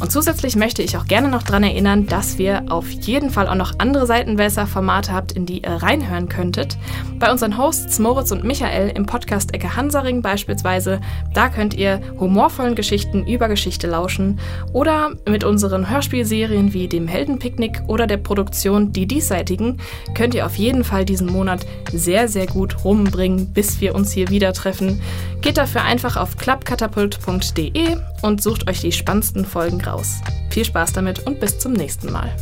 Und 0.01 0.11
zusätzlich 0.11 0.57
möchte 0.57 0.81
ich 0.81 0.97
auch 0.97 1.05
gerne 1.05 1.29
noch 1.29 1.43
daran 1.43 1.63
erinnern, 1.63 2.05
dass 2.05 2.37
wir 2.37 2.65
auf 2.69 2.89
jeden 2.89 3.29
Fall 3.29 3.47
auch 3.47 3.55
noch 3.55 3.79
andere 3.79 4.05
Seitenwälzer-Formate 4.05 5.13
habt, 5.13 5.31
in 5.31 5.45
die 5.45 5.61
ihr 5.61 5.69
reinhören 5.69 6.27
könntet. 6.27 6.77
Bei 7.17 7.31
unseren 7.31 7.57
Hosts 7.57 7.99
Moritz 7.99 8.31
und 8.31 8.43
Michael 8.43 8.89
im 8.89 9.05
Podcast 9.05 9.53
Ecke 9.53 9.77
Hansaring 9.77 10.21
beispielsweise, 10.21 10.99
da 11.33 11.47
könnt 11.47 11.73
ihr 11.75 12.01
humorvollen 12.19 12.75
Geschichten 12.75 13.25
über 13.25 13.47
Geschichte 13.47 13.87
lauschen. 13.87 14.39
Oder 14.73 15.11
mit 15.29 15.45
unseren 15.45 15.89
Hörspielserien 15.89 16.73
wie 16.73 16.89
dem 16.89 17.07
Heldenpicknick 17.07 17.81
oder 17.87 18.05
der 18.05 18.17
Produktion 18.17 18.91
Die 18.91 19.07
Diesseitigen 19.07 19.77
könnt 20.13 20.35
ihr 20.35 20.45
auf 20.45 20.55
jeden 20.55 20.83
Fall 20.83 21.05
diesen 21.05 21.31
Monat 21.31 21.65
sehr, 21.93 22.27
sehr 22.27 22.47
gut 22.47 22.83
rumbringen, 22.83 23.53
bis 23.53 23.79
wir 23.79 23.95
uns 23.95 24.11
hier 24.11 24.29
wieder 24.29 24.51
treffen. 24.51 25.01
Geht 25.39 25.57
dafür 25.57 25.83
einfach 25.83 26.17
auf 26.17 26.35
klappkatapult.de 26.35 27.95
und 28.25 28.41
sucht 28.41 28.67
euch 28.67 28.81
die 28.81 28.91
spannendsten 28.91 29.45
Folgen 29.45 29.81
raus. 29.81 30.15
Viel 30.49 30.65
Spaß 30.65 30.93
damit 30.93 31.25
und 31.27 31.39
bis 31.39 31.59
zum 31.59 31.73
nächsten 31.73 32.11
Mal. 32.11 32.35